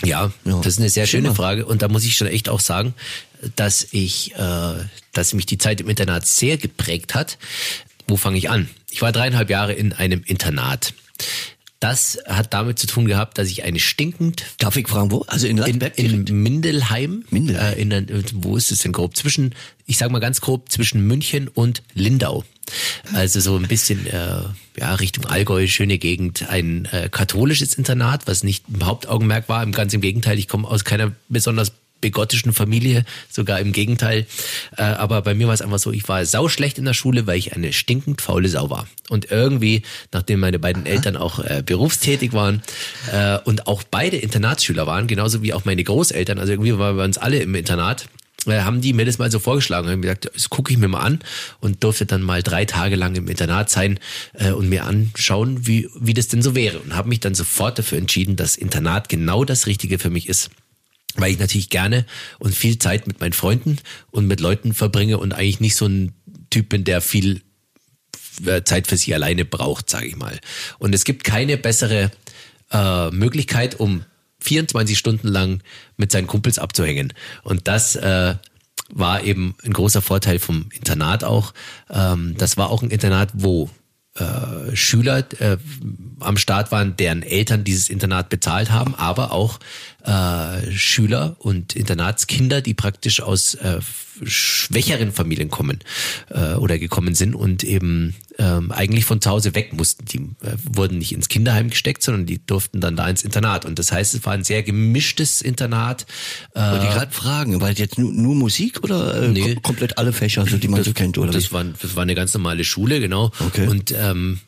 Ja, 0.03 0.31
ja, 0.45 0.57
das 0.57 0.67
ist 0.67 0.79
eine 0.79 0.89
sehr 0.89 1.07
schöne 1.07 1.35
Frage 1.35 1.65
und 1.65 1.81
da 1.81 1.89
muss 1.89 2.05
ich 2.05 2.15
schon 2.15 2.27
echt 2.27 2.47
auch 2.47 2.61
sagen, 2.61 2.93
dass 3.57 3.87
ich, 3.91 4.33
äh, 4.35 4.75
dass 5.11 5.33
mich 5.33 5.45
die 5.45 5.57
Zeit 5.57 5.81
im 5.81 5.89
Internat 5.89 6.25
sehr 6.25 6.57
geprägt 6.57 7.15
hat. 7.15 7.37
Wo 8.07 8.15
fange 8.15 8.37
ich 8.37 8.49
an? 8.49 8.69
Ich 8.89 9.01
war 9.01 9.11
dreieinhalb 9.11 9.49
Jahre 9.49 9.73
in 9.73 9.91
einem 9.91 10.23
Internat. 10.25 10.93
Das 11.79 12.19
hat 12.27 12.53
damit 12.53 12.77
zu 12.77 12.87
tun 12.87 13.05
gehabt, 13.05 13.37
dass 13.37 13.47
ich 13.47 13.63
eine 13.63 13.79
stinkend. 13.79 14.43
Darf 14.57 14.75
ich 14.75 14.87
fragen, 14.87 15.11
wo? 15.11 15.21
Also 15.27 15.47
in 15.47 15.57
Landberg? 15.57 15.97
In, 15.97 16.27
in 16.27 16.43
Mindelheim. 16.43 17.23
Mindelheim. 17.29 17.73
Äh, 17.77 17.81
in, 17.81 17.91
in, 17.91 18.25
wo 18.33 18.57
ist 18.57 18.71
es 18.71 18.79
denn 18.79 18.91
grob? 18.91 19.15
Zwischen, 19.15 19.55
ich 19.85 19.97
sag 19.97 20.11
mal 20.11 20.19
ganz 20.19 20.41
grob, 20.41 20.69
zwischen 20.69 21.07
München 21.07 21.47
und 21.47 21.81
Lindau. 21.93 22.43
Also 23.13 23.39
so 23.39 23.55
ein 23.55 23.67
bisschen 23.67 24.05
äh, 24.07 24.41
ja 24.77 24.95
Richtung 24.95 25.25
Allgäu, 25.25 25.67
schöne 25.67 25.97
Gegend. 25.97 26.49
Ein 26.49 26.85
äh, 26.91 27.07
katholisches 27.09 27.75
Internat, 27.75 28.27
was 28.27 28.43
nicht 28.43 28.65
im 28.67 28.85
Hauptaugenmerk 28.85 29.47
war. 29.47 29.63
Im 29.63 29.71
ganz 29.71 29.93
im 29.93 30.01
Gegenteil, 30.01 30.37
ich 30.37 30.49
komme 30.49 30.67
aus 30.67 30.83
keiner 30.83 31.13
besonders 31.29 31.71
begottischen 32.01 32.53
Familie, 32.53 33.05
sogar 33.29 33.59
im 33.59 33.71
Gegenteil. 33.71 34.25
Äh, 34.77 34.83
aber 34.83 35.21
bei 35.21 35.33
mir 35.33 35.47
war 35.47 35.53
es 35.53 35.61
einfach 35.61 35.79
so, 35.79 35.91
ich 35.91 36.07
war 36.07 36.25
sauschlecht 36.25 36.77
in 36.77 36.85
der 36.85 36.93
Schule, 36.93 37.27
weil 37.27 37.37
ich 37.37 37.53
eine 37.53 37.73
stinkend 37.73 38.21
faule 38.21 38.49
Sau 38.49 38.69
war. 38.69 38.87
Und 39.09 39.31
irgendwie, 39.31 39.83
nachdem 40.11 40.39
meine 40.39 40.59
beiden 40.59 40.85
Eltern 40.85 41.17
auch 41.17 41.39
äh, 41.39 41.63
berufstätig 41.65 42.33
waren 42.33 42.61
äh, 43.11 43.37
und 43.39 43.67
auch 43.67 43.83
beide 43.83 44.17
Internatsschüler 44.17 44.87
waren, 44.87 45.07
genauso 45.07 45.41
wie 45.41 45.53
auch 45.53 45.65
meine 45.65 45.83
Großeltern, 45.83 46.39
also 46.39 46.53
irgendwie 46.53 46.77
waren 46.77 46.97
wir 46.97 47.03
uns 47.03 47.17
alle 47.17 47.39
im 47.39 47.55
Internat, 47.55 48.07
äh, 48.45 48.61
haben 48.61 48.81
die 48.81 48.93
mir 48.93 49.05
das 49.05 49.17
mal 49.17 49.31
so 49.31 49.39
vorgeschlagen 49.39 49.89
und 49.89 50.01
gesagt, 50.01 50.31
das 50.33 50.49
gucke 50.49 50.71
ich 50.71 50.79
mir 50.79 50.87
mal 50.87 51.01
an 51.01 51.19
und 51.59 51.83
durfte 51.83 52.05
dann 52.05 52.21
mal 52.21 52.43
drei 52.43 52.65
Tage 52.65 52.95
lang 52.95 53.15
im 53.15 53.27
Internat 53.27 53.69
sein 53.69 53.99
äh, 54.33 54.51
und 54.51 54.69
mir 54.69 54.85
anschauen, 54.85 55.67
wie, 55.67 55.89
wie 55.99 56.13
das 56.13 56.27
denn 56.27 56.41
so 56.41 56.55
wäre. 56.55 56.79
Und 56.79 56.95
habe 56.95 57.09
mich 57.09 57.19
dann 57.19 57.35
sofort 57.35 57.79
dafür 57.79 57.97
entschieden, 57.97 58.35
dass 58.35 58.55
Internat 58.55 59.09
genau 59.09 59.43
das 59.43 59.67
Richtige 59.67 59.99
für 59.99 60.09
mich 60.09 60.29
ist 60.29 60.49
weil 61.19 61.31
ich 61.31 61.39
natürlich 61.39 61.69
gerne 61.69 62.05
und 62.39 62.55
viel 62.55 62.79
Zeit 62.79 63.07
mit 63.07 63.19
meinen 63.19 63.33
Freunden 63.33 63.77
und 64.11 64.27
mit 64.27 64.39
Leuten 64.39 64.73
verbringe 64.73 65.17
und 65.17 65.33
eigentlich 65.33 65.59
nicht 65.59 65.75
so 65.75 65.85
ein 65.85 66.13
Typ 66.49 66.69
bin, 66.69 66.83
der 66.83 67.01
viel 67.01 67.41
äh, 68.45 68.63
Zeit 68.63 68.87
für 68.87 68.97
sich 68.97 69.13
alleine 69.13 69.45
braucht, 69.45 69.89
sage 69.89 70.07
ich 70.07 70.15
mal. 70.15 70.39
Und 70.77 70.93
es 70.93 71.03
gibt 71.03 71.23
keine 71.23 71.57
bessere 71.57 72.11
äh, 72.71 73.11
Möglichkeit, 73.11 73.79
um 73.79 74.05
24 74.39 74.97
Stunden 74.97 75.27
lang 75.27 75.61
mit 75.97 76.11
seinen 76.11 76.27
Kumpels 76.27 76.59
abzuhängen. 76.59 77.13
Und 77.43 77.67
das 77.67 77.95
äh, 77.95 78.35
war 78.91 79.23
eben 79.23 79.55
ein 79.63 79.73
großer 79.73 80.01
Vorteil 80.01 80.39
vom 80.39 80.69
Internat 80.73 81.23
auch. 81.23 81.53
Ähm, 81.89 82.35
das 82.37 82.57
war 82.57 82.69
auch 82.69 82.81
ein 82.81 82.89
Internat, 82.89 83.31
wo 83.33 83.69
äh, 84.15 84.75
Schüler 84.75 85.23
äh, 85.39 85.57
am 86.19 86.37
Start 86.37 86.71
waren, 86.71 86.95
deren 86.95 87.23
Eltern 87.23 87.63
dieses 87.63 87.89
Internat 87.89 88.29
bezahlt 88.29 88.71
haben, 88.71 88.95
aber 88.95 89.31
auch 89.31 89.59
äh, 90.03 90.71
Schüler 90.71 91.35
und 91.39 91.75
Internatskinder, 91.75 92.61
die 92.61 92.73
praktisch 92.73 93.21
aus 93.21 93.55
äh, 93.55 93.79
schwächeren 94.23 95.11
Familien 95.11 95.49
kommen 95.49 95.79
äh, 96.29 96.53
oder 96.55 96.77
gekommen 96.77 97.15
sind 97.15 97.35
und 97.35 97.63
eben 97.63 98.15
ähm, 98.37 98.71
eigentlich 98.71 99.05
von 99.05 99.21
zu 99.21 99.29
Hause 99.29 99.55
weg 99.55 99.73
mussten. 99.73 100.05
Die 100.05 100.17
äh, 100.45 100.55
wurden 100.63 100.97
nicht 100.97 101.11
ins 101.13 101.29
Kinderheim 101.29 101.69
gesteckt, 101.69 102.03
sondern 102.03 102.25
die 102.25 102.45
durften 102.45 102.81
dann 102.81 102.95
da 102.95 103.07
ins 103.09 103.23
Internat. 103.23 103.65
Und 103.65 103.79
das 103.79 103.91
heißt, 103.91 104.15
es 104.15 104.25
war 104.25 104.33
ein 104.33 104.43
sehr 104.43 104.63
gemischtes 104.63 105.41
Internat. 105.41 106.05
Äh, 106.53 106.59
Wollte 106.71 106.85
ich 106.85 106.91
gerade 106.93 107.11
fragen, 107.11 107.61
war 107.61 107.69
das 107.69 107.79
jetzt 107.79 107.97
nur, 107.97 108.11
nur 108.11 108.35
Musik 108.35 108.83
oder 108.83 109.23
äh, 109.23 109.27
Nee. 109.29 109.53
kom 109.55 109.61
komplett 109.63 109.97
alle 109.97 110.11
Fächer, 110.13 110.45
so, 110.45 110.57
die 110.57 110.67
man 110.67 110.79
das, 110.79 110.87
so 110.87 110.93
kennt? 110.93 111.17
Oder 111.17 111.31
das 111.31 111.49
wie? 111.49 111.53
war, 111.53 111.63
das 111.63 111.95
war 111.95 112.03
eine 112.03 112.15
ganz 112.15 112.33
normale 112.33 112.63
Schule, 112.63 112.99
genau. 112.99 113.31
Okay. 113.39 113.67
Und 113.67 113.93
ähm, 113.97 114.39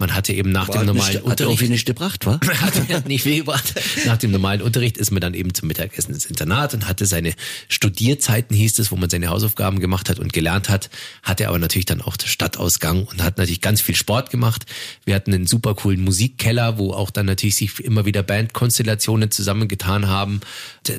man 0.00 0.14
hatte 0.14 0.32
eben 0.32 0.52
nach 0.52 0.68
War 0.68 0.76
dem 0.84 0.86
nicht- 0.86 0.94
normalen 0.94 1.14
Hat 1.16 1.22
auch 1.24 1.30
Unterricht 1.30 1.60
wenig 1.62 1.84
gebracht, 1.84 2.24
wa? 2.24 2.38
hat 2.60 2.88
mir 2.88 3.00
nicht 3.08 3.24
viel 3.24 3.38
gebracht. 3.38 3.74
Nach 4.06 4.16
dem 4.16 4.30
normalen 4.30 4.62
Unterricht 4.62 4.96
ist 4.96 5.10
man 5.10 5.20
dann 5.20 5.34
eben 5.34 5.52
zum 5.54 5.66
Mittagessen 5.66 6.14
ins 6.14 6.24
Internat 6.26 6.72
und 6.72 6.86
hatte 6.86 7.04
seine 7.04 7.34
Studierzeiten, 7.68 8.56
hieß 8.56 8.78
es, 8.78 8.92
wo 8.92 8.96
man 8.96 9.10
seine 9.10 9.26
Hausaufgaben 9.28 9.80
gemacht 9.80 10.08
hat 10.08 10.20
und 10.20 10.32
gelernt 10.32 10.68
hat, 10.68 10.88
hatte 11.24 11.48
aber 11.48 11.58
natürlich 11.58 11.86
dann 11.86 12.00
auch 12.00 12.16
den 12.16 12.28
Stadtausgang 12.28 13.06
und 13.06 13.24
hat 13.24 13.38
natürlich 13.38 13.60
ganz 13.60 13.80
viel 13.80 13.96
Sport 13.96 14.30
gemacht. 14.30 14.66
Wir 15.04 15.16
hatten 15.16 15.34
einen 15.34 15.48
super 15.48 15.74
coolen 15.74 16.00
Musikkeller, 16.04 16.78
wo 16.78 16.92
auch 16.92 17.10
dann 17.10 17.26
natürlich 17.26 17.56
sich 17.56 17.80
immer 17.80 18.04
wieder 18.04 18.22
Bandkonstellationen 18.22 19.32
zusammengetan 19.32 20.06
haben. 20.06 20.40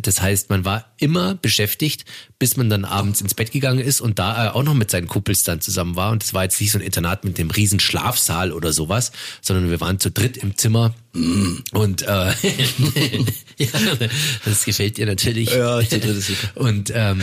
Das 0.01 0.19
heißt, 0.21 0.49
man 0.49 0.65
war 0.65 0.91
immer 0.97 1.35
beschäftigt, 1.35 2.03
bis 2.39 2.56
man 2.56 2.69
dann 2.69 2.86
abends 2.86 3.19
ins 3.19 3.34
Bett 3.34 3.52
gegangen 3.52 3.80
ist 3.80 3.99
und 3.99 4.17
da 4.17 4.45
er 4.45 4.56
auch 4.56 4.63
noch 4.63 4.73
mit 4.73 4.89
seinen 4.89 5.08
Kumpels 5.08 5.43
dann 5.43 5.60
zusammen 5.60 5.97
war. 5.97 6.12
Und 6.12 6.23
das 6.23 6.34
war 6.34 6.43
jetzt 6.43 6.60
nicht 6.60 6.71
so 6.71 6.80
ein 6.80 6.84
Internat 6.84 7.25
mit 7.25 7.38
dem 7.38 7.52
riesen 7.52 7.82
Schlafsaal 7.82 8.54
oder 8.54 8.71
sowas, 8.71 9.12
sondern 9.41 9.69
wir 9.69 9.82
waren 9.82 9.99
zu 9.99 10.10
dritt 10.10 10.38
im 10.38 10.56
Zimmer 10.56 10.93
und 11.13 12.04
äh, 12.04 12.06
ja, 13.58 13.67
das 14.45 14.65
gefällt 14.65 14.98
dir 14.98 15.08
natürlich. 15.08 15.52
Ja, 15.52 15.80
ist 15.80 15.91
super. 15.91 16.62
Und 16.62 16.91
ähm, 16.93 17.22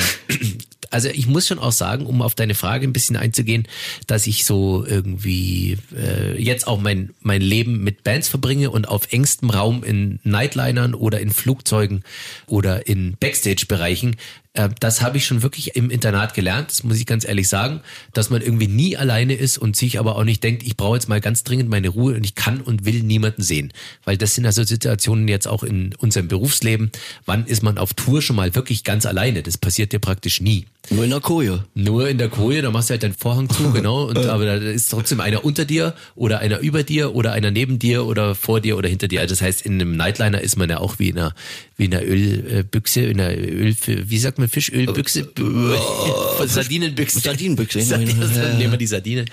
also 0.90 1.08
ich 1.08 1.26
muss 1.26 1.46
schon 1.46 1.58
auch 1.58 1.72
sagen, 1.72 2.06
um 2.06 2.22
auf 2.22 2.34
deine 2.34 2.54
Frage 2.54 2.86
ein 2.86 2.92
bisschen 2.92 3.16
einzugehen, 3.16 3.66
dass 4.06 4.26
ich 4.26 4.44
so 4.44 4.84
irgendwie 4.84 5.78
äh, 5.96 6.40
jetzt 6.40 6.66
auch 6.66 6.80
mein 6.80 7.10
mein 7.20 7.42
Leben 7.42 7.82
mit 7.82 8.02
Bands 8.04 8.28
verbringe 8.28 8.70
und 8.70 8.88
auf 8.88 9.12
engstem 9.12 9.50
Raum 9.50 9.84
in 9.84 10.20
Nightlinern 10.24 10.94
oder 10.94 11.20
in 11.20 11.30
Flugzeugen 11.30 12.02
oder 12.46 12.86
in 12.86 13.16
Backstage-Bereichen. 13.18 14.16
Äh, 14.56 14.70
das 14.80 15.02
habe 15.02 15.18
ich 15.18 15.26
schon 15.26 15.42
wirklich 15.42 15.76
im 15.76 15.90
Internat 15.90 16.34
gelernt, 16.34 16.70
das 16.70 16.82
muss 16.82 16.98
ich 16.98 17.06
ganz 17.06 17.26
ehrlich 17.26 17.48
sagen, 17.48 17.80
dass 18.12 18.30
man 18.30 18.42
irgendwie 18.42 18.68
nie 18.68 18.96
alleine 18.96 19.34
ist 19.34 19.58
und 19.58 19.76
sich 19.76 19.98
aber 19.98 20.16
auch 20.16 20.24
nicht 20.24 20.42
denkt, 20.42 20.62
ich 20.62 20.76
brauche 20.76 20.96
jetzt 20.96 21.08
mal 21.08 21.20
ganz 21.20 21.44
dringend 21.44 21.68
meine 21.68 21.88
Ruhe 21.88 22.14
und 22.14 22.24
ich 22.24 22.34
kann 22.34 22.60
und 22.60 22.84
will 22.84 23.02
niemanden 23.02 23.42
sehen. 23.42 23.72
Weil 24.04 24.16
das 24.16 24.34
sind 24.34 24.46
also 24.46 24.64
Situationen 24.64 25.28
jetzt 25.28 25.46
auch 25.48 25.62
in 25.62 25.94
unserem 25.96 26.28
Berufsleben. 26.28 26.90
Wann 27.24 27.46
ist 27.46 27.62
man 27.62 27.78
auf 27.78 27.94
Tour 27.94 28.22
schon 28.22 28.36
mal 28.36 28.54
wirklich 28.54 28.84
ganz 28.84 29.06
alleine? 29.06 29.42
Das 29.42 29.58
passiert 29.58 29.92
dir 29.92 29.98
praktisch 29.98 30.40
nie. 30.40 30.66
Nur 30.90 31.04
in 31.04 31.10
der 31.10 31.20
Koje. 31.20 31.64
Nur 31.74 32.08
in 32.08 32.18
der 32.18 32.28
Koje, 32.28 32.62
da 32.62 32.70
machst 32.70 32.90
du 32.90 32.92
halt 32.92 33.02
deinen 33.02 33.14
Vorhang 33.14 33.48
zu, 33.48 33.72
genau, 33.74 34.04
und 34.04 34.18
aber 34.18 34.44
da 34.44 34.54
ist 34.54 34.90
trotzdem 34.90 35.20
einer 35.20 35.44
unter 35.44 35.64
dir 35.64 35.94
oder 36.14 36.38
einer 36.40 36.60
über 36.60 36.82
dir 36.82 37.14
oder 37.14 37.32
einer 37.32 37.50
neben 37.50 37.78
dir 37.78 38.06
oder 38.06 38.34
vor 38.34 38.60
dir 38.60 38.76
oder 38.76 38.88
hinter 38.88 39.08
dir. 39.08 39.20
Also 39.20 39.34
das 39.34 39.42
heißt, 39.42 39.62
in 39.62 39.74
einem 39.74 39.96
Nightliner 39.96 40.40
ist 40.40 40.56
man 40.56 40.70
ja 40.70 40.78
auch 40.78 40.98
wie 40.98 41.08
in 41.08 41.18
einer, 41.18 41.34
wie 41.76 41.86
in 41.86 41.94
einer 41.94 42.04
Ölbüchse, 42.04 43.00
in 43.02 43.20
einer 43.20 43.36
Öl, 43.36 43.74
wie 43.86 44.18
sagt 44.18 44.38
man, 44.38 44.48
Fischölbüchse? 44.48 45.28
Sardinenbüchse. 46.46 47.20
Sardinenbüchse, 47.20 47.82
Sardinen, 47.82 48.20
ja, 48.34 48.42
ja, 48.42 48.54
nehmen 48.54 48.72
wir 48.72 48.78
die 48.78 48.86
Sardine. 48.86 49.24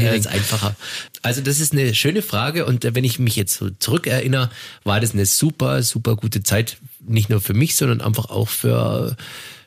Ja, 0.00 0.12
ist 0.12 0.28
einfacher. 0.28 0.76
Also 1.22 1.40
das 1.40 1.60
ist 1.60 1.72
eine 1.72 1.94
schöne 1.94 2.22
Frage 2.22 2.66
und 2.66 2.84
äh, 2.84 2.94
wenn 2.94 3.04
ich 3.04 3.18
mich 3.18 3.36
jetzt 3.36 3.54
so 3.54 3.70
zurückerinnere, 3.70 4.50
war 4.84 5.00
das 5.00 5.12
eine 5.12 5.26
super, 5.26 5.82
super 5.82 6.16
gute 6.16 6.42
Zeit, 6.42 6.78
nicht 7.06 7.30
nur 7.30 7.40
für 7.40 7.54
mich, 7.54 7.76
sondern 7.76 8.00
einfach 8.00 8.30
auch 8.30 8.48
für 8.48 9.16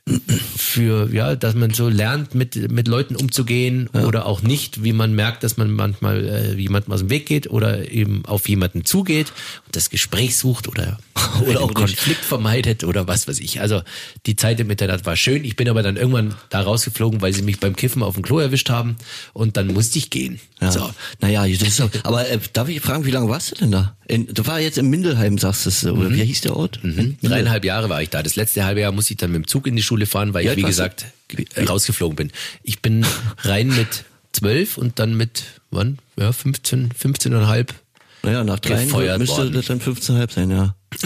für 0.06 1.10
ja, 1.14 1.36
dass 1.36 1.56
man 1.56 1.74
so 1.74 1.88
lernt, 1.88 2.36
mit 2.36 2.72
mit 2.72 2.90
Leuten 2.90 3.16
umzugehen 3.16 3.88
oder 3.88 4.26
auch 4.26 4.42
nicht, 4.42 4.84
wie 4.84 4.92
man 4.92 5.16
merkt, 5.16 5.44
dass 5.44 5.56
man 5.56 5.72
manchmal 5.72 6.28
äh, 6.28 6.54
jemandem 6.56 6.92
aus 6.92 7.00
dem 7.00 7.10
Weg 7.10 7.26
geht 7.26 7.50
oder 7.50 7.90
eben 7.90 8.26
auf 8.26 8.50
jemanden 8.50 8.84
zugeht 8.84 9.32
und 9.66 9.76
das 9.76 9.90
Gespräch 9.90 10.36
sucht 10.36 10.68
oder 10.68 10.98
oder 11.48 11.62
auch 11.62 11.74
Konflikt 11.74 12.26
vermeidet 12.26 12.84
oder 12.84 13.08
was 13.08 13.30
weiß 13.30 13.40
ich. 13.40 13.62
Also 13.62 13.82
die 14.26 14.36
Zeit 14.36 14.60
im 14.60 14.70
Internet 14.70 15.06
war 15.06 15.16
schön. 15.16 15.46
Ich 15.46 15.56
bin 15.56 15.70
aber 15.70 15.84
dann 15.84 15.96
irgendwann 15.96 16.36
da 16.50 16.62
rausgeflogen, 16.62 17.22
weil 17.22 17.34
sie 17.34 17.42
mich 17.42 17.60
beim 17.60 17.76
Kiffen 17.76 18.04
auf 18.04 18.16
dem 18.16 18.24
Klo 18.24 18.40
erwischt 18.40 18.70
haben 18.70 18.98
und 19.32 19.56
dann 19.56 19.68
musste 19.68 20.00
ich 20.00 20.10
gehen. 20.10 20.40
Ja. 20.60 20.72
So. 20.72 20.90
Naja, 21.22 21.44
auch, 21.44 21.90
aber 22.04 22.30
äh, 22.30 22.40
darf 22.52 22.68
ich 22.68 22.82
fragen, 22.82 23.06
wie 23.06 23.12
lange 23.12 23.30
warst 23.30 23.52
du 23.52 23.56
denn 23.56 23.72
da? 23.72 23.96
In, 24.06 24.28
du 24.28 24.46
war 24.48 24.60
jetzt 24.60 24.78
in 24.78 24.90
Mindelheim, 24.90 25.38
sagst 25.38 25.66
du, 25.84 25.92
oder 25.92 26.12
wie 26.12 26.24
hieß 26.24 26.42
der 26.42 26.58
Ort? 26.58 26.80
Mhm. 26.84 27.18
Dreieinhalb 27.22 27.64
Jahre 27.64 27.90
war 27.90 28.02
ich 28.02 28.10
da. 28.10 28.22
Das 28.22 28.36
letzte 28.36 28.66
halbe 28.66 28.82
Jahr 28.82 28.92
musste 28.92 29.14
ich 29.14 29.18
dann 29.18 29.32
mit 29.32 29.44
dem 29.44 29.48
Zug 29.48 29.66
in 29.66 29.78
die 29.78 29.82
Schule 29.82 29.93
fahren, 30.06 30.34
weil 30.34 30.46
Wie 30.46 30.50
ich, 30.50 30.58
wie 30.58 30.62
gesagt, 30.64 31.06
ge- 31.28 31.46
rausgeflogen 31.66 32.16
bin. 32.16 32.32
Ich 32.64 32.82
bin 32.82 33.06
rein 33.40 33.68
mit 33.68 34.06
zwölf 34.32 34.78
und 34.78 35.00
dann 35.00 35.16
mit, 35.16 35.44
wann? 35.72 36.00
Ja, 36.18 36.32
15, 36.32 36.92
15,5 36.94 37.68
Naja, 38.24 38.44
nach 38.44 38.60
drei 38.60 38.86
müsste 38.86 39.38
worden. 39.38 39.54
das 39.54 39.66
dann 39.66 39.80
15,5 39.80 40.32
sein, 40.34 40.50
ja. 40.52 40.76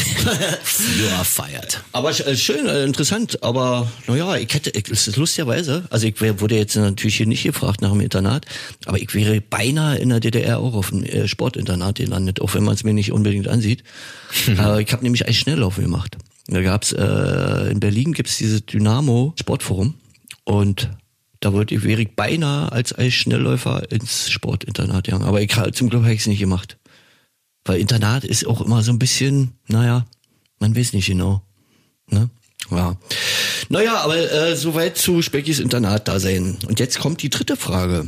Jahr 1.09 1.23
feiert. 1.23 1.81
Aber 1.93 2.09
äh, 2.09 2.35
schön, 2.35 2.65
äh, 2.67 2.83
interessant, 2.83 3.41
aber 3.41 3.89
naja, 4.07 4.35
ich 4.35 4.53
hätte, 4.53 4.69
ich, 4.71 4.89
es 4.89 5.07
ist 5.07 5.15
lustigerweise, 5.15 5.85
also 5.89 6.07
ich 6.07 6.19
wär, 6.19 6.41
wurde 6.41 6.55
jetzt 6.57 6.75
natürlich 6.75 7.15
hier 7.17 7.25
nicht 7.25 7.43
gefragt 7.43 7.81
nach 7.81 7.91
dem 7.91 8.01
Internat, 8.01 8.45
aber 8.85 8.97
ich 8.99 9.13
wäre 9.13 9.39
beinahe 9.39 9.97
in 9.97 10.09
der 10.09 10.19
DDR 10.19 10.59
auch 10.59 10.73
auf 10.73 10.89
dem 10.89 11.03
äh, 11.03 11.27
Sportinternat 11.27 11.95
gelandet, 11.95 12.41
auch 12.41 12.53
wenn 12.53 12.63
man 12.63 12.73
es 12.75 12.83
mir 12.83 12.93
nicht 12.93 13.11
unbedingt 13.13 13.47
ansieht. 13.47 13.83
aber 14.57 14.81
ich 14.81 14.91
habe 14.91 15.03
nämlich 15.03 15.25
Eisschnelllauf 15.27 15.77
gemacht. 15.77 16.17
Da 16.47 16.61
gab's 16.61 16.93
äh, 16.93 17.71
in 17.71 17.79
Berlin 17.79 18.13
gibt's 18.13 18.37
dieses 18.37 18.65
Dynamo 18.65 19.33
Sportforum 19.37 19.95
und 20.45 20.89
da 21.39 21.53
wollte 21.53 21.75
ich, 21.75 21.83
wäre 21.83 22.01
ich 22.01 22.15
beinahe 22.15 22.71
als 22.71 22.97
Eisschnellläufer 22.97 23.91
ins 23.91 24.29
Sportinternat 24.29 25.05
gegangen. 25.05 25.25
Aber 25.25 25.41
ich, 25.41 25.53
zum 25.73 25.89
Glück 25.89 26.03
habe 26.03 26.13
ich 26.13 26.21
es 26.21 26.27
nicht 26.27 26.39
gemacht. 26.39 26.77
Weil 27.63 27.79
Internat 27.79 28.23
ist 28.23 28.47
auch 28.47 28.61
immer 28.61 28.81
so 28.81 28.91
ein 28.91 28.99
bisschen, 28.99 29.51
naja, 29.67 30.05
man 30.59 30.75
weiß 30.75 30.93
nicht 30.93 31.07
genau. 31.07 31.43
Ne? 32.09 32.29
Ja. 32.71 32.97
Naja, 33.69 33.97
aber 33.97 34.17
äh, 34.17 34.55
soweit 34.55 34.97
zu 34.97 35.21
Speckis 35.21 35.59
Internat-Dasein. 35.59 36.57
Und 36.67 36.79
jetzt 36.79 36.99
kommt 36.99 37.21
die 37.21 37.29
dritte 37.29 37.55
Frage. 37.55 38.07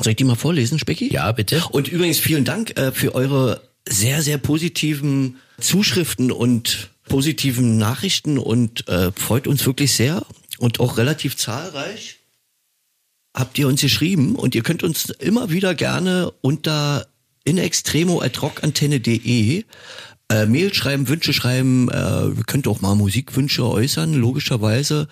Soll 0.00 0.10
ich 0.10 0.16
die 0.16 0.24
mal 0.24 0.36
vorlesen, 0.36 0.78
Specki? 0.78 1.12
Ja, 1.12 1.32
bitte. 1.32 1.62
Und 1.70 1.88
übrigens 1.88 2.18
vielen 2.18 2.44
Dank 2.44 2.78
äh, 2.78 2.92
für 2.92 3.14
eure 3.14 3.62
sehr, 3.88 4.22
sehr 4.22 4.38
positiven 4.38 5.36
Zuschriften 5.58 6.30
und 6.30 6.90
positiven 7.08 7.78
Nachrichten 7.78 8.38
und 8.38 8.88
äh, 8.88 9.12
freut 9.12 9.46
uns 9.46 9.64
wirklich 9.66 9.92
sehr 9.92 10.26
und 10.58 10.80
auch 10.80 10.98
relativ 10.98 11.36
zahlreich 11.36 12.18
habt 13.34 13.58
ihr 13.58 13.66
uns 13.66 13.80
geschrieben 13.80 14.36
und 14.36 14.54
ihr 14.54 14.62
könnt 14.62 14.84
uns 14.84 15.10
immer 15.10 15.50
wieder 15.50 15.74
gerne 15.74 16.32
unter 16.40 17.08
inextremo.rockantenne.de 17.44 19.64
äh, 20.30 20.46
Mail 20.46 20.72
schreiben, 20.72 21.08
Wünsche 21.08 21.34
schreiben, 21.34 21.90
äh, 21.90 22.28
ihr 22.28 22.44
könnt 22.46 22.68
auch 22.68 22.80
mal 22.80 22.94
Musikwünsche 22.94 23.66
äußern, 23.66 24.14
logischerweise, 24.14 25.08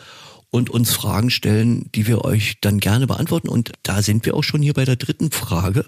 und 0.51 0.71
uns 0.71 0.93
Fragen 0.93 1.31
stellen, 1.31 1.91
die 1.95 2.07
wir 2.07 2.25
euch 2.25 2.59
dann 2.61 2.79
gerne 2.79 3.07
beantworten. 3.07 3.49
Und 3.49 3.73
da 3.83 4.03
sind 4.03 4.27
wir 4.27 4.35
auch 4.35 4.45
schon 4.45 4.61
hier 4.63 4.75
bei 4.75 4.85
der 4.85 4.97
dritten 4.97 5.31
Frage. 5.31 5.87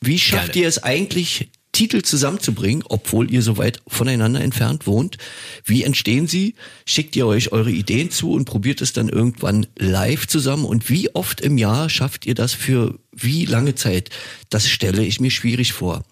Wie 0.00 0.18
schafft 0.18 0.52
Gerne. 0.52 0.62
ihr 0.62 0.68
es 0.68 0.82
eigentlich, 0.82 1.48
Titel 1.76 2.00
zusammenzubringen, 2.00 2.84
obwohl 2.88 3.30
ihr 3.30 3.42
so 3.42 3.58
weit 3.58 3.82
voneinander 3.86 4.40
entfernt 4.40 4.86
wohnt? 4.86 5.18
Wie 5.62 5.82
entstehen 5.82 6.26
sie? 6.26 6.54
Schickt 6.86 7.14
ihr 7.16 7.26
euch 7.26 7.52
eure 7.52 7.70
Ideen 7.70 8.10
zu 8.10 8.32
und 8.32 8.46
probiert 8.46 8.80
es 8.80 8.94
dann 8.94 9.10
irgendwann 9.10 9.66
live 9.76 10.26
zusammen? 10.26 10.64
Und 10.64 10.88
wie 10.88 11.14
oft 11.14 11.42
im 11.42 11.58
Jahr 11.58 11.90
schafft 11.90 12.24
ihr 12.24 12.34
das 12.34 12.54
für 12.54 12.98
wie 13.12 13.44
lange 13.44 13.74
Zeit? 13.74 14.08
Das 14.48 14.66
stelle 14.66 15.04
ich 15.04 15.20
mir 15.20 15.30
schwierig 15.30 15.74
vor. 15.74 16.02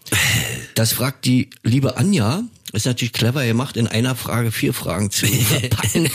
Das 0.75 0.93
fragt 0.93 1.25
die 1.25 1.49
liebe 1.63 1.97
Anja. 1.97 2.43
Ist 2.75 2.85
natürlich 2.85 3.15
clever 3.15 3.47
gemacht, 3.47 3.79
in 3.79 3.87
einer 3.87 4.17
Frage 4.17 4.53
vier 4.53 4.75
Fragen 4.75 5.11
zu 5.11 5.27
verpacken. 5.27 6.11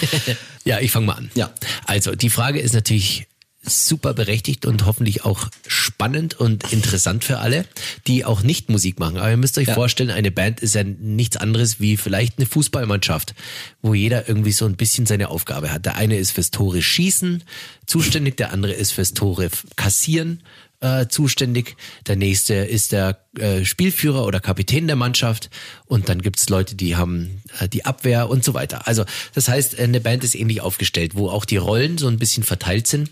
Ja, 0.64 0.80
ich 0.80 0.92
fange 0.92 1.08
mal 1.08 1.14
an. 1.14 1.32
Ja. 1.34 1.52
Also, 1.88 2.14
die 2.14 2.30
Frage 2.30 2.60
ist 2.60 2.76
natürlich 2.76 3.26
super 3.62 4.14
berechtigt 4.14 4.66
und 4.66 4.86
hoffentlich 4.86 5.26
auch 5.26 5.50
spannend 5.68 6.40
und 6.40 6.72
interessant 6.72 7.24
für 7.26 7.40
alle, 7.40 7.66
die 8.08 8.24
auch 8.24 8.42
nicht 8.42 8.70
Musik 8.70 9.00
machen. 9.00 9.18
Aber 9.18 9.30
ihr 9.30 9.38
müsst 9.38 9.58
euch 9.58 9.68
Ja. 9.68 9.74
vorstellen, 9.74 10.12
eine 10.12 10.32
Band 10.32 10.62
ist 10.62 10.76
ja 10.76 10.84
nichts 10.84 11.36
anderes 11.38 11.80
wie 11.80 11.98
vielleicht 11.98 12.38
eine 12.38 12.48
Fußballmannschaft, 12.48 13.36
wo 13.82 13.94
jeder 13.94 14.28
irgendwie 14.30 14.54
so 14.54 14.66
ein 14.66 14.76
bisschen 14.78 15.06
seine 15.06 15.28
Aufgabe 15.30 15.72
hat. 15.72 15.86
Der 15.86 15.96
eine 15.98 16.18
ist 16.18 16.32
fürs 16.32 16.52
Tore 16.52 16.82
schießen 16.82 17.44
zuständig, 17.86 18.38
der 18.38 18.54
andere 18.54 18.72
ist 18.74 18.92
fürs 18.94 19.14
Tore 19.14 19.50
kassieren 19.76 20.42
äh, 20.82 21.08
zuständig. 21.08 21.76
Der 22.08 22.16
nächste 22.16 22.54
ist 22.54 22.94
der 22.94 23.20
äh, 23.38 23.66
Spielführer 23.66 24.26
oder 24.26 24.40
Kapitän 24.40 24.88
der 24.88 24.96
Mannschaft 24.96 25.50
und 25.86 26.08
dann 26.08 26.22
gibt's 26.22 26.48
Leute, 26.48 26.76
die 26.76 26.96
haben 26.96 27.42
äh, 27.60 27.68
die 27.68 27.84
Abwehr 27.84 28.30
und 28.30 28.46
so 28.46 28.54
weiter. 28.54 28.88
Also 28.88 29.04
das 29.34 29.50
heißt, 29.50 29.78
eine 29.80 30.00
Band 30.00 30.24
ist 30.24 30.36
ähnlich 30.36 30.62
aufgestellt, 30.62 31.16
wo 31.16 31.30
auch 31.30 31.44
die 31.44 31.58
Rollen 31.58 31.98
so 31.98 32.08
ein 32.08 32.18
bisschen 32.18 32.44
verteilt 32.44 32.88
sind. 32.88 33.10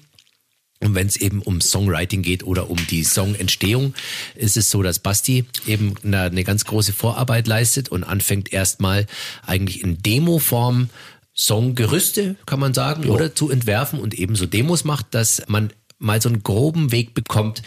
Und 0.80 0.94
wenn 0.94 1.08
es 1.08 1.18
eben 1.18 1.42
um 1.42 1.60
Songwriting 1.60 2.22
geht 2.22 2.44
oder 2.44 2.70
um 2.70 2.78
die 2.90 3.04
Songentstehung, 3.04 3.96
ist 4.36 4.58
es 4.58 4.70
so, 4.70 4.84
dass 4.84 5.00
Basti 5.00 5.46
eben 5.66 5.96
eine, 6.04 6.22
eine 6.22 6.44
ganz 6.44 6.66
große 6.66 6.94
Vorarbeit 6.94 7.48
leistet 7.48 7.90
und 7.90 8.04
anfängt 8.04 8.54
erstmal 8.54 9.08
eigentlich 9.46 9.82
in 9.82 10.02
Demo-Form 10.04 10.90
Songgerüste, 11.36 12.36
kann 12.46 12.60
man 12.60 12.74
sagen, 12.74 13.04
Ja. 13.04 13.10
oder 13.10 13.34
zu 13.36 13.50
entwerfen 13.52 14.00
und 14.00 14.16
eben 14.16 14.36
so 14.36 14.46
Demos 14.46 14.84
macht, 14.84 15.14
dass 15.14 15.44
man 15.48 15.72
mal 16.00 16.22
so 16.22 16.30
einen 16.30 16.42
groben 16.44 16.92
Weg 16.92 17.14
bekommt, 17.14 17.62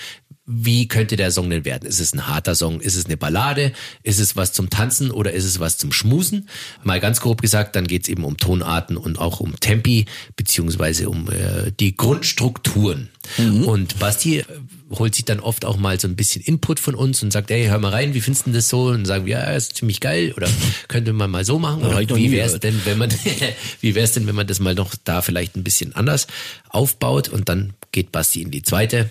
wie 0.46 0.88
könnte 0.88 1.16
der 1.16 1.30
Song 1.30 1.48
denn 1.48 1.64
werden? 1.64 1.86
Ist 1.86 2.00
es 2.00 2.12
ein 2.12 2.26
harter 2.26 2.54
Song? 2.54 2.80
Ist 2.80 2.96
es 2.96 3.06
eine 3.06 3.16
Ballade? 3.16 3.72
Ist 4.02 4.18
es 4.18 4.36
was 4.36 4.52
zum 4.52 4.68
Tanzen 4.68 5.10
oder 5.10 5.32
ist 5.32 5.44
es 5.44 5.60
was 5.60 5.78
zum 5.78 5.92
Schmusen? 5.92 6.48
Mal 6.82 6.98
ganz 6.98 7.20
grob 7.20 7.40
gesagt, 7.40 7.76
dann 7.76 7.86
geht's 7.86 8.08
eben 8.08 8.24
um 8.24 8.36
Tonarten 8.36 8.96
und 8.96 9.18
auch 9.18 9.40
um 9.40 9.58
Tempi, 9.60 10.06
beziehungsweise 10.36 11.08
um 11.08 11.30
äh, 11.30 11.70
die 11.78 11.96
Grundstrukturen. 11.96 13.10
Und 13.38 13.98
Basti 14.00 14.38
äh, 14.38 14.44
holt 14.90 15.14
sich 15.14 15.24
dann 15.24 15.38
oft 15.40 15.64
auch 15.64 15.76
mal 15.76 16.00
so 16.00 16.08
ein 16.08 16.16
bisschen 16.16 16.42
Input 16.42 16.80
von 16.80 16.94
uns 16.94 17.22
und 17.22 17.32
sagt, 17.32 17.50
ey, 17.50 17.66
hör 17.66 17.78
mal 17.78 17.90
rein, 17.90 18.14
wie 18.14 18.20
findest 18.20 18.46
du 18.46 18.50
denn 18.50 18.54
das 18.54 18.68
so? 18.68 18.86
Und 18.86 19.04
sagen 19.04 19.26
wir, 19.26 19.38
ja, 19.38 19.44
ist 19.52 19.76
ziemlich 19.76 20.00
geil 20.00 20.32
oder 20.36 20.48
könnte 20.88 21.12
man 21.12 21.30
mal 21.30 21.44
so 21.44 21.58
machen. 21.58 21.84
Oder 21.84 22.00
wie 22.16 22.32
wär's 22.32 22.60
gehört. 22.60 22.64
denn, 22.64 22.80
wenn 22.86 22.98
man, 22.98 23.10
wie 23.80 23.94
wär's 23.94 24.12
denn, 24.12 24.26
wenn 24.26 24.34
man 24.34 24.46
das 24.46 24.58
mal 24.58 24.74
noch 24.74 24.94
da 25.04 25.22
vielleicht 25.22 25.54
ein 25.56 25.64
bisschen 25.64 25.94
anders 25.94 26.26
aufbaut 26.70 27.28
und 27.28 27.48
dann 27.48 27.74
geht 27.92 28.10
Basti 28.10 28.42
in 28.42 28.50
die 28.50 28.62
zweite 28.62 29.10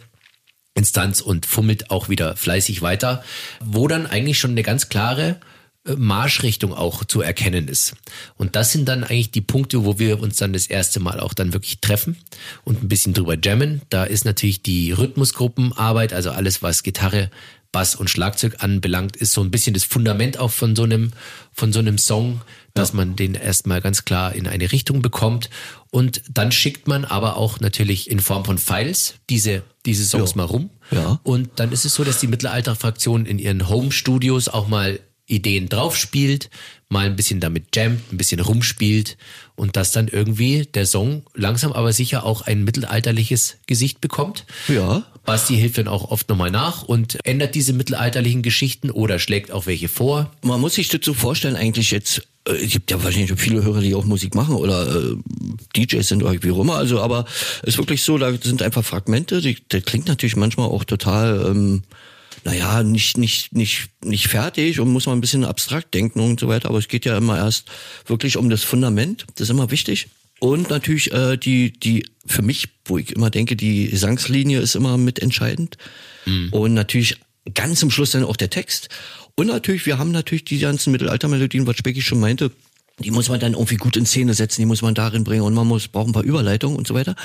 Instanz 0.80 1.22
und 1.22 1.46
fummelt 1.46 1.92
auch 1.92 2.10
wieder 2.10 2.36
fleißig 2.36 2.82
weiter, 2.82 3.24
wo 3.60 3.88
dann 3.88 4.08
eigentlich 4.08 4.40
schon 4.40 4.52
eine 4.52 4.64
ganz 4.64 4.90
klare 4.90 5.40
äh, 5.86 5.94
Marschrichtung 5.96 6.74
auch 6.74 7.04
zu 7.04 7.22
erkennen 7.22 7.68
ist. 7.68 7.96
Und 8.38 8.56
das 8.56 8.72
sind 8.72 8.88
dann 8.88 9.04
eigentlich 9.04 9.32
die 9.32 9.42
Punkte, 9.42 9.86
wo 9.86 10.00
wir 10.00 10.20
uns 10.22 10.38
dann 10.38 10.54
das 10.54 10.68
erste 10.68 11.00
Mal 11.00 11.20
auch 11.20 11.34
dann 11.34 11.54
wirklich 11.54 11.82
treffen 11.82 12.18
und 12.64 12.82
ein 12.82 12.88
bisschen 12.88 13.14
drüber 13.14 13.38
jammen. 13.38 13.82
Da 13.90 14.06
ist 14.06 14.24
natürlich 14.26 14.64
die 14.64 14.94
Rhythmusgruppenarbeit, 14.94 16.14
also 16.14 16.32
alles, 16.32 16.64
was 16.64 16.84
Gitarre, 16.84 17.30
Bass 17.72 17.94
und 17.94 18.10
Schlagzeug 18.10 18.64
anbelangt, 18.64 19.16
ist 19.16 19.34
so 19.34 19.42
ein 19.42 19.52
bisschen 19.52 19.76
das 19.76 19.84
Fundament 19.84 20.40
auch 20.40 20.50
von 20.50 20.76
so 20.76 20.84
einem, 20.84 21.12
von 21.52 21.72
so 21.72 21.80
einem 21.80 22.00
Song, 22.00 22.42
dass 22.74 22.94
man 22.94 23.16
den 23.16 23.36
erstmal 23.36 23.82
ganz 23.82 24.06
klar 24.06 24.34
in 24.34 24.48
eine 24.48 24.72
Richtung 24.72 25.02
bekommt. 25.02 25.50
Und 25.92 26.22
dann 26.30 26.52
schickt 26.52 26.88
man 26.88 27.06
aber 27.06 27.38
auch 27.38 27.60
natürlich 27.60 28.10
in 28.10 28.20
Form 28.20 28.46
von 28.46 28.58
Files 28.58 29.16
diese, 29.30 29.64
diese 29.86 30.06
Songs 30.06 30.32
Ja. 30.32 30.38
mal 30.38 30.44
rum. 30.44 30.70
Ja. 30.92 31.20
Und 31.24 31.50
dann 31.56 31.72
ist 31.72 31.86
es 31.86 31.94
so, 31.96 32.04
dass 32.04 32.20
die 32.20 32.28
Mittelalter-Fraktion 32.28 33.26
in 33.26 33.40
ihren 33.40 33.70
Home-Studios 33.70 34.48
auch 34.50 34.68
mal 34.68 35.00
Ideen 35.30 35.70
draufspielt, 35.70 36.50
mal 36.90 37.06
ein 37.06 37.16
bisschen 37.16 37.40
damit 37.40 37.76
jammt, 37.76 38.12
ein 38.12 38.18
bisschen 38.18 38.40
rumspielt 38.40 39.18
und 39.56 39.76
dass 39.76 39.92
dann 39.92 40.08
irgendwie 40.08 40.66
der 40.66 40.86
Song 40.86 41.24
langsam 41.36 41.72
aber 41.72 41.94
sicher 41.94 42.26
auch 42.26 42.42
ein 42.42 42.64
mittelalterliches 42.64 43.58
Gesicht 43.68 44.02
bekommt. 44.02 44.46
Ja. 44.68 45.04
Basti 45.26 45.56
hilft 45.56 45.78
dann 45.78 45.88
auch 45.88 46.10
oft 46.10 46.28
nochmal 46.30 46.50
nach 46.50 46.82
und 46.82 47.20
ändert 47.24 47.54
diese 47.54 47.74
mittelalterlichen 47.74 48.42
Geschichten 48.42 48.90
oder 48.90 49.20
schlägt 49.20 49.52
auch 49.52 49.68
welche 49.68 49.88
vor. 49.88 50.32
Man 50.42 50.60
muss 50.60 50.74
sich 50.74 50.88
das 50.88 51.02
so 51.04 51.14
vorstellen, 51.14 51.56
eigentlich 51.56 51.92
jetzt, 51.92 52.24
äh, 52.48 52.54
es 52.54 52.72
gibt 52.72 52.90
ja 52.90 53.04
wahrscheinlich 53.04 53.32
viele 53.40 53.64
Hörer, 53.64 53.82
die 53.82 53.94
auch 53.94 54.06
Musik 54.06 54.34
machen 54.34 54.56
oder 54.56 54.88
äh, 54.88 55.16
DJs 55.76 56.08
sind 56.08 56.24
oder 56.24 56.42
wie 56.42 56.52
auch 56.52 56.60
immer, 56.60 56.76
also 56.76 57.00
aber 57.00 57.26
es 57.62 57.76
ist 57.76 57.78
wirklich 57.78 58.02
so, 58.02 58.18
da 58.18 58.34
sind 58.42 58.64
einfach 58.64 58.84
Fragmente, 58.84 59.42
die, 59.42 59.58
das 59.68 59.84
klingt 59.84 60.08
natürlich 60.08 60.36
manchmal 60.36 60.68
auch 60.68 60.84
total, 60.84 61.46
ähm, 61.52 61.84
naja, 62.50 62.82
nicht, 62.82 63.18
nicht, 63.20 63.54
nicht, 63.54 63.90
nicht 64.04 64.28
fertig 64.28 64.80
und 64.80 64.92
muss 64.92 65.06
man 65.06 65.18
ein 65.18 65.22
bisschen 65.22 65.46
abstrakt 65.46 65.94
denken 65.94 66.20
und 66.20 66.40
so 66.40 66.48
weiter, 66.48 66.70
aber 66.70 66.80
es 66.80 66.88
geht 66.88 67.06
ja 67.06 67.16
immer 67.16 67.38
erst 67.38 67.68
wirklich 68.08 68.38
um 68.38 68.50
das 68.50 68.64
Fundament, 68.64 69.28
das 69.36 69.44
ist 69.48 69.52
immer 69.52 69.70
wichtig. 69.70 70.08
Und 70.40 70.70
natürlich 70.70 71.12
äh, 71.12 71.38
die, 71.38 71.72
die, 71.72 72.08
für 72.26 72.42
mich, 72.42 72.70
wo 72.86 72.98
ich 72.98 73.12
immer 73.12 73.30
denke, 73.30 73.56
die 73.56 73.90
Gesangslinie 73.90 74.62
ist 74.62 74.76
immer 74.76 74.98
mitentscheidend. 74.98 75.78
Und 76.52 76.74
natürlich 76.74 77.18
ganz 77.54 77.82
zum 77.82 77.92
Schluss 77.92 78.12
dann 78.12 78.24
auch 78.24 78.38
der 78.38 78.50
Text. 78.50 78.90
Und 79.36 79.48
natürlich, 79.48 79.86
wir 79.86 80.00
haben 80.00 80.12
natürlich 80.12 80.46
die 80.46 80.60
ganzen 80.60 80.92
Mittelaltermelodien, 80.92 81.68
was 81.68 81.78
Specki 81.78 82.02
schon 82.02 82.20
meinte, 82.20 82.52
die 83.00 83.12
muss 83.12 83.30
man 83.30 83.40
dann 83.40 83.54
irgendwie 83.54 83.78
gut 83.78 83.96
in 83.96 84.06
Szene 84.06 84.34
setzen, 84.34 84.62
die 84.62 84.66
muss 84.66 84.82
man 84.82 84.96
darin 84.96 85.24
bringen 85.24 85.44
und 85.44 85.54
man 85.54 85.68
muss 85.68 85.88
braucht 85.88 86.08
ein 86.08 86.14
paar 86.14 86.24
Überleitungen 86.24 86.78
und 86.78 86.88
so 86.88 86.94
weiter. 86.94 87.16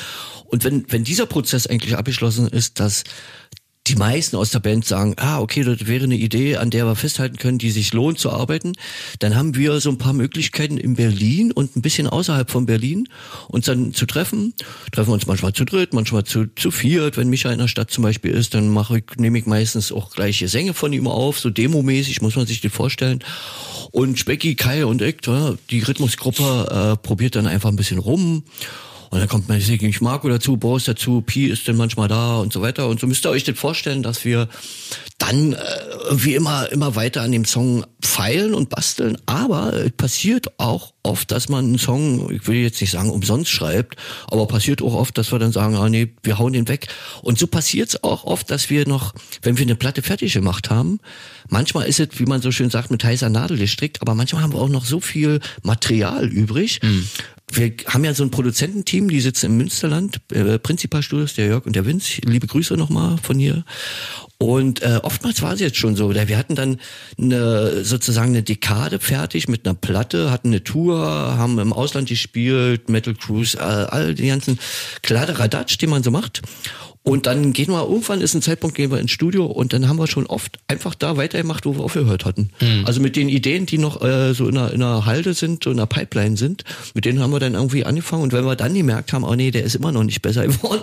Und 0.45 0.65
wenn, 0.65 0.85
wenn 0.91 1.05
dieser 1.05 1.27
Prozess 1.27 1.67
eigentlich 1.67 1.97
abgeschlossen 1.97 2.49
ist, 2.49 2.79
dass 2.79 3.05
die 3.87 3.97
meisten 3.97 4.37
aus 4.37 4.51
der 4.51 4.61
Band 4.61 4.87
sagen, 4.87 5.15
ah, 5.19 5.41
okay, 5.41 5.63
das 5.63 5.87
wäre 5.87 6.05
eine 6.05 6.17
Idee, 6.17 6.57
an 6.57 6.71
der 6.71 6.87
wir 6.87 6.97
festhalten 6.97 7.37
können, 7.37 7.59
die 7.59 7.71
sich 7.71 7.93
lohnt 7.93 8.19
zu 8.19 8.31
arbeiten, 8.31 8.73
dann 9.19 9.37
haben 9.37 9.57
wir 9.57 9.79
so 9.81 9.91
ein 9.91 9.99
paar 9.99 10.15
Möglichkeiten 10.15 10.79
in 10.79 10.95
Berlin 10.95 11.53
und 11.53 11.77
ein 11.77 11.83
bisschen 11.83 12.07
außerhalb 12.07 12.51
von 12.51 12.65
Berlin 12.65 13.09
uns 13.49 13.67
dann 13.67 13.93
zu 13.93 14.07
treffen. 14.07 14.55
Treffen 14.91 15.13
uns 15.13 15.27
manchmal 15.27 15.53
zu 15.53 15.67
dritt, 15.67 15.93
manchmal 15.93 16.25
zu, 16.25 16.47
zu 16.57 16.71
viert. 16.71 17.19
Wenn 17.19 17.29
Micha 17.29 17.53
in 17.53 17.59
der 17.59 17.69
Stadt 17.69 17.91
zum 17.91 18.05
Beispiel 18.05 18.31
ist, 18.31 18.55
dann 18.55 18.71
mache 18.71 18.99
ich, 18.99 19.05
nehme 19.19 19.39
ich 19.39 19.45
meistens 19.45 19.93
auch 19.93 20.11
gleiche 20.13 20.49
Sänger 20.49 20.73
von 20.73 20.93
ihm 20.95 21.07
auf, 21.07 21.39
so 21.39 21.51
demomäßig, 21.51 22.23
muss 22.23 22.37
man 22.37 22.47
sich 22.47 22.63
das 22.63 22.73
vorstellen. 22.73 23.23
Und 23.91 24.19
Specky, 24.19 24.55
Kai 24.55 24.87
und 24.87 25.03
ja, 25.03 25.55
die 25.71 25.81
Rhythmusgruppe, 25.81 26.95
äh, 26.95 27.07
probiert 27.07 27.37
dann 27.37 27.47
einfach 27.47 27.69
ein 27.69 27.77
bisschen 27.77 27.99
rum. 27.99 28.45
Und 29.11 29.21
dann 29.21 29.29
kommt 29.29 29.49
natürlich 29.49 30.01
Marco 30.01 30.29
dazu, 30.29 30.57
Boris 30.57 30.85
dazu, 30.85 31.21
Pi 31.21 31.47
ist 31.47 31.69
dann 31.69 31.77
manchmal 31.77 32.09
da 32.09 32.39
und 32.39 32.53
so 32.53 32.63
weiter. 32.63 32.89
Und 32.89 33.01
so 33.01 33.07
müsst 33.07 33.25
ihr 33.27 33.31
euch 33.31 33.45
das 33.45 33.59
vorstellen, 33.59 34.03
dass 34.03 34.25
wir 34.25 34.49
dann 35.19 35.53
äh, 35.53 35.57
irgendwie 36.05 36.35
immer, 36.35 36.71
immer 36.73 36.97
weiter 36.97 37.23
an 37.23 37.33
dem 37.33 37.45
Song 37.45 37.85
feilen 38.03 38.55
und 38.55 38.69
basteln. 38.69 39.17
Aber 39.27 39.73
es 39.73 39.93
passiert 39.93 40.59
auch 40.59 40.93
oft, 41.03 41.31
dass 41.31 41.49
man 41.49 41.65
einen 41.65 41.79
Song, 41.79 42.31
ich 42.33 42.47
will 42.49 42.57
jetzt 42.57 42.81
nicht 42.81 42.91
sagen 42.91 43.11
umsonst 43.11 43.51
schreibt, 43.51 43.97
aber 44.27 44.47
passiert 44.47 44.83
auch 44.83 44.95
oft, 44.95 45.17
dass 45.17 45.33
wir 45.33 45.39
dann 45.39 45.53
sagen, 45.53 45.77
ah 45.77 45.89
nee, 45.89 46.13
wir 46.23 46.39
hauen 46.39 46.53
den 46.53 46.69
weg. 46.69 46.89
Und 47.23 47.39
so 47.39 47.47
passiert 47.47 47.91
es 47.91 48.05
auch 48.05 48.25
oft, 48.25 48.51
dass 48.51 48.71
wir 48.71 48.87
noch, 48.89 49.15
wenn 49.43 49.57
wir 49.57 49.65
eine 49.65 49.77
Platte 49.77 50.03
fertig 50.03 50.33
gemacht 50.33 50.71
haben, 50.71 51.01
manchmal 51.49 51.87
ist 51.87 52.01
es, 52.01 52.09
wie 52.19 52.27
man 52.27 52.43
so 52.43 52.51
schön 52.51 52.71
sagt, 52.71 52.91
mit 52.91 53.05
heißer 53.05 53.29
Nadel 53.29 53.59
gestrickt, 53.59 54.03
aber 54.03 54.15
manchmal 54.15 54.43
haben 54.43 54.53
wir 54.53 54.61
auch 54.61 54.69
noch 54.69 54.85
so 54.85 55.01
viel 55.01 55.41
Material 55.63 56.27
übrig. 56.27 56.81
Wir 57.57 57.73
haben 57.87 58.05
ja 58.05 58.15
so 58.15 58.25
ein 58.25 58.31
Produzententeam, 58.31 59.09
die 59.09 59.21
sitzen 59.21 59.47
im 59.47 59.57
Münsterland, 59.59 60.21
äh, 60.33 60.59
Prinzipalstudios, 60.59 61.35
der 61.35 61.47
Jörg 61.47 61.67
und 61.67 61.77
der 61.77 61.87
Vince. 61.87 62.21
Liebe 62.25 62.47
Grüße 62.47 62.77
nochmal 62.77 63.17
von 63.23 63.39
hier. 63.39 63.65
Und 64.39 64.83
äh, 64.83 64.99
oftmals 65.03 65.41
war 65.41 65.53
es 65.53 65.61
jetzt 65.61 65.77
schon 65.77 65.95
so. 65.95 66.13
Wir 66.13 66.37
hatten 66.37 66.57
dann 66.57 66.81
eine, 67.17 67.85
sozusagen 67.85 68.31
eine 68.31 68.43
Dekade 68.43 68.99
fertig 68.99 69.49
mit 69.49 69.67
einer 69.67 69.75
Platte, 69.75 70.31
hatten 70.31 70.49
eine 70.49 70.65
Tour, 70.65 70.99
haben 70.99 71.59
im 71.61 71.73
Ausland 71.73 72.09
gespielt, 72.09 72.89
Metal 72.89 73.15
Cruise, 73.15 73.57
äh, 73.57 73.61
all 73.61 74.15
die 74.15 74.27
ganzen 74.27 74.59
Kladderadatsch, 75.03 75.79
die 75.79 75.87
man 75.87 76.03
so 76.03 76.11
macht. 76.11 76.43
Und 77.07 77.27
dann 77.27 77.53
gehen 77.53 77.69
wir, 77.69 77.83
irgendwann 77.83 78.23
ist 78.23 78.35
ein 78.35 78.41
Zeitpunkt, 78.41 78.77
gehen 78.77 78.91
wir 78.91 78.99
ins 78.99 79.11
Studio 79.11 79.45
und 79.45 79.75
dann 79.75 79.89
haben 79.89 79.99
wir 79.99 80.07
schon 80.07 80.25
oft 80.27 80.59
einfach 80.69 80.95
da 80.95 81.19
weitergemacht, 81.19 81.67
wo 81.67 81.77
wir 81.77 81.85
aufgehört 81.85 82.25
hatten. 82.25 82.49
Also 82.87 83.03
mit 83.03 83.15
den 83.15 83.29
Ideen, 83.29 83.67
die 83.67 83.77
noch 83.77 84.03
äh, 84.03 84.33
so 84.33 84.49
in 84.49 84.57
einer, 84.57 84.73
in 84.73 84.83
einer 84.83 85.05
Halde 85.05 85.35
sind, 85.35 85.65
so 85.65 85.71
in 85.71 85.79
einer 85.79 85.87
Pipeline 85.87 86.39
sind, 86.39 86.65
mit 86.95 87.05
denen 87.05 87.21
haben 87.21 87.31
wir 87.31 87.41
dann 87.41 87.53
irgendwie 87.53 87.85
angefangen. 87.85 88.23
Und 88.23 88.33
wenn 88.33 88.47
wir 88.47 88.57
dann 88.57 88.73
gemerkt 88.73 89.13
haben, 89.13 89.23
oh 89.23 89.35
nee, 89.35 89.51
der 89.51 89.65
ist 89.65 89.75
immer 89.75 89.93
noch 89.93 90.03
nicht 90.03 90.23
besser 90.23 90.47
geworden, 90.47 90.81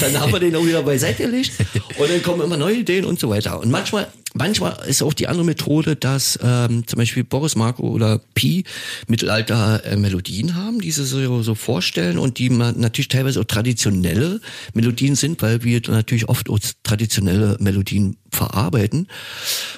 dann 0.00 0.18
haben 0.18 0.32
wir 0.32 0.40
den 0.40 0.56
auch 0.56 0.66
wieder 0.66 0.82
beiseite 0.82 1.22
gelegt. 1.22 1.52
Und 1.98 2.10
dann 2.10 2.20
kommen 2.24 2.42
immer 2.42 2.56
neue 2.56 2.78
Ideen 2.78 3.04
und 3.04 3.20
so 3.20 3.30
weiter. 3.30 3.60
Und 3.60 3.70
manchmal, 3.70 4.08
manchmal 4.34 4.76
ist 4.86 5.02
auch 5.02 5.14
die 5.14 5.28
andere 5.28 5.44
Methode, 5.44 5.96
dass 5.96 6.38
ähm, 6.42 6.86
zum 6.86 6.98
Beispiel 6.98 7.24
Boris 7.24 7.56
Marco 7.56 7.88
oder 7.88 8.20
Pi 8.34 8.64
Mittelalter 9.06 9.84
äh, 9.84 9.96
Melodien 9.96 10.54
haben, 10.54 10.80
die 10.80 10.90
sie 10.90 11.04
so, 11.04 11.42
so 11.42 11.54
vorstellen 11.54 12.18
und 12.18 12.38
die 12.38 12.50
man 12.50 12.78
natürlich 12.78 13.08
teilweise 13.08 13.40
auch 13.40 13.44
traditionelle 13.44 14.40
Melodien 14.74 15.16
sind, 15.16 15.42
weil 15.42 15.64
wir 15.64 15.80
natürlich 15.88 16.28
oft 16.28 16.48
auch 16.50 16.58
traditionelle 16.82 17.56
Melodien 17.60 18.16
verarbeiten. 18.30 19.08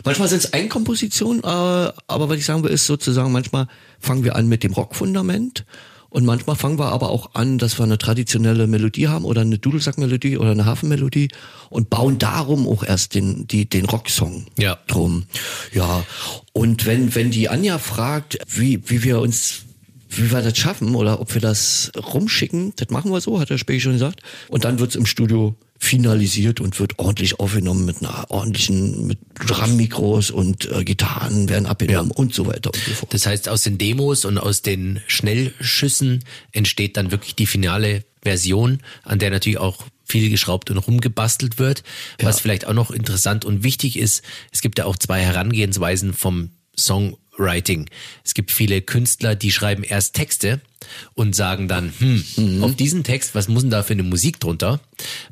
Manchmal 0.05 0.29
sind 0.29 0.45
es 0.45 0.53
Einkompositionen, 0.53 1.43
äh, 1.43 1.47
aber 1.47 2.29
was 2.29 2.39
ich 2.39 2.45
sagen 2.45 2.63
will, 2.63 2.71
ist 2.71 2.87
sozusagen, 2.87 3.33
manchmal 3.33 3.67
fangen 4.01 4.25
wir 4.25 4.37
an 4.37 4.49
mit 4.49 4.63
dem 4.63 4.73
Rockfundament 4.73 5.65
und 6.13 6.25
manchmal 6.27 6.57
fangen 6.57 6.79
wir 6.79 6.93
aber 6.93 7.11
auch 7.11 7.31
an, 7.35 7.59
dass 7.59 7.79
wir 7.79 7.85
eine 7.85 7.99
traditionelle 7.99 8.67
Melodie 8.67 9.09
haben 9.09 9.25
oder 9.25 9.41
eine 9.41 9.59
Dudelsackmelodie 9.59 10.37
oder 10.37 10.51
eine 10.51 10.67
Hafenmelodie 10.67 11.29
und 11.71 11.89
bauen 11.91 12.19
darum 12.19 12.69
auch 12.69 12.85
erst 12.85 13.15
den, 13.15 13.47
die, 13.47 13.69
den 13.69 13.87
Rocksong 13.87 14.47
Ja. 14.59 14.79
drum. 14.87 15.25
Ja. 15.73 16.05
Und 16.53 16.85
wenn, 16.87 17.15
wenn 17.15 17.31
die 17.31 17.49
Anja 17.49 17.79
fragt, 17.79 18.39
wie, 18.47 18.83
wie 18.91 19.03
wir 19.03 19.21
uns 19.21 19.63
wie 20.15 20.31
wir 20.31 20.43
das 20.43 20.59
schaffen 20.59 20.95
oder 20.95 21.21
ob 21.23 21.33
wir 21.33 21.41
das 21.41 21.91
rumschicken, 21.97 22.75
das 22.77 22.91
machen 22.91 23.11
wir 23.11 23.23
so, 23.23 23.41
hat 23.41 23.49
der 23.49 23.57
Spee 23.57 23.81
schon 23.81 23.93
gesagt. 23.93 24.21
Und 24.49 24.65
dann 24.67 24.79
wird's 24.79 24.95
im 24.95 25.07
Studio 25.07 25.55
finalisiert 25.83 26.61
und 26.61 26.79
wird 26.79 27.01
ordentlich 27.01 27.41
aufgenommen 27.41 27.85
mit 27.85 28.03
einer 28.03 28.31
ordentlichen, 28.31 29.05
mit 29.05 29.19
Drummikros 29.35 30.31
und 30.31 30.71
äh, 30.71 30.85
Gitarren 30.85 31.49
werden 31.49 31.67
abgenommen 31.67 32.13
und 32.13 32.33
so 32.33 32.47
weiter 32.47 32.71
und 32.73 32.77
so 32.77 32.93
fort. 32.93 33.13
Das 33.13 33.27
heißt, 33.27 33.49
aus 33.49 33.63
den 33.63 33.79
Demos 33.79 34.25
und 34.25 34.39
aus 34.39 34.63
den 34.63 35.01
Schnellschüssen 35.09 36.23
entsteht 36.53 36.97
dann 36.97 37.11
wirklich 37.11 37.35
die 37.35 37.47
finale 37.47 38.05
Version, 38.23 38.79
an 39.03 39.19
der 39.19 39.31
natürlich 39.31 39.59
auch 39.59 39.85
viel 40.05 40.31
geschraubt 40.31 40.71
und 40.71 40.79
rumgebastelt 40.79 41.59
wird. 41.59 41.83
Was 42.21 42.39
vielleicht 42.39 42.65
auch 42.69 42.75
noch 42.75 42.93
interessant 42.93 43.45
und 43.45 43.65
wichtig 43.65 43.99
ist, 43.99 44.23
es 44.53 44.61
gibt 44.61 44.79
ja 44.79 44.85
auch 44.85 44.97
zwei 44.97 45.21
Herangehensweisen 45.21 46.13
vom 46.13 46.51
Song 46.79 47.17
Songwriting. 47.43 47.87
Es 48.25 48.35
gibt 48.35 48.51
viele 48.51 48.81
Künstler, 48.83 49.35
die 49.35 49.51
schreiben 49.51 49.83
erst 49.83 50.15
Texte 50.15 50.61
und 51.15 51.35
sagen 51.35 51.69
dann, 51.69 51.93
hm, 51.97 52.25
mhm. 52.37 52.65
auf 52.65 52.75
diesen 52.75 53.05
Text, 53.05 53.35
was 53.35 53.49
muss 53.49 53.63
denn 53.63 53.71
da 53.71 53.83
für 53.83 53.93
eine 53.93 54.03
Musik 54.03 54.41
drunter? 54.41 54.81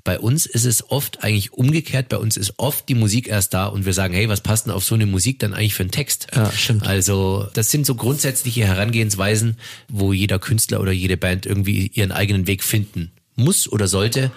Bei 0.05 0.19
uns 0.19 0.47
ist 0.47 0.65
es 0.65 0.91
oft 0.91 1.23
eigentlich 1.25 1.53
umgekehrt. 1.53 2.09
Bei 2.09 2.19
uns 2.19 2.37
ist 2.37 2.55
oft 2.59 2.89
die 2.89 2.95
Musik 2.95 3.29
erst 3.29 3.55
da 3.55 3.67
und 3.67 3.85
wir 3.85 3.93
sagen, 3.93 4.15
hey, 4.15 4.29
was 4.29 4.41
passt 4.41 4.67
denn 4.67 4.73
auf 4.73 4.85
so 4.85 4.95
eine 4.95 5.07
Musik 5.07 5.39
dann 5.41 5.55
eigentlich 5.55 5.75
für 5.75 5.83
einen 5.83 5.91
Text? 5.91 6.29
Ja, 6.35 6.51
stimmt. 6.53 6.87
Also 6.87 7.49
das 7.55 7.71
sind 7.71 7.87
so 7.87 7.95
grundsätzliche 7.95 8.65
Herangehensweisen, 8.67 9.57
wo 9.89 10.13
jeder 10.13 10.39
Künstler 10.39 10.81
oder 10.81 10.93
jede 10.93 11.17
Band 11.17 11.47
irgendwie 11.47 11.89
ihren 11.89 12.13
eigenen 12.13 12.47
Weg 12.47 12.63
finden 12.63 13.13
muss 13.37 13.71
oder 13.71 13.89
sollte. 13.89 14.31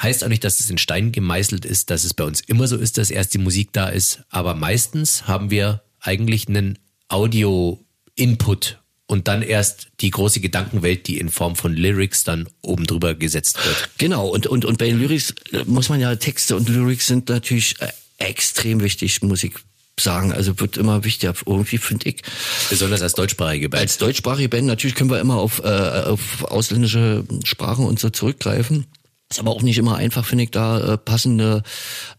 Heißt 0.00 0.24
auch 0.24 0.28
nicht, 0.28 0.42
dass 0.42 0.58
es 0.58 0.70
in 0.70 0.78
Stein 0.78 1.12
gemeißelt 1.12 1.64
ist, 1.64 1.90
dass 1.90 2.02
es 2.02 2.14
bei 2.14 2.24
uns 2.24 2.40
immer 2.40 2.66
so 2.66 2.76
ist, 2.76 2.98
dass 2.98 3.10
erst 3.10 3.34
die 3.34 3.38
Musik 3.38 3.72
da 3.72 3.88
ist. 3.88 4.24
Aber 4.28 4.54
meistens 4.54 5.28
haben 5.28 5.50
wir 5.50 5.82
eigentlich 6.00 6.48
einen 6.48 6.78
Audio-Input 7.08 8.78
und 9.06 9.28
dann 9.28 9.42
erst 9.42 9.88
die 10.00 10.10
große 10.10 10.40
Gedankenwelt, 10.40 11.06
die 11.06 11.18
in 11.18 11.28
Form 11.28 11.56
von 11.56 11.74
Lyrics 11.74 12.24
dann 12.24 12.48
oben 12.62 12.86
drüber 12.86 13.14
gesetzt 13.14 13.58
wird. 13.64 13.90
Genau, 13.98 14.28
und, 14.28 14.46
und, 14.46 14.64
und 14.64 14.78
bei 14.78 14.86
den 14.86 14.98
Lyrics 14.98 15.34
äh, 15.52 15.64
muss 15.66 15.88
man 15.88 16.00
ja, 16.00 16.14
Texte 16.16 16.56
und 16.56 16.68
Lyrics 16.68 17.06
sind 17.06 17.28
natürlich 17.28 17.80
äh, 17.80 17.88
extrem 18.18 18.82
wichtig, 18.82 19.22
Musik 19.22 19.60
sagen. 20.00 20.32
Also 20.32 20.58
wird 20.58 20.76
immer 20.76 21.04
wichtiger, 21.04 21.34
irgendwie 21.46 21.78
finde 21.78 22.08
ich. 22.08 22.22
Besonders 22.70 23.02
als 23.02 23.12
deutschsprachige 23.12 23.68
Band. 23.68 23.82
Als 23.82 23.98
deutschsprachige 23.98 24.48
Band, 24.48 24.66
natürlich 24.66 24.96
können 24.96 25.10
wir 25.10 25.20
immer 25.20 25.36
auf, 25.36 25.60
äh, 25.62 25.68
auf 25.68 26.44
ausländische 26.44 27.24
Sprachen 27.44 27.86
und 27.86 28.00
so 28.00 28.10
zurückgreifen. 28.10 28.86
Ist 29.30 29.40
aber 29.40 29.52
auch 29.52 29.62
nicht 29.62 29.78
immer 29.78 29.96
einfach, 29.96 30.24
finde 30.24 30.44
ich, 30.44 30.50
da 30.50 30.94
äh, 30.94 30.98
passende, 30.98 31.62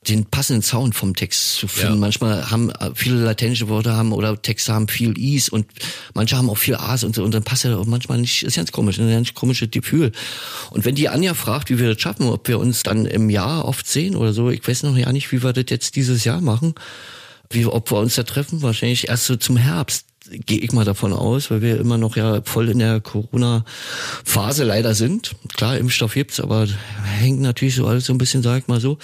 den 0.07 0.25
passenden 0.25 0.63
Sound 0.63 0.95
vom 0.95 1.15
Text 1.15 1.53
zu 1.53 1.67
finden. 1.67 1.93
Ja. 1.93 1.99
Manchmal 1.99 2.49
haben 2.49 2.71
äh, 2.71 2.91
viele 2.95 3.23
lateinische 3.23 3.69
Worte 3.69 3.93
haben 3.93 4.11
oder 4.11 4.41
Texte 4.41 4.73
haben 4.73 4.87
viel 4.87 5.17
Is 5.17 5.47
und 5.47 5.67
manche 6.15 6.35
haben 6.35 6.49
auch 6.49 6.57
viel 6.57 6.75
As 6.75 7.03
und 7.03 7.15
so 7.15 7.23
und 7.23 7.33
dann 7.33 7.43
passt 7.43 7.63
ja 7.63 7.79
manchmal 7.85 8.17
nicht, 8.17 8.43
ist 8.43 8.55
ganz 8.55 8.71
komisch, 8.71 8.99
ein 8.99 9.09
ganz 9.09 9.33
komisches 9.35 9.69
Gefühl. 9.69 10.11
Und 10.71 10.83
wenn 10.83 10.95
die 10.95 11.07
Anja 11.07 11.35
fragt, 11.35 11.69
wie 11.69 11.77
wir 11.77 11.93
das 11.93 12.01
schaffen, 12.01 12.27
ob 12.27 12.47
wir 12.47 12.59
uns 12.59 12.81
dann 12.81 13.05
im 13.05 13.29
Jahr 13.29 13.65
oft 13.65 13.87
sehen 13.87 14.15
oder 14.15 14.33
so, 14.33 14.49
ich 14.49 14.67
weiß 14.67 14.83
noch 14.83 14.97
ja 14.97 15.11
nicht, 15.11 15.31
wie 15.31 15.43
wir 15.43 15.53
das 15.53 15.65
jetzt 15.69 15.95
dieses 15.95 16.23
Jahr 16.23 16.41
machen, 16.41 16.73
wie, 17.51 17.65
ob 17.67 17.91
wir 17.91 17.99
uns 17.99 18.15
da 18.15 18.23
treffen, 18.23 18.63
wahrscheinlich 18.63 19.09
erst 19.09 19.25
so 19.25 19.35
zum 19.35 19.57
Herbst 19.57 20.07
gehe 20.30 20.59
ich 20.59 20.71
mal 20.71 20.86
davon 20.86 21.13
aus, 21.13 21.51
weil 21.51 21.61
wir 21.61 21.80
immer 21.80 21.97
noch 21.97 22.15
ja 22.15 22.41
voll 22.43 22.69
in 22.69 22.80
der 22.80 22.99
Corona-Phase 22.99 24.63
leider 24.63 24.95
sind. 24.95 25.36
Klar, 25.55 25.78
Impfstoff 25.78 26.13
gibt's, 26.13 26.39
aber 26.39 26.67
hängt 27.03 27.41
natürlich 27.41 27.76
so 27.76 27.88
alles 27.88 28.05
so 28.05 28.13
ein 28.13 28.17
bisschen, 28.17 28.43
sag 28.43 28.59
ich 28.59 28.67
mal 28.67 28.80
so. 28.80 28.97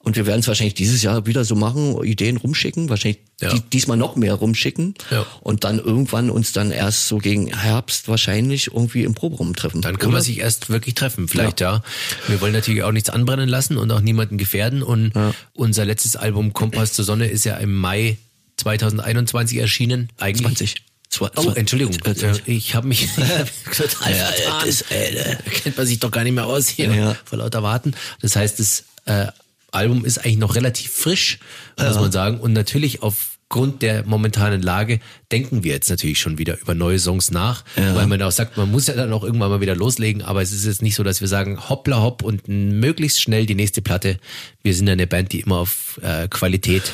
Und 0.00 0.16
wir 0.16 0.26
werden 0.26 0.40
es 0.40 0.48
wahrscheinlich 0.48 0.74
dieses 0.74 1.02
Jahr 1.02 1.26
wieder 1.26 1.44
so 1.44 1.56
machen, 1.56 2.02
Ideen 2.04 2.36
rumschicken, 2.36 2.88
wahrscheinlich 2.88 3.20
ja. 3.40 3.52
die, 3.52 3.60
diesmal 3.60 3.96
noch 3.96 4.14
mehr 4.14 4.34
rumschicken 4.34 4.94
ja. 5.10 5.26
und 5.40 5.64
dann 5.64 5.78
irgendwann 5.78 6.30
uns 6.30 6.52
dann 6.52 6.70
erst 6.70 7.08
so 7.08 7.18
gegen 7.18 7.48
Herbst 7.48 8.08
wahrscheinlich 8.08 8.68
irgendwie 8.68 9.02
im 9.02 9.14
Proberaum 9.14 9.56
treffen. 9.56 9.82
Dann 9.82 9.98
kann 9.98 10.08
oder? 10.08 10.18
man 10.18 10.22
sich 10.22 10.38
erst 10.38 10.70
wirklich 10.70 10.94
treffen, 10.94 11.26
vielleicht 11.26 11.60
ja. 11.60 11.74
ja. 11.74 11.82
Wir 12.28 12.40
wollen 12.40 12.52
natürlich 12.52 12.84
auch 12.84 12.92
nichts 12.92 13.10
anbrennen 13.10 13.48
lassen 13.48 13.76
und 13.76 13.90
auch 13.90 14.00
niemanden 14.00 14.38
gefährden 14.38 14.82
und 14.82 15.12
unser 15.52 15.84
letztes 15.84 16.14
Album 16.16 16.52
Kompass 16.52 16.92
zur 16.92 17.04
Sonne 17.04 17.26
ist 17.26 17.44
ja 17.44 17.56
im 17.56 17.74
Mai 17.74 18.18
2021 18.58 19.58
erschienen. 19.58 20.10
Eigentlich 20.18 20.56
20. 20.56 20.82
Zwei, 21.10 21.30
oh, 21.36 21.52
Entschuldigung, 21.54 21.96
ich 22.44 22.74
habe 22.74 22.86
mich 22.86 23.08
total 23.76 24.14
ja, 24.14 24.26
vertan. 24.26 24.66
Das, 24.66 24.82
äh, 24.90 25.36
kennt 25.62 25.76
man 25.78 25.86
sich 25.86 26.00
doch 26.00 26.10
gar 26.10 26.22
nicht 26.22 26.34
mehr 26.34 26.46
aus 26.46 26.68
hier 26.68 26.94
ja. 26.94 27.16
vor 27.24 27.38
lauter 27.38 27.62
Warten. 27.62 27.94
Das 28.20 28.36
heißt, 28.36 28.58
das 28.58 28.84
äh, 29.06 29.28
Album 29.70 30.04
ist 30.04 30.18
eigentlich 30.18 30.36
noch 30.36 30.54
relativ 30.54 30.90
frisch, 30.90 31.38
muss 31.78 31.94
ja. 31.94 32.00
man 32.00 32.12
sagen. 32.12 32.40
Und 32.40 32.52
natürlich 32.52 33.02
aufgrund 33.02 33.80
der 33.80 34.04
momentanen 34.04 34.60
Lage 34.60 35.00
denken 35.32 35.64
wir 35.64 35.72
jetzt 35.72 35.88
natürlich 35.88 36.20
schon 36.20 36.36
wieder 36.36 36.60
über 36.60 36.74
neue 36.74 36.98
Songs 36.98 37.30
nach, 37.30 37.64
ja. 37.76 37.94
weil 37.94 38.06
man 38.06 38.20
auch 38.20 38.30
sagt, 38.30 38.58
man 38.58 38.70
muss 38.70 38.86
ja 38.86 38.94
dann 38.94 39.12
auch 39.12 39.24
irgendwann 39.24 39.48
mal 39.48 39.62
wieder 39.62 39.76
loslegen, 39.76 40.20
aber 40.20 40.42
es 40.42 40.52
ist 40.52 40.66
jetzt 40.66 40.82
nicht 40.82 40.94
so, 40.94 41.04
dass 41.04 41.22
wir 41.22 41.28
sagen, 41.28 41.70
hoppla 41.70 42.02
hopp 42.02 42.22
und 42.22 42.48
möglichst 42.48 43.22
schnell 43.22 43.46
die 43.46 43.54
nächste 43.54 43.80
Platte. 43.80 44.18
Wir 44.62 44.74
sind 44.74 44.86
ja 44.86 44.92
eine 44.92 45.06
Band, 45.06 45.32
die 45.32 45.40
immer 45.40 45.56
auf 45.56 45.98
äh, 46.02 46.28
Qualität 46.28 46.92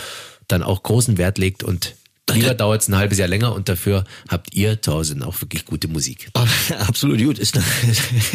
dann 0.49 0.62
auch 0.62 0.82
großen 0.82 1.18
Wert 1.18 1.38
legt 1.38 1.62
und 1.62 1.95
Lieber 2.32 2.55
dauert 2.55 2.80
es 2.82 2.88
ein 2.88 2.97
halbes 2.97 3.18
Jahr 3.18 3.28
länger 3.28 3.55
und 3.55 3.68
dafür 3.68 4.05
habt 4.28 4.55
ihr 4.55 4.80
zu 4.80 4.92
Hause 4.92 5.16
auch 5.24 5.40
wirklich 5.42 5.66
gute 5.66 5.88
Musik. 5.88 6.30
Absolut 6.78 7.22
gut, 7.22 7.38
ist 7.38 7.59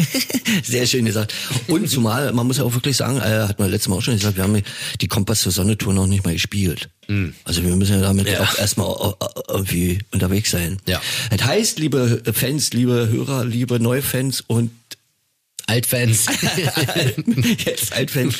sehr 0.62 0.86
schön 0.86 1.04
gesagt. 1.04 1.34
Und 1.66 1.90
zumal, 1.90 2.32
man 2.32 2.46
muss 2.46 2.58
ja 2.58 2.64
auch 2.64 2.72
wirklich 2.72 2.96
sagen, 2.96 3.18
äh, 3.18 3.48
hat 3.48 3.58
man 3.58 3.68
letztes 3.68 3.88
Mal 3.88 3.96
auch 3.96 4.02
schon 4.02 4.14
gesagt, 4.14 4.36
wir 4.36 4.44
haben 4.44 4.62
die 5.00 5.08
Kompass 5.08 5.40
zur 5.40 5.52
Sonne 5.52 5.76
Tour 5.76 5.92
noch 5.92 6.06
nicht 6.06 6.24
mal 6.24 6.32
gespielt. 6.32 6.88
Mhm. 7.08 7.34
Also 7.44 7.64
wir 7.64 7.74
müssen 7.74 7.96
ja 7.96 8.00
damit 8.00 8.28
ja. 8.28 8.40
auch 8.40 8.58
erstmal 8.58 9.14
irgendwie 9.48 9.98
unterwegs 10.12 10.52
sein. 10.52 10.78
Ja. 10.86 11.02
Das 11.30 11.44
heißt, 11.44 11.78
liebe 11.80 12.22
Fans, 12.32 12.72
liebe 12.72 13.08
Hörer, 13.08 13.44
liebe 13.44 13.80
Neufans 13.80 14.40
und 14.40 14.70
Altfans. 15.70 16.26
Jetzt 17.64 17.92
Altfans. 17.92 18.38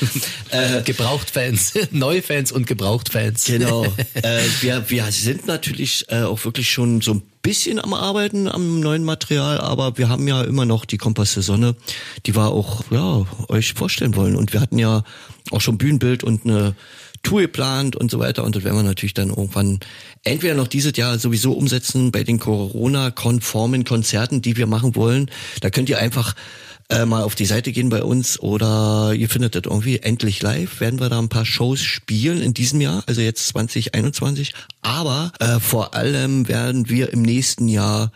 Äh, 0.51 0.83
Gebrauchtfans. 0.83 1.75
Neufans 1.93 2.51
und 2.51 2.67
Gebrauchtfans. 2.67 3.45
Genau. 3.45 3.87
Äh, 4.23 4.41
wir, 4.61 4.91
wir 4.91 5.05
sind 5.13 5.47
natürlich 5.47 6.05
äh, 6.09 6.23
auch 6.23 6.45
wirklich 6.45 6.71
schon 6.71 7.01
so 7.01 7.15
ein 7.15 7.23
bisschen 7.43 7.79
am 7.79 7.95
Arbeiten 7.95 8.49
am 8.49 8.81
neuen 8.81 9.05
Material, 9.05 9.59
aber 9.59 9.97
wir 9.97 10.09
haben 10.09 10.27
ja 10.29 10.43
immer 10.43 10.67
noch 10.67 10.85
die 10.85 10.99
Kompass 10.99 11.35
der 11.35 11.43
Sonne, 11.43 11.75
die 12.27 12.35
wir 12.35 12.49
auch 12.49 12.83
ja, 12.91 13.25
euch 13.49 13.73
vorstellen 13.73 14.17
wollen. 14.17 14.37
Und 14.37 14.53
wir 14.53 14.61
hatten 14.61 14.79
ja 14.79 15.05
auch 15.53 15.61
schon 15.61 15.79
Bühnenbild 15.79 16.23
und 16.25 16.45
eine 16.45 16.75
Tour 17.23 17.43
geplant 17.43 17.97
und 17.97 18.11
so 18.11 18.19
weiter. 18.19 18.45
Und 18.45 18.57
das 18.57 18.65
werden 18.65 18.77
wir 18.77 18.83
natürlich 18.83 19.15
dann 19.15 19.31
irgendwann 19.31 19.79
entweder 20.25 20.55
noch 20.55 20.69
dieses 20.69 20.97
Jahr 20.97 21.19
sowieso 21.19 21.53
umsetzen 21.53 22.13
bei 22.13 22.25
den 22.25 22.39
Corona-konformen 22.39 23.85
Konzerten, 23.85 24.43
die 24.43 24.57
wir 24.57 24.67
machen 24.67 24.97
wollen. 24.97 25.31
Da 25.61 25.71
könnt 25.71 25.89
ihr 25.89 25.99
einfach 25.99 26.35
äh, 26.91 27.07
mal 27.07 27.23
auf 27.23 27.35
die 27.35 27.47
Seite 27.47 27.73
gehen 27.73 27.89
bei 27.89 28.03
uns 28.03 28.39
oder 28.41 29.13
ihr 29.15 29.29
findet 29.29 29.55
das 29.55 29.63
irgendwie 29.65 29.99
endlich 29.99 30.43
live. 30.43 30.81
Werden 30.81 31.01
wir 31.01 31.09
da 31.09 31.19
ein 31.19 31.29
paar 31.29 31.47
Shows 31.47 31.81
spielen 31.81 32.43
in 32.43 32.53
diesem 32.53 32.81
Jahr, 32.81 33.05
also 33.07 33.21
jetzt 33.21 33.47
2021. 33.49 34.53
Aber 34.83 35.33
äh, 35.39 35.61
vor 35.61 35.95
allem 35.95 36.49
werden 36.49 36.89
wir 36.89 37.13
im 37.13 37.23
nächsten 37.23 37.69
Jahr 37.69 38.13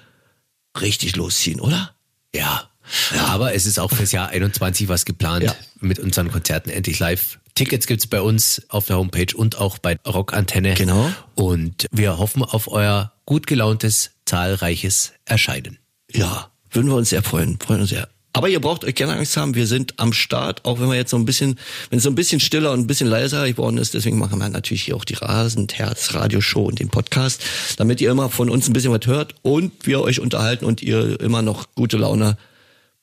richtig 0.80 1.16
losziehen, 1.16 1.60
oder? 1.60 1.94
Ja. 2.34 2.68
ja. 3.14 3.24
Aber 3.26 3.54
es 3.54 3.66
ist 3.66 3.78
auch 3.78 3.90
fürs 3.90 4.12
Jahr 4.12 4.28
21 4.28 4.88
was 4.88 5.04
geplant 5.04 5.44
ja. 5.44 5.54
mit 5.80 5.98
unseren 5.98 6.30
Konzerten 6.30 6.70
endlich 6.70 6.98
live. 6.98 7.38
Tickets 7.54 7.86
gibt's 7.86 8.08
bei 8.08 8.20
uns 8.20 8.62
auf 8.68 8.86
der 8.86 8.98
Homepage 8.98 9.36
und 9.36 9.58
auch 9.58 9.78
bei 9.78 9.96
Rockantenne. 10.04 10.74
Genau. 10.74 11.12
Und 11.36 11.86
wir 11.92 12.18
hoffen 12.18 12.42
auf 12.42 12.66
euer 12.66 13.12
gut 13.26 13.46
gelauntes, 13.46 14.10
zahlreiches 14.26 15.12
Erscheinen. 15.24 15.78
Ja, 16.10 16.50
würden 16.70 16.90
wir 16.90 16.96
uns 16.96 17.10
sehr 17.10 17.22
freuen. 17.22 17.58
Freuen 17.60 17.82
uns 17.82 17.90
sehr. 17.90 18.08
Aber 18.34 18.48
ihr 18.48 18.60
braucht 18.60 18.84
euch 18.84 18.96
keine 18.96 19.14
Angst 19.14 19.36
haben, 19.36 19.54
wir 19.54 19.68
sind 19.68 19.94
am 20.00 20.12
Start, 20.12 20.64
auch 20.64 20.80
wenn 20.80 20.88
wir 20.88 20.96
jetzt 20.96 21.12
so 21.12 21.16
ein 21.16 21.24
bisschen, 21.24 21.56
wenn 21.88 21.98
es 21.98 22.02
so 22.02 22.10
ein 22.10 22.16
bisschen 22.16 22.40
stiller 22.40 22.72
und 22.72 22.80
ein 22.80 22.86
bisschen 22.88 23.06
leiser 23.06 23.46
geworden 23.46 23.78
ist, 23.78 23.94
deswegen 23.94 24.18
machen 24.18 24.40
wir 24.40 24.48
natürlich 24.48 24.82
hier 24.82 24.96
auch 24.96 25.04
die 25.04 25.14
Rasendherz 25.14 26.14
Radioshow 26.14 26.64
und 26.64 26.80
den 26.80 26.88
Podcast, 26.88 27.40
damit 27.76 28.00
ihr 28.00 28.10
immer 28.10 28.30
von 28.30 28.50
uns 28.50 28.68
ein 28.68 28.72
bisschen 28.72 28.90
was 28.90 29.06
hört 29.06 29.36
und 29.42 29.86
wir 29.86 30.00
euch 30.00 30.18
unterhalten 30.18 30.64
und 30.64 30.82
ihr 30.82 31.20
immer 31.20 31.42
noch 31.42 31.68
gute 31.76 31.96
Laune 31.96 32.36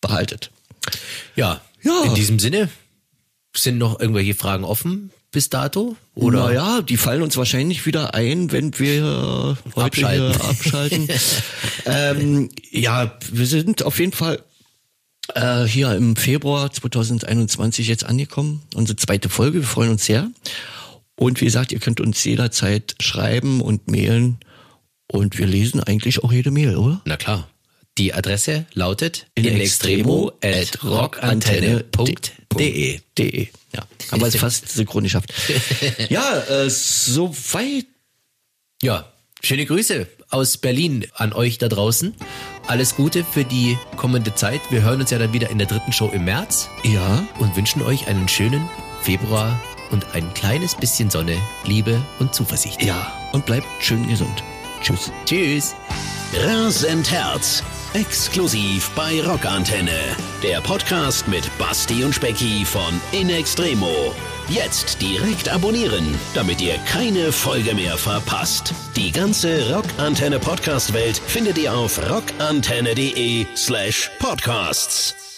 behaltet. 0.02 0.52
Ja, 1.38 1.62
ja. 1.82 2.04
in 2.04 2.14
diesem 2.14 2.38
Sinne 2.38 2.68
sind 3.56 3.78
noch 3.78 4.02
irgendwelche 4.02 4.34
Fragen 4.34 4.66
offen 4.66 5.12
bis 5.32 5.50
dato? 5.50 5.96
Oder? 6.14 6.48
Naja, 6.48 6.82
die 6.82 6.98
fallen 6.98 7.22
uns 7.22 7.38
wahrscheinlich 7.38 7.86
wieder 7.86 8.14
ein, 8.14 8.52
wenn 8.52 8.78
wir 8.78 9.58
heute 9.78 9.86
abschalten. 9.86 10.34
Hier 10.34 10.50
abschalten. 10.50 11.08
ähm, 11.86 12.50
ja, 12.70 13.18
wir 13.32 13.46
sind 13.46 13.84
auf 13.84 13.98
jeden 13.98 14.12
Fall 14.12 14.44
äh, 15.36 15.68
hier 15.68 15.96
im 15.96 16.16
Februar 16.16 16.72
2021 16.72 17.88
jetzt 17.88 18.06
angekommen. 18.06 18.62
Unsere 18.76 18.96
zweite 18.96 19.30
Folge. 19.30 19.60
Wir 19.60 19.68
freuen 19.68 19.92
uns 19.92 20.06
sehr. 20.06 20.30
Und 21.16 21.42
wie 21.42 21.46
gesagt, 21.46 21.72
ihr 21.72 21.80
könnt 21.80 22.00
uns 22.00 22.24
jederzeit 22.24 22.96
schreiben 23.00 23.62
und 23.62 23.90
mailen. 23.90 24.40
Und 25.08 25.38
wir 25.38 25.46
lesen 25.46 25.82
eigentlich 25.82 26.24
auch 26.24 26.32
jede 26.32 26.52
Mail, 26.52 26.78
oder? 26.78 27.02
Na 27.06 27.18
klar. 27.18 27.48
Die 27.98 28.14
Adresse 28.14 28.66
lautet 28.74 29.28
in 29.36 29.46
extremo 29.46 30.32
at 30.42 30.84
rockantenne.de. 30.84 33.00
De. 33.18 33.48
Ja, 33.74 33.86
haben 34.12 34.22
wir 34.22 34.28
es 34.28 34.38
fast 34.38 34.70
synchron 34.70 35.04
geschafft. 35.04 35.34
ja, 36.10 36.40
äh, 36.44 36.70
soweit. 36.70 37.86
Ja, 38.82 39.12
schöne 39.44 39.66
Grüße 39.66 40.08
aus 40.30 40.58
Berlin 40.58 41.06
an 41.14 41.34
euch 41.34 41.58
da 41.58 41.68
draußen 41.68 42.16
alles 42.68 42.96
Gute 42.96 43.24
für 43.24 43.44
die 43.44 43.78
kommende 43.96 44.34
Zeit. 44.36 44.62
Wir 44.70 44.82
hören 44.82 45.02
uns 45.02 45.12
ja 45.12 45.20
dann 45.20 45.34
wieder 45.34 45.50
in 45.50 45.58
der 45.58 45.68
dritten 45.68 45.92
Show 45.92 46.10
im 46.14 46.26
März. 46.26 46.70
Ja. 46.84 47.24
Und 47.40 47.56
wünschen 47.56 47.82
euch 47.82 48.08
einen 48.08 48.28
schönen 48.28 48.70
Februar 49.02 49.60
und 49.92 50.06
ein 50.14 50.34
kleines 50.34 50.76
bisschen 50.76 51.10
Sonne, 51.10 51.38
Liebe 51.66 52.02
und 52.20 52.34
Zuversicht. 52.34 52.82
Ja. 52.82 53.12
Und 53.32 53.46
bleibt 53.46 53.68
schön 53.80 54.08
gesund. 54.08 54.44
Tschüss. 54.82 55.12
Tschüss. 55.26 55.76
Rasend 56.34 57.12
Herz. 57.12 57.64
Exklusiv 57.94 58.90
bei 58.96 59.22
Rockantenne. 59.22 60.16
Der 60.42 60.62
Podcast 60.62 61.28
mit 61.28 61.50
Basti 61.58 62.04
und 62.04 62.16
Specki 62.16 62.64
von 62.66 63.02
In 63.12 63.30
Extremo. 63.30 64.14
Jetzt 64.52 65.02
direkt 65.02 65.48
abonnieren, 65.48 66.14
damit 66.34 66.60
ihr 66.60 66.78
keine 66.80 67.32
Folge 67.32 67.74
mehr 67.74 67.98
verpasst. 67.98 68.74
Die 68.98 69.10
ganze 69.14 69.74
Rockantenne 69.74 70.40
Podcast 70.40 70.92
Welt 70.94 71.18
findet 71.26 71.58
ihr 71.58 71.74
auf 71.74 71.98
rockantenne.de 72.10 73.46
slash 73.56 74.12
podcasts. 74.20 75.31